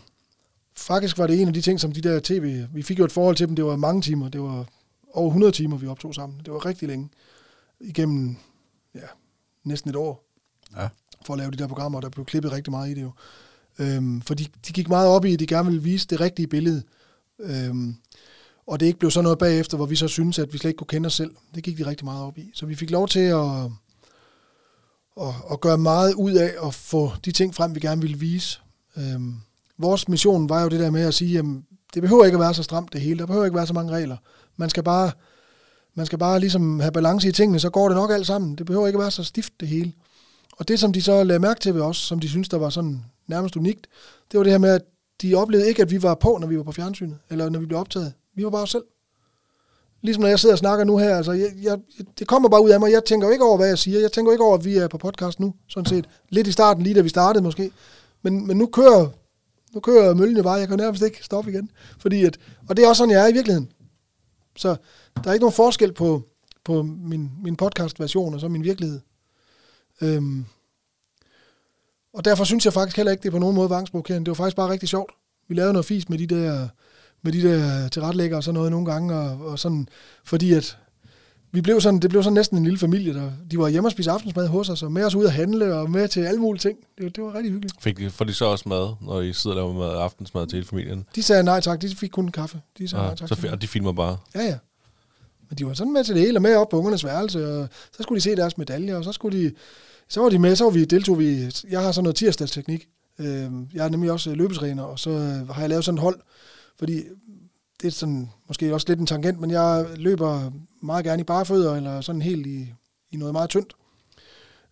[0.76, 2.64] faktisk var det en af de ting, som de der tv...
[2.72, 4.28] Vi fik jo et forhold til dem, det var mange timer.
[4.28, 4.66] Det var
[5.12, 6.40] over 100 timer, vi optog sammen.
[6.44, 7.08] Det var rigtig længe.
[7.80, 8.36] Igennem
[8.96, 9.06] ja,
[9.64, 10.24] næsten et år.
[10.76, 10.88] Ja.
[11.26, 13.12] For at lave de der programmer, og der blev klippet rigtig meget i det jo.
[13.78, 16.46] Øhm, for de, de gik meget op i, at de gerne ville vise det rigtige
[16.46, 16.82] billede.
[17.40, 17.96] Øhm,
[18.66, 20.78] og det ikke blev sådan noget bagefter, hvor vi så synes, at vi slet ikke
[20.78, 21.30] kunne kende os selv.
[21.54, 22.50] Det gik de rigtig meget op i.
[22.54, 23.70] Så vi fik lov til at,
[25.20, 28.60] at, at gøre meget ud af at få de ting frem, vi gerne ville vise.
[28.96, 29.34] Øhm,
[29.78, 31.44] vores mission var jo det der med at sige, at
[31.94, 33.18] det behøver ikke at være så stramt det hele.
[33.18, 34.16] Der behøver ikke være så mange regler.
[34.56, 35.12] Man skal bare,
[35.96, 38.56] man skal bare ligesom have balance i tingene, så går det nok alt sammen.
[38.56, 39.92] Det behøver ikke at være så stift det hele.
[40.56, 42.70] Og det, som de så lagde mærke til ved os, som de synes der var
[42.70, 43.86] sådan nærmest unikt,
[44.32, 44.82] det var det her med, at
[45.22, 47.66] de oplevede ikke, at vi var på, når vi var på fjernsynet, eller når vi
[47.66, 48.12] blev optaget.
[48.34, 48.84] Vi var bare os selv.
[50.02, 51.78] Ligesom når jeg sidder og snakker nu her, altså jeg, jeg,
[52.18, 52.92] det kommer bare ud af mig.
[52.92, 54.00] Jeg tænker jo ikke over, hvad jeg siger.
[54.00, 56.08] Jeg tænker jo ikke over, at vi er på podcast nu, sådan set.
[56.28, 57.70] Lidt i starten, lige da vi startede måske.
[58.22, 59.08] Men, men nu kører
[59.74, 60.54] nu kører møllen jo bare.
[60.54, 61.70] Jeg kan nærmest ikke stoppe igen.
[61.98, 63.68] Fordi at, og det er også sådan, jeg er i virkeligheden.
[64.56, 64.76] Så
[65.24, 66.22] der er ikke nogen forskel på,
[66.64, 69.00] på min, min podcast-version og så min virkelighed.
[70.00, 70.44] Øhm,
[72.14, 74.24] og derfor synes jeg faktisk heller ikke, det er på nogen måde var angstprovokerende.
[74.24, 75.12] Det var faktisk bare rigtig sjovt.
[75.48, 76.68] Vi lavede noget fis med de der,
[77.22, 79.88] med de der tilrettelæggere og sådan noget nogle gange, og, og sådan,
[80.24, 80.78] fordi at
[81.52, 83.92] vi blev sådan, det blev sådan næsten en lille familie, der, de var hjemme og
[83.92, 86.60] spise aftensmad hos os, og med os ud at handle, og med til alle mulige
[86.60, 86.78] ting.
[86.98, 87.74] Det, det var rigtig hyggeligt.
[87.82, 90.56] Fik, de- får de så også mad, når I sidder og laver mad, aftensmad til
[90.56, 91.04] hele familien?
[91.14, 92.60] De sagde nej tak, de fik kun kaffe.
[92.78, 93.28] De sagde Ja, nej tak.
[93.28, 94.16] så, og de filmer bare.
[94.34, 94.58] Ja, ja.
[95.48, 97.68] Men de var sådan med til det hele, og med op på ungernes værelse, og
[97.92, 99.52] så skulle de se deres medaljer, og så skulle de,
[100.08, 103.50] så var de med, så var vi, deltog vi, jeg har sådan noget tirsdagsteknik, øh,
[103.74, 106.20] jeg er nemlig også løbetræner, og så øh, har jeg lavet sådan et hold,
[106.78, 107.02] fordi
[107.82, 110.50] det er sådan, måske også lidt en tangent, men jeg løber
[110.82, 112.72] meget gerne i barefødder, eller sådan helt i,
[113.10, 113.72] i noget meget tyndt,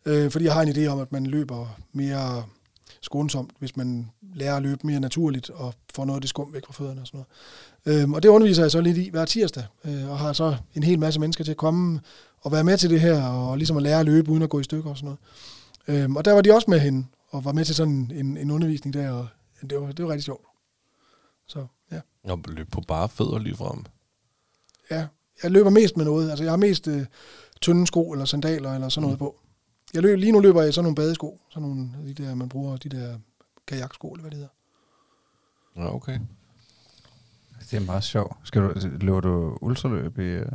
[0.06, 2.44] øh, fordi jeg har en idé om, at man løber mere
[3.00, 6.66] skånsomt, hvis man lærer at løbe mere naturligt, og får noget af det skum væk
[6.66, 7.28] fra fødderne og sådan noget.
[7.86, 10.82] Øhm, og det underviser jeg så lidt i hver tirsdag, øh, og har så en
[10.82, 12.00] hel masse mennesker til at komme
[12.40, 14.60] og være med til det her, og ligesom at lære at løbe uden at gå
[14.60, 15.16] i stykker og sådan
[15.86, 16.02] noget.
[16.02, 18.50] Øhm, og der var de også med hende, og var med til sådan en, en
[18.50, 19.28] undervisning der, og
[19.70, 20.46] det var, det var rigtig sjovt.
[21.46, 22.00] Så ja.
[22.24, 23.84] Og løb på bare fødder lige frem.
[24.90, 25.06] ja,
[25.42, 26.30] jeg løber mest med noget.
[26.30, 27.06] Altså jeg har mest øh,
[27.60, 29.40] tynde sko eller sandaler eller sådan noget på.
[29.94, 32.48] Jeg løber, lige nu løber jeg i sådan nogle badesko, sådan nogle de der, man
[32.48, 33.18] bruger, de der
[33.66, 34.52] kajaksko, eller hvad det hedder.
[35.76, 36.18] Ja, okay.
[37.70, 38.36] Det er meget sjovt.
[38.44, 40.22] Skal du, løber du ultraløb i...
[40.22, 40.46] øh?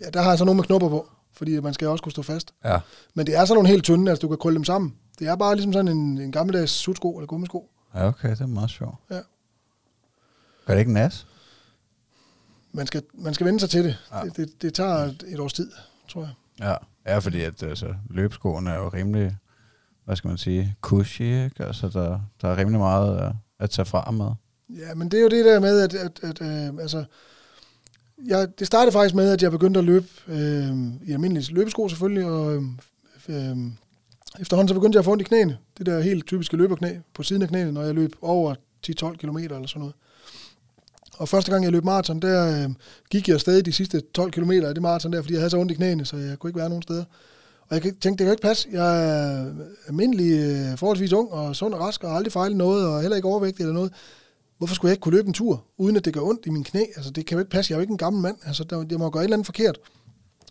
[0.00, 2.22] Ja, der har jeg så nogle med knopper på, fordi man skal også kunne stå
[2.22, 2.54] fast.
[2.64, 2.80] Ja.
[3.14, 4.94] Men det er sådan nogle helt tynde, altså du kan krølle dem sammen.
[5.18, 7.70] Det er bare ligesom sådan en, en gammeldags sutsko eller gummisko.
[7.94, 8.94] Ja, okay, det er meget sjovt.
[9.10, 9.20] Ja.
[10.66, 11.26] Gør det ikke nas?
[12.72, 13.96] Man skal, man skal vende sig til det.
[14.12, 14.20] Ja.
[14.20, 14.62] Det, det.
[14.62, 15.70] Det tager et, et års tid,
[16.08, 16.32] tror jeg.
[16.60, 16.74] Ja.
[17.06, 19.36] Ja, fordi at, altså, løbeskoene er jo rimelig,
[20.04, 21.64] hvad skal man sige, cushy, ikke?
[21.64, 24.30] Altså, der, der er rimelig meget at, at tage fra med.
[24.70, 27.04] Ja, men det er jo det der med, at, at, at øh, altså,
[28.26, 32.24] jeg, det startede faktisk med, at jeg begyndte at løbe øh, i almindelige løbesko selvfølgelig,
[32.24, 32.62] og øh,
[33.28, 33.56] øh,
[34.40, 35.58] efterhånden så begyndte jeg at få ondt i knæene.
[35.78, 38.54] Det der helt typiske løberknæ på siden af knæene, når jeg løb over
[38.86, 39.94] 10-12 km eller sådan noget.
[41.18, 42.70] Og første gang jeg løb maraton, der øh,
[43.10, 45.58] gik jeg stadig de sidste 12 km af det maraton der, fordi jeg havde så
[45.58, 47.04] ondt i knæene, så jeg kunne ikke være nogen steder.
[47.68, 48.68] Og jeg tænkte, det kan jo ikke passe.
[48.72, 49.46] Jeg er
[49.88, 53.16] almindelig, øh, forholdsvis ung og sund og rask, og har aldrig fejlet noget, og heller
[53.16, 53.92] ikke overvægtig eller noget.
[54.58, 56.64] Hvorfor skulle jeg ikke kunne løbe en tur, uden at det gør ondt i min
[56.64, 56.80] knæ?
[56.96, 57.70] Altså, det kan jo ikke passe.
[57.70, 58.36] Jeg er jo ikke en gammel mand.
[58.46, 59.78] Altså, der, jeg må gøre et eller andet forkert.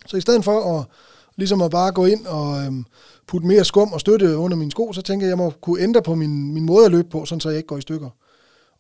[0.06, 0.86] Så i stedet for at,
[1.36, 2.86] ligesom at bare gå ind og øhm,
[3.28, 5.82] putte mere skum og støtte under mine sko, så tænker jeg, at jeg må kunne
[5.82, 8.10] ændre på min, min måde at løbe på, sådan så jeg ikke går i stykker.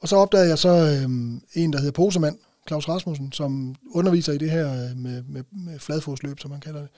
[0.01, 2.37] Og så opdagede jeg så øhm, en, der hedder Posemand.
[2.67, 6.79] Claus Rasmussen, som underviser i det her øh, med, med, med fladfodsløb, som man kalder
[6.79, 6.89] det,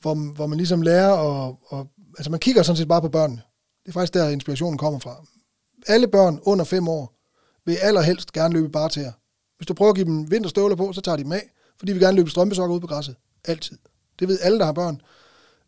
[0.00, 1.86] hvor, hvor man ligesom lærer at, og,
[2.18, 3.42] altså man kigger sådan set bare på børnene.
[3.82, 5.24] Det er faktisk der, inspirationen kommer fra.
[5.86, 7.19] Alle børn under fem år
[7.64, 9.12] vil allerhelst gerne løbe bare til
[9.56, 11.94] Hvis du prøver at give dem vinterstøvler på, så tager de dem af, fordi de
[11.94, 13.16] vil gerne løbe strømpesokker ud på græsset.
[13.44, 13.78] Altid.
[14.18, 15.00] Det ved alle, der har børn.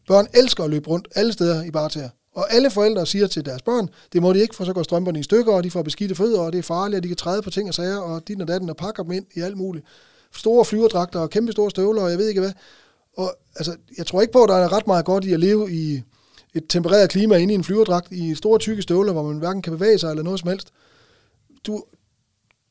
[0.09, 3.63] Børn elsker at løbe rundt alle steder i bare Og alle forældre siger til deres
[3.63, 6.15] børn, det må de ikke, for så går strømperne i stykker, og de får beskidte
[6.15, 8.41] fødder, og det er farligt, og de kan træde på ting og sager, og din
[8.41, 9.87] og datten, og pakker dem ind i alt muligt.
[10.35, 12.53] Store flyverdragter og kæmpe store støvler, og jeg ved ikke hvad.
[13.17, 15.73] Og altså, jeg tror ikke på, at der er ret meget godt i at leve
[15.73, 16.03] i
[16.55, 19.73] et tempereret klima inde i en flyverdragt, i store tykke støvler, hvor man hverken kan
[19.73, 20.69] bevæge sig eller noget som helst.
[21.67, 21.85] Du,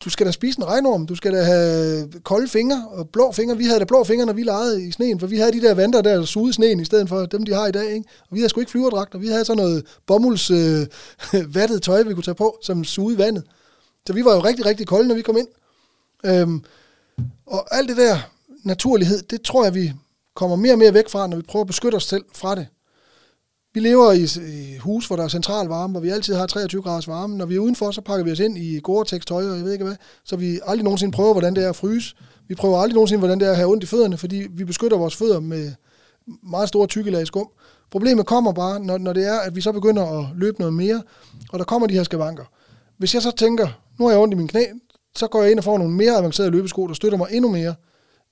[0.06, 3.58] du skal da spise en regnorm, du skal da have kolde fingre og blå fingre.
[3.58, 5.74] Vi havde da blå fingre, når vi legede i sneen, for vi havde de der
[5.74, 7.94] vanter der, der sugede sneen, i stedet for dem, de har i dag.
[7.94, 8.10] Ikke?
[8.22, 10.88] Og vi havde sgu ikke flyverdragter, vi havde sådan noget bomulds øh,
[11.56, 13.44] vattet tøj, vi kunne tage på, som sugede vandet.
[14.08, 15.48] Så vi var jo rigtig, rigtig kolde, når vi kom ind.
[16.26, 16.64] Øhm,
[17.46, 18.18] og alt det der
[18.64, 19.94] naturlighed, det tror jeg, vi
[20.36, 22.68] kommer mere og mere væk fra, når vi prøver at beskytte os selv fra det.
[23.74, 24.28] Vi lever i,
[24.78, 27.38] hus, hvor der er central varme, hvor vi altid har 23 graders varme.
[27.38, 29.72] Når vi er udenfor, så pakker vi os ind i Gore-Tex tøj, og jeg ved
[29.72, 32.16] ikke hvad, så vi aldrig nogensinde prøver, hvordan det er at fryse.
[32.48, 34.98] Vi prøver aldrig nogensinde, hvordan det er at have ondt i fødderne, fordi vi beskytter
[34.98, 35.72] vores fødder med
[36.44, 37.48] meget store tykke lag skum.
[37.92, 41.04] Problemet kommer bare, når, når det er, at vi så begynder at løbe noget mere,
[41.52, 42.46] og der kommer de her skavanker.
[42.98, 43.68] Hvis jeg så tænker,
[44.00, 44.64] nu har jeg ondt i min knæ,
[45.16, 47.76] så går jeg ind og får nogle mere avancerede løbesko, der støtter mig endnu mere.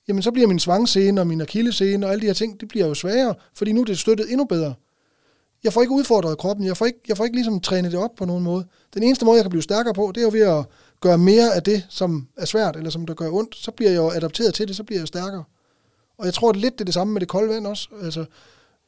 [0.08, 2.86] Jamen så bliver min svangscene og min akillescene og alle de her ting, det bliver
[2.86, 4.74] jo sværere, fordi nu er det støttet endnu bedre.
[5.64, 6.66] Jeg får ikke udfordret kroppen.
[6.66, 8.66] Jeg får ikke, jeg får ikke ligesom trænet det op på nogen måde.
[8.94, 10.64] Den eneste måde, jeg kan blive stærkere på, det er jo ved at
[11.00, 13.56] gøre mere af det, som er svært, eller som der gør ondt.
[13.56, 15.44] Så bliver jeg jo adapteret til det, så bliver jeg stærkere.
[16.18, 17.88] Og jeg tror, det lidt det er det samme med det kolde vand også.
[18.02, 18.24] Altså,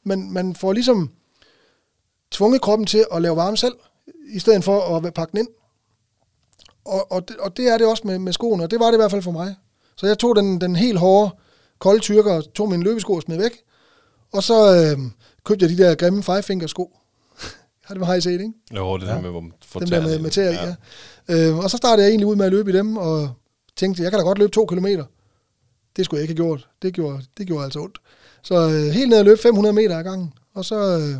[0.03, 1.09] man, man får ligesom
[2.31, 3.75] tvunget kroppen til at lave varme selv,
[4.29, 5.47] i stedet for at pakke den ind.
[6.85, 8.93] Og, og, det, og det er det også med, med skoene, og det var det
[8.93, 9.55] i hvert fald for mig.
[9.95, 11.31] Så jeg tog den, den helt hårde,
[11.79, 13.63] kolde tyrker, tog min løbesko og smed væk,
[14.33, 14.99] og så øh,
[15.45, 16.97] købte jeg de der grimme five finger sko.
[17.85, 18.53] har det har I set, ikke?
[18.75, 19.11] Jo, det ja.
[19.11, 20.75] der med, hvor man får Dem der med, med tæer, ja.
[21.29, 21.49] ja.
[21.49, 23.29] Øh, og så startede jeg egentlig ud med at løbe i dem, og
[23.75, 25.05] tænkte, jeg kan da godt løbe to kilometer.
[25.95, 26.69] Det skulle jeg ikke have gjort.
[26.81, 27.97] Det gjorde, det gjorde altså ondt.
[28.43, 30.33] Så øh, helt ned og løbe 500 meter ad gangen.
[30.53, 31.15] Og så, øh,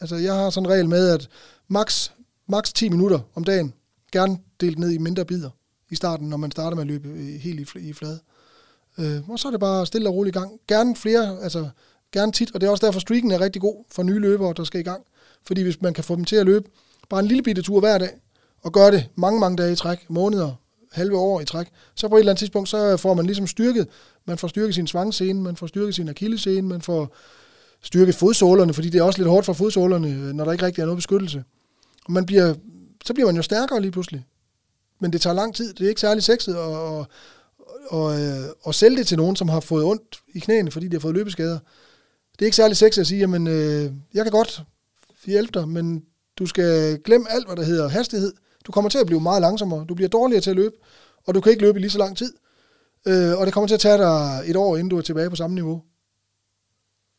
[0.00, 1.28] altså jeg har sådan en regel med, at
[1.68, 2.10] max,
[2.48, 3.74] max 10 minutter om dagen,
[4.12, 5.50] gerne delt ned i mindre bidder
[5.90, 8.20] i starten, når man starter med at løbe helt i, i flade.
[8.98, 10.60] Øh, og så er det bare stille og roligt i gang.
[10.68, 11.68] Gerne flere, altså
[12.12, 14.64] Gerne tit, og det er også derfor, streaken er rigtig god for nye løbere, der
[14.64, 15.02] skal i gang.
[15.46, 16.70] Fordi hvis man kan få dem til at løbe
[17.08, 18.10] bare en lille bitte tur hver dag,
[18.62, 20.52] og gøre det mange, mange dage i træk, måneder,
[20.92, 23.88] halve år i træk, så på et eller andet tidspunkt, så får man ligesom styrket,
[24.24, 27.16] man får styrket sin svangscene, man får styrket sin akillescene, man får
[27.82, 30.82] styrket fodsålerne, fordi det er også lidt hårdt for fodsålerne, øh, når der ikke rigtig
[30.82, 31.44] er noget beskyttelse.
[32.04, 32.54] Og man bliver,
[33.04, 34.26] så bliver man jo stærkere lige pludselig.
[35.00, 35.74] Men det tager lang tid.
[35.74, 37.06] Det er ikke særlig sexet at, at,
[37.92, 40.88] at, at, øh, at sælge det til nogen, som har fået ondt i knæene, fordi
[40.88, 41.58] de har fået løbeskader
[42.40, 44.62] det er ikke særlig sexet at sige, jamen, øh, jeg kan godt
[45.26, 46.04] hjælpe dig, men
[46.38, 48.32] du skal glemme alt, hvad der hedder hastighed.
[48.66, 50.74] Du kommer til at blive meget langsommere, du bliver dårligere til at løbe,
[51.26, 52.32] og du kan ikke løbe i lige så lang tid.
[53.06, 55.36] Øh, og det kommer til at tage dig et år, inden du er tilbage på
[55.36, 55.82] samme niveau.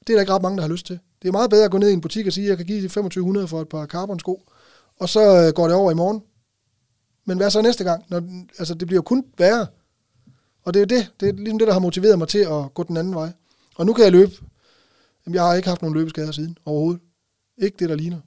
[0.07, 0.99] Det er der ikke ret mange, der har lyst til.
[1.21, 2.65] Det er meget bedre at gå ned i en butik og sige, at jeg kan
[2.65, 4.41] give 2500 for et par carbon-sko,
[4.99, 6.21] og så øh, går det over i morgen.
[7.25, 8.05] Men hvad så næste gang?
[8.09, 8.21] Når,
[8.59, 9.67] altså, det bliver jo kun værre.
[10.63, 12.73] Og det er jo det, det er ligesom det, der har motiveret mig til at
[12.73, 13.31] gå den anden vej.
[13.75, 14.31] Og nu kan jeg løbe
[15.25, 17.01] Jamen, jeg har ikke haft nogen løbeskader siden overhovedet.
[17.57, 18.19] Ikke det, der ligner.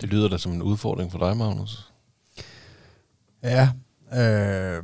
[0.00, 1.92] Det lyder da som en udfordring for dig, Magnus.
[3.42, 3.68] Ja,
[4.12, 4.82] øh,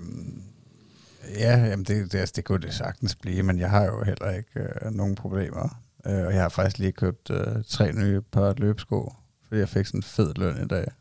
[1.39, 4.30] ja jamen det, det, altså, det kunne det sagtens blive, men jeg har jo heller
[4.30, 5.82] ikke øh, nogen problemer.
[6.06, 9.12] Øh, og jeg har faktisk lige købt øh, tre nye par løbesko,
[9.48, 10.86] fordi jeg fik sådan en fed løn i dag.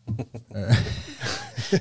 [0.55, 0.75] Øh,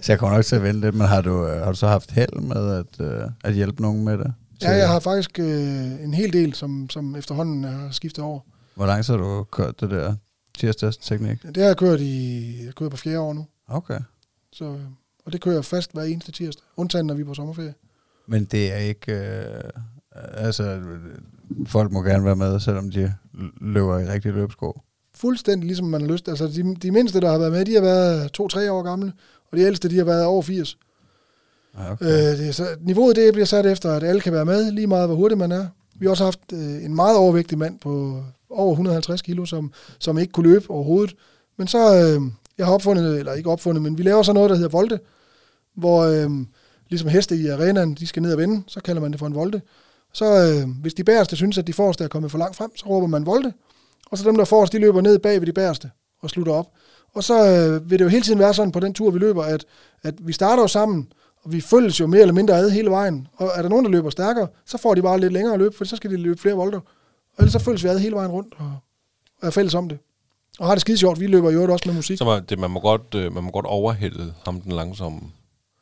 [0.03, 1.87] så jeg kommer nok til at vente lidt, men har du, øh, har du så
[1.87, 4.33] haft held med at, øh, at hjælpe nogen med det?
[4.63, 8.41] Ja, jeg har faktisk øh, en hel del, som, som efterhånden er skiftet over.
[8.81, 10.15] Hvor langt har du kørt det der
[10.59, 11.43] tirsdags-teknik?
[11.43, 13.47] Det har jeg kørt i, jeg kører på fjerde år nu.
[13.69, 14.01] Okay.
[14.53, 14.79] Så,
[15.25, 17.75] og det kører jeg fast hver eneste tirsdag, undtagen når vi er på sommerferie.
[18.27, 19.71] Men det er ikke, øh,
[20.33, 20.81] altså
[21.67, 23.15] folk må gerne være med, selvom de
[23.61, 24.81] løber i rigtig løbsko.
[25.15, 26.29] Fuldstændig ligesom man har lyst.
[26.29, 29.13] Altså de, de mindste, der har været med, de har været to-tre år gamle,
[29.51, 30.79] og de ældste, de har været over 80.
[31.75, 32.05] Ah, okay.
[32.05, 35.09] Øh, det så, niveauet det bliver sat efter, at alle kan være med, lige meget
[35.09, 35.67] hvor hurtigt man er.
[35.95, 40.19] Vi har også haft øh, en meget overvægtig mand på over 150 kilo, som, som
[40.19, 41.17] ikke kunne løbe overhovedet.
[41.57, 42.23] Men så, øh,
[42.59, 45.01] jeg har opfundet, eller ikke opfundet, men vi laver så noget, der hedder volte,
[45.77, 46.31] hvor øh,
[46.89, 49.35] ligesom heste i arenaen, de skal ned og vende, så kalder man det for en
[49.35, 49.63] volte.
[50.13, 52.87] Så øh, hvis de bæreste synes, at de forreste er kommet for langt frem, så
[52.87, 53.53] råber man volte.
[54.11, 55.91] Og så dem, der forreste, de løber ned bag ved de bæreste
[56.23, 56.67] og slutter op.
[57.15, 59.43] Og så øh, vil det jo hele tiden være sådan på den tur, vi løber,
[59.43, 59.65] at,
[60.03, 61.09] at vi starter jo sammen,
[61.43, 63.29] Og vi følges jo mere eller mindre ad hele vejen.
[63.37, 65.85] Og er der nogen, der løber stærkere, så får de bare lidt længere løb, for
[65.85, 66.81] så skal de løbe flere volter.
[67.41, 68.73] Ellers så følges vi ad hele vejen rundt og,
[69.43, 69.99] er fælles om det.
[70.59, 71.21] Og har det skide sjovt.
[71.21, 72.19] Vi løber jo også med musik.
[72.19, 75.21] Så man, det, man, må godt, øh, man må godt overhælde ham den langsomme.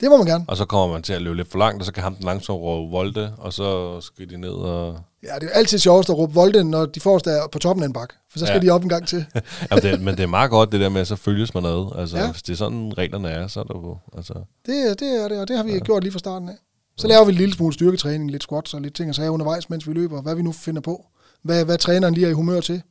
[0.01, 0.45] Det må man gerne.
[0.49, 2.25] Og så kommer man til at løbe lidt for langt, og så kan ham den
[2.25, 4.99] langsomme råbe volte, og så skal de ned og...
[5.23, 7.87] Ja, det er altid sjovest at råbe volte, når de forreste er på toppen af
[7.87, 8.13] en bak.
[8.31, 8.67] For så skal Ja.
[8.67, 9.27] de op en gang til.
[9.71, 11.93] Jamen, det, men det er meget godt, det der med, at så følges man ad.
[11.99, 12.31] Altså, ja.
[12.31, 13.97] hvis det er sådan, reglerne er, så er der jo...
[14.17, 14.35] Altså,
[14.67, 15.79] Det, det er det, og det har vi ja.
[15.79, 16.55] gjort lige fra starten af.
[16.97, 19.71] Så laver vi en lille smule styrketræning, lidt squats og lidt ting og sager undervejs,
[19.71, 21.07] mens vi løber, hvad vi nu finder på.
[21.43, 22.83] Hvad, hvad træneren lige er i humør til.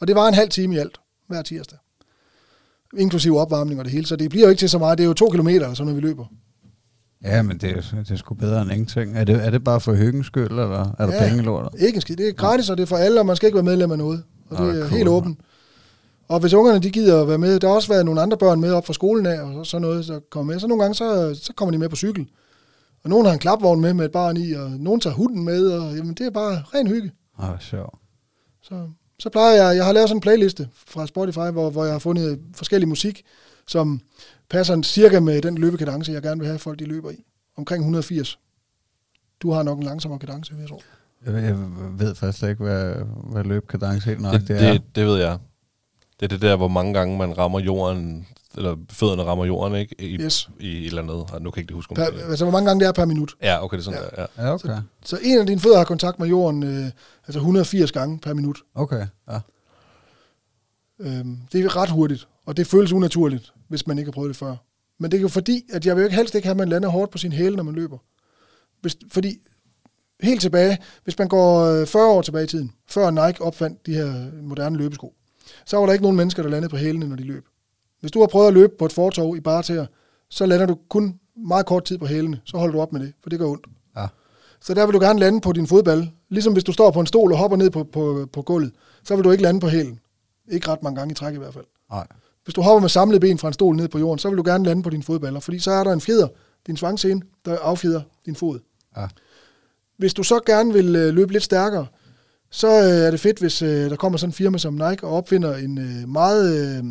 [0.00, 0.98] Og det var en halv time i alt,
[1.28, 1.78] hver tirsdag.
[2.98, 4.98] Inklusiv opvarmning og det hele, så det bliver jo ikke til så meget.
[4.98, 6.24] Det er jo to kilometer, eller sådan, når vi løber.
[7.24, 9.18] Ja, men det, er- det er sgu bedre end ingenting.
[9.18, 11.24] Er det, er det bare for hyggens skyld, eller er der Ja.
[11.28, 11.80] penge i lortet?
[11.82, 12.16] Ikke skid.
[12.16, 13.98] Det er gratis, og det er for alle, og man skal ikke være medlem af
[13.98, 14.22] noget.
[14.50, 15.38] Og det er er helt cool, åbent.
[16.28, 18.60] Og hvis ungerne de gider at være med, der har også været nogle andre børn
[18.60, 20.60] med op fra skolen af, og så- sådan noget, der kommer med.
[20.60, 22.26] Så nogle gange, så, så kommer de med på cykel.
[23.04, 25.66] Og nogen har en klapvogn med med et barn i, og nogen tager hunden med,
[25.66, 27.12] og jamen, det er bare ren hygge.
[27.38, 27.94] Åh, oh, sjovt.
[28.62, 28.88] Så,
[29.18, 31.98] så plejer jeg, jeg har lavet sådan en playliste fra Spotify, hvor, hvor jeg har
[31.98, 33.22] fundet forskellig musik,
[33.66, 34.00] som
[34.50, 37.24] passer cirka med den løbekadence, jeg gerne vil have, at folk de løber i.
[37.56, 38.38] Omkring 180.
[39.42, 40.80] Du har nok en langsommere kadence, vil jeg tror.
[41.26, 41.56] Jeg, ved- jeg
[41.98, 42.94] ved faktisk ikke, hvad,
[43.32, 44.72] hvad løbkadence helt nok det, det, er.
[44.72, 45.38] det, det ved jeg.
[46.20, 48.26] Det er det der, hvor mange gange man rammer jorden,
[48.56, 49.94] eller fødderne rammer jorden, ikke?
[50.00, 50.50] I, Yes.
[50.60, 51.16] i et eller andet.
[51.32, 52.92] Og nu kan jeg ikke huske, om Per, det altså, hvor mange gange det er
[52.92, 53.34] per minut.
[53.42, 54.22] Ja, okay, det er sådan Ja.
[54.22, 54.26] ja.
[54.36, 54.42] der.
[54.42, 54.48] Ja.
[54.48, 54.76] Ja, okay.
[55.04, 56.90] Så en af dine fødder har kontakt med jorden, øh,
[57.26, 58.58] altså 180 gange per minut.
[58.74, 59.40] Okay, ja.
[61.00, 64.36] Øhm, det er ret hurtigt, og det føles unaturligt, hvis man ikke har prøvet det
[64.36, 64.56] før.
[64.98, 66.68] Men det er jo fordi, at jeg vil jo ikke helst ikke have, at man
[66.68, 67.98] lander hårdt på sin hæle, når man løber.
[68.80, 69.38] Hvis, fordi
[70.22, 73.94] helt tilbage, hvis man går øh, 40 år tilbage i tiden, før Nike opfandt de
[73.94, 75.14] her moderne løbesko,
[75.66, 77.44] så var der ikke nogen mennesker, der landede på hælene, når de løb.
[78.00, 79.86] Hvis du har prøvet at løbe på et fortov i bare tæer,
[80.30, 82.40] så lander du kun meget kort tid på hælene.
[82.44, 83.66] Så holder du op med det, for det gør ondt.
[83.96, 84.06] Ja.
[84.60, 86.10] Så der vil du gerne lande på din fodball.
[86.28, 88.72] Ligesom hvis du står på en stol og hopper ned på, på, på gulvet,
[89.04, 90.00] så vil du ikke lande på hælen.
[90.50, 91.64] Ikke ret mange gange i træk i hvert fald.
[91.90, 92.06] Nej.
[92.44, 94.42] Hvis du hopper med samlede ben fra en stol ned på jorden, så vil du
[94.46, 96.28] gerne lande på dine fodballer, fordi så er der en fjeder,
[96.66, 98.58] din svangscene, der affjeder din fod.
[98.96, 99.08] Ja.
[99.96, 101.86] Hvis du så gerne vil øh, løbe lidt stærkere,
[102.50, 105.16] så øh, er det fedt, hvis øh, der kommer sådan en firma som Nike og
[105.16, 106.84] opfinder en øh, meget øh,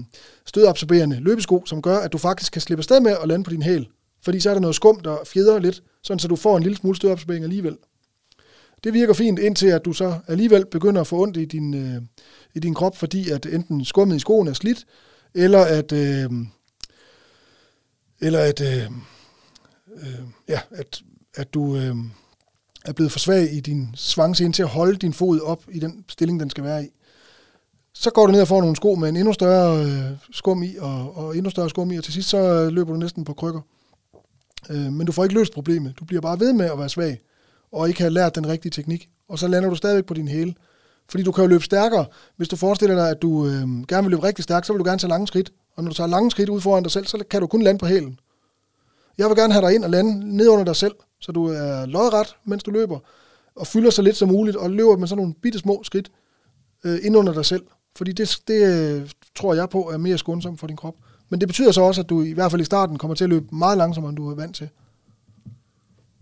[0.46, 3.62] stødabsorberende løbesko, som gør, at du faktisk kan slippe afsted med at lande på din
[3.62, 3.88] hæl.
[4.24, 6.78] Fordi så er der noget skum, der fjeder lidt, sådan så du får en lille
[6.78, 7.78] smule stødabsorbering alligevel.
[8.84, 12.02] Det virker fint, indtil at du så alligevel begynder at få ondt i din, øh,
[12.54, 14.86] i din krop, fordi at enten skummet i skoen er slidt,
[15.34, 16.30] eller at, øh,
[18.22, 18.92] eller at, øh,
[20.02, 21.02] øh, ja, at,
[21.36, 21.96] at du øh,
[22.88, 26.06] er blevet for svag i din svangscene til at holde din fod op i den
[26.10, 26.88] stilling, den skal være i.
[27.94, 30.76] Så går du ned og får nogle sko med en endnu større øh, skum i,
[30.80, 33.34] og, og endnu større skum i, og til sidst så øh, løber du næsten på
[33.34, 33.62] krykker.
[34.70, 36.00] Øh, men du får ikke løst problemet.
[36.00, 37.22] Du bliver bare ved med at være svag,
[37.72, 39.08] og ikke have lært den rigtige teknik.
[39.30, 40.54] Og så lander du stadigvæk på din hæle.
[41.10, 42.06] Fordi du kan jo løbe stærkere.
[42.38, 44.84] Hvis du forestiller dig, at du øh, gerne vil løbe rigtig stærkt, så vil du
[44.84, 45.52] gerne tage lange skridt.
[45.76, 47.80] Og når du tager lange skridt ud foran dig selv, så kan du kun lande
[47.80, 48.20] på hælen.
[49.18, 51.86] Jeg vil gerne have dig ind og lande ned under dig selv, så du er
[51.86, 53.00] lodret, mens du løber,
[53.56, 56.12] og fylder så lidt som muligt, og løber med sådan nogle bitte små skridt
[56.86, 57.64] øh, ind under dig selv.
[57.96, 60.96] Fordi det, det øh, tror jeg på er mere skånsomt for din krop.
[61.30, 63.30] Men det betyder så også, at du i hvert fald i starten kommer til at
[63.30, 64.70] løbe meget langsommere, end du er vant til.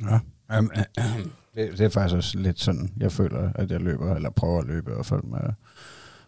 [0.01, 0.19] Ja.
[0.59, 0.72] Um,
[1.55, 4.67] det, det er faktisk også lidt sådan, jeg føler, at jeg løber, eller prøver at
[4.67, 5.53] løbe i hvert fald med,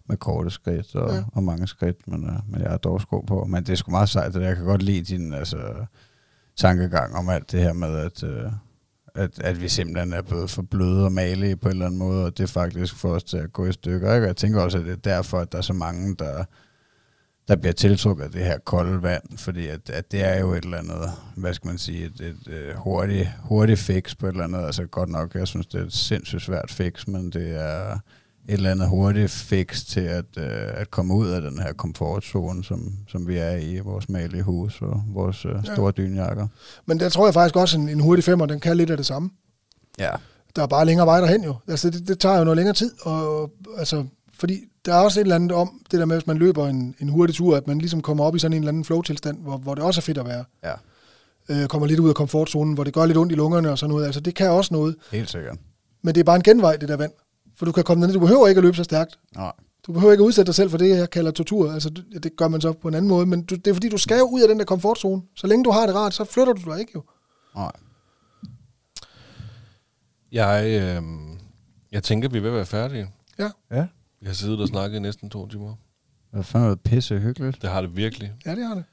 [0.05, 1.15] med korte skridt og, Ja.
[1.15, 1.23] ja.
[1.33, 3.45] og mange skridt, men, uh, men jeg har dog sko på.
[3.45, 4.47] Men det er sgu meget sejt, det der.
[4.47, 5.57] Jeg kan godt lide din altså,
[6.57, 8.51] tankegang om alt det her med, at, øh,
[9.15, 12.25] at, at vi simpelthen er blevet for bløde og malige på en eller anden måde,
[12.25, 14.13] og det faktisk får os til at gå i stykker.
[14.13, 14.23] Ikke?
[14.23, 16.43] Og jeg tænker også, at det er derfor, at der er så mange, der,
[17.47, 20.63] der bliver tiltrukket af det her kolde vand, fordi at, at det er jo et
[20.63, 24.31] eller andet, hvad skal man sige, et, et, øh, et hurtigt, hurtigt fix på et
[24.31, 24.65] eller andet.
[24.65, 27.99] Altså godt nok, jeg synes, det er et sindssygt svært fix, men det er
[28.47, 30.45] et eller andet hurtigt fix til at, øh,
[30.81, 34.81] at komme ud af den her komfortzone, som, som vi er i vores malige hus
[34.81, 35.73] og vores øh, Ja.
[35.73, 36.47] store dynjakker.
[36.85, 38.97] Men der tror jeg faktisk også, at en, en hurtig femmer, den kan lidt af
[38.97, 39.29] det samme.
[39.99, 40.11] Ja.
[40.55, 41.55] Der er bare længere vej derhen jo.
[41.67, 42.91] Altså, det, det tager jo noget længere tid.
[43.01, 46.37] Og, altså, fordi der er også et eller andet om det der med, hvis man
[46.37, 48.85] løber en, en hurtig tur, at man ligesom kommer op i sådan en eller anden
[48.85, 50.43] flow-tilstand, hvor, hvor det også er fedt at være.
[50.63, 50.73] Ja,
[51.49, 53.89] Øh, kommer lidt ud af komfortzonen, hvor det gør lidt ondt i lungerne og sådan
[53.91, 54.05] noget.
[54.05, 54.95] Altså, det kan også noget.
[55.11, 55.57] helt sikkert.
[56.03, 57.11] Men det er bare en genvej, det der vand.
[57.57, 59.19] For du kan komme ned, du behøver ikke at løbe så stærkt.
[59.35, 59.51] Nej.
[59.87, 61.71] Du behøver ikke at udsætte dig selv for det, jeg kalder tortur.
[61.71, 63.25] Altså, det det gør man så på en anden måde.
[63.25, 65.21] Men du, det er fordi, du skal jo ud af den der komfortzone.
[65.35, 67.03] Så længe du har det rart, så flytter du dig ikke jo.
[67.55, 67.71] Nej.
[70.31, 71.03] Jeg, øh,
[71.91, 73.07] jeg tænker, vi er ved at være færdige.
[73.39, 73.87] Ja, Ja.
[74.21, 75.75] Vi har siddet og snakket i næsten to timer.
[76.31, 77.61] Det er fandme pisse hyggeligt.
[77.61, 78.33] Det har det virkelig.
[78.45, 78.83] ja det har det.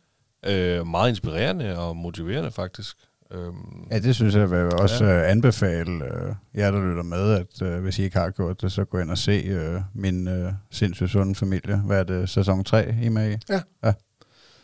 [0.47, 2.97] Øh, meget inspirerende og motiverende faktisk.
[3.31, 5.31] Øhm, Ja, det synes jeg vil også ja.
[5.31, 8.85] anbefale øh, jer, der lytter med, at øh, hvis I ikke har gjort det, så
[8.85, 11.77] gå ind og se øh, min øh, sindssygt sunde familie.
[11.87, 13.37] Hvad er det, sæson 3, I med i?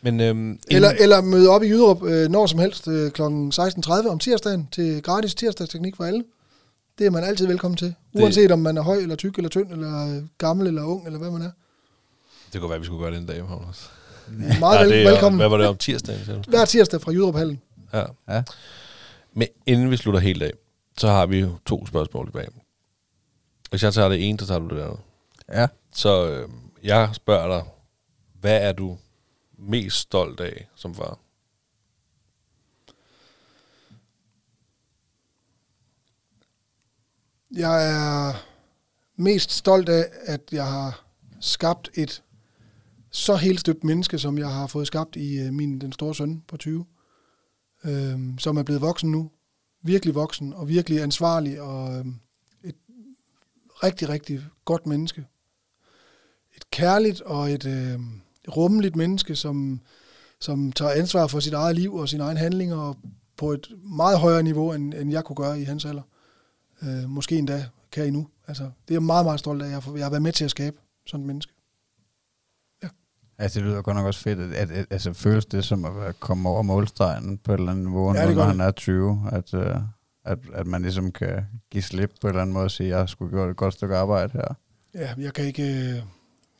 [0.01, 3.21] men øhm, Eller, inden- eller møde op i Jyderup øh, når som helst øh, kl.
[3.21, 6.23] 16.30 om tirsdagen til gratis tirsdagsteknik for alle.
[6.99, 7.87] Det er man altid velkommen til.
[8.13, 11.05] Det- Uanset om man er høj eller tyk eller tynd eller øh, gammel eller ung
[11.05, 11.51] eller hvad man er.
[12.53, 13.89] det kunne være, at vi skulle gøre det en dag, Magnus.
[14.59, 15.39] Meget Ja, vel, det er- velkommen.
[15.39, 16.43] Hvad var det om tirsdagen?
[16.47, 17.61] Hver tirsdag fra Jyderup Hallen.
[17.93, 18.05] Ja.
[18.27, 18.43] Ja.
[19.33, 20.51] Men inden vi slutter helt af,
[20.97, 22.49] så har vi jo to spørgsmål tilbage.
[23.69, 24.99] Hvis jeg tager det ene, så tager du det andet.
[25.49, 25.67] Ja.
[25.93, 26.49] Så øh,
[26.83, 27.67] jeg spørger dig,
[28.39, 28.97] hvad er du
[29.57, 31.19] mest stolt af som far?
[37.51, 38.33] Jeg er
[39.15, 41.05] mest stolt af, at jeg har
[41.39, 42.23] skabt et
[43.11, 46.43] så helt støbt menneske, som jeg har fået skabt i øh, min den store søn
[46.47, 46.85] på 20,
[47.85, 49.31] øh, som er blevet voksen nu.
[49.83, 52.05] Virkelig voksen og virkelig ansvarlig og øh,
[52.63, 52.75] et
[53.83, 55.25] rigtig, rigtig godt menneske.
[56.55, 57.99] Et kærligt og et øh,
[58.55, 59.81] rummeligt menneske, som,
[60.39, 62.97] som tager ansvar for sit eget liv og sine egne handlinger og
[63.37, 66.01] på et meget højere niveau, end, end jeg kunne gøre i hans alder.
[66.83, 68.27] Øh, måske endda kan I nu.
[68.47, 70.31] Altså, det er jeg meget, meget stolt af, at jeg har, jeg har været med
[70.31, 71.53] til at skabe sådan et menneske.
[73.41, 76.19] Altså, det lyder godt nok også fedt, at, at, at altså, føles det som at
[76.19, 79.53] komme over målstregen på et eller andet niveau, Ja, ja, når han er 20, at,
[79.53, 79.61] uh,
[80.25, 82.99] at, at man ligesom kan give slip på en eller anden måde og sige, at
[82.99, 84.55] jeg skulle gjort et godt stykke arbejde her.
[84.93, 86.01] Ja, jeg kan ikke, øh,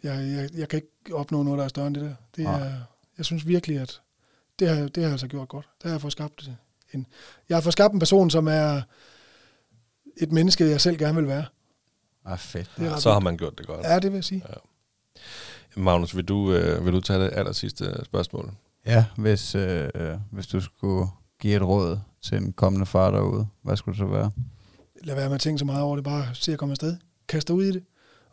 [0.03, 2.15] jeg, jeg, jeg kan ikke opnå noget, der er større end det der.
[2.35, 2.59] Det Nej.
[2.59, 2.71] er,
[3.17, 4.01] jeg synes virkelig, at
[4.59, 5.69] det har, det har jeg altså gjort godt.
[5.81, 6.49] Der har jeg fået skabt
[6.93, 7.07] en,
[7.49, 8.81] jeg har fået skabt en person, som er
[10.17, 11.45] et menneske, jeg selv gerne vil være.
[12.25, 12.71] Ah, fedt.
[12.77, 13.83] Er Så har man gjort det godt.
[13.83, 14.43] Ja, det vil jeg sige.
[15.75, 18.51] Magnus, vil du, øh, vil du tage det aller sidste spørgsmål?
[18.85, 19.89] Ja, hvis, øh,
[20.31, 21.07] hvis du skulle
[21.39, 24.31] give et råd til en kommende far derude, hvad skulle det så være?
[25.03, 26.03] Lad være med at tænke så meget over det.
[26.05, 26.97] Bare se at komme afsted.
[27.27, 27.83] Kast dig ud i det.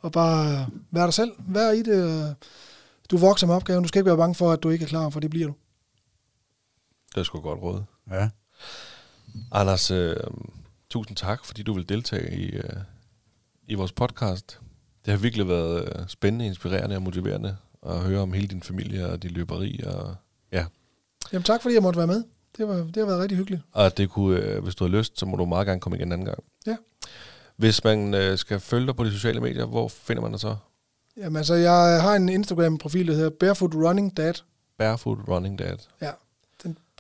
[0.01, 1.33] Og bare vær dig selv.
[1.39, 2.05] Vær i det.
[2.29, 2.35] og
[3.11, 3.83] Du vokser med opgaven.
[3.83, 5.55] Du skal ikke være bange for, at du ikke er klar, for det bliver du.
[7.15, 7.83] Det er sgu godt råd.
[8.11, 8.29] Ja.
[9.53, 10.17] Anders, øh,
[10.91, 12.77] tusind tak, fordi du vil deltage i, øh,
[13.67, 14.61] i vores podcast.
[15.09, 17.57] Det har virkelig været øh, spændende, inspirerende og motiverende
[17.87, 19.81] at høre om hele din familie og din løberi.
[19.87, 20.15] Og,
[20.53, 20.67] ja.
[21.33, 22.25] Jamen tak, fordi jeg måtte være med.
[22.57, 23.63] Det, var, det har været rigtig hyggeligt.
[23.73, 26.09] og det kunne, øh, hvis du har lyst, så må du meget gerne komme igen
[26.09, 26.39] en anden gang.
[26.67, 26.77] Ja.
[27.57, 30.57] Hvis man øh, skal følge dig på de sociale medier, hvor finder man dig så?
[31.17, 34.35] Jamen altså, jeg har en Instagram-profil, der hedder Barefoot Running Dad.
[34.79, 35.77] Barefoot Running Dad.
[36.03, 36.11] Ja,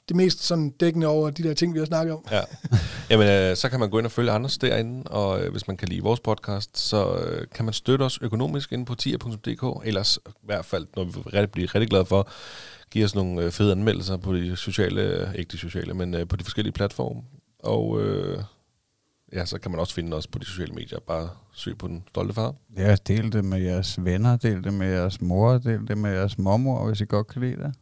[0.08, 2.24] det mest sådan dækkende over de der ting, vi har snakket om.
[2.30, 2.40] Ja.
[3.10, 5.76] Jamen, øh, så kan man gå ind og følge Anders derinde, og øh, hvis man
[5.76, 9.86] kan lide vores podcast, så øh, kan man støtte os økonomisk inde på tier.dk.
[9.86, 12.28] Ellers i hvert fald, når vi vil rigtig, blive rigtig glade for,
[12.90, 16.28] give os nogle øh, fede anmeldelser på de sociale, øh, ikke de sociale, men øh,
[16.28, 17.22] på de forskellige platforme.
[17.58, 18.42] Og øh,
[19.32, 20.98] ja, så kan man også finde os på de sociale medier.
[21.06, 22.54] Bare søg på den stolte far.
[22.76, 26.38] Ja, del det med jeres venner, del det med jeres mor, del det med jeres
[26.38, 27.74] mormor, hvis I godt kan lide det.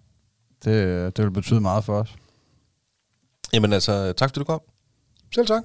[0.64, 2.16] Det, det vil betyde meget for os.
[3.52, 4.60] Jamen altså, tak fordi du kom.
[5.34, 5.62] Selv tak.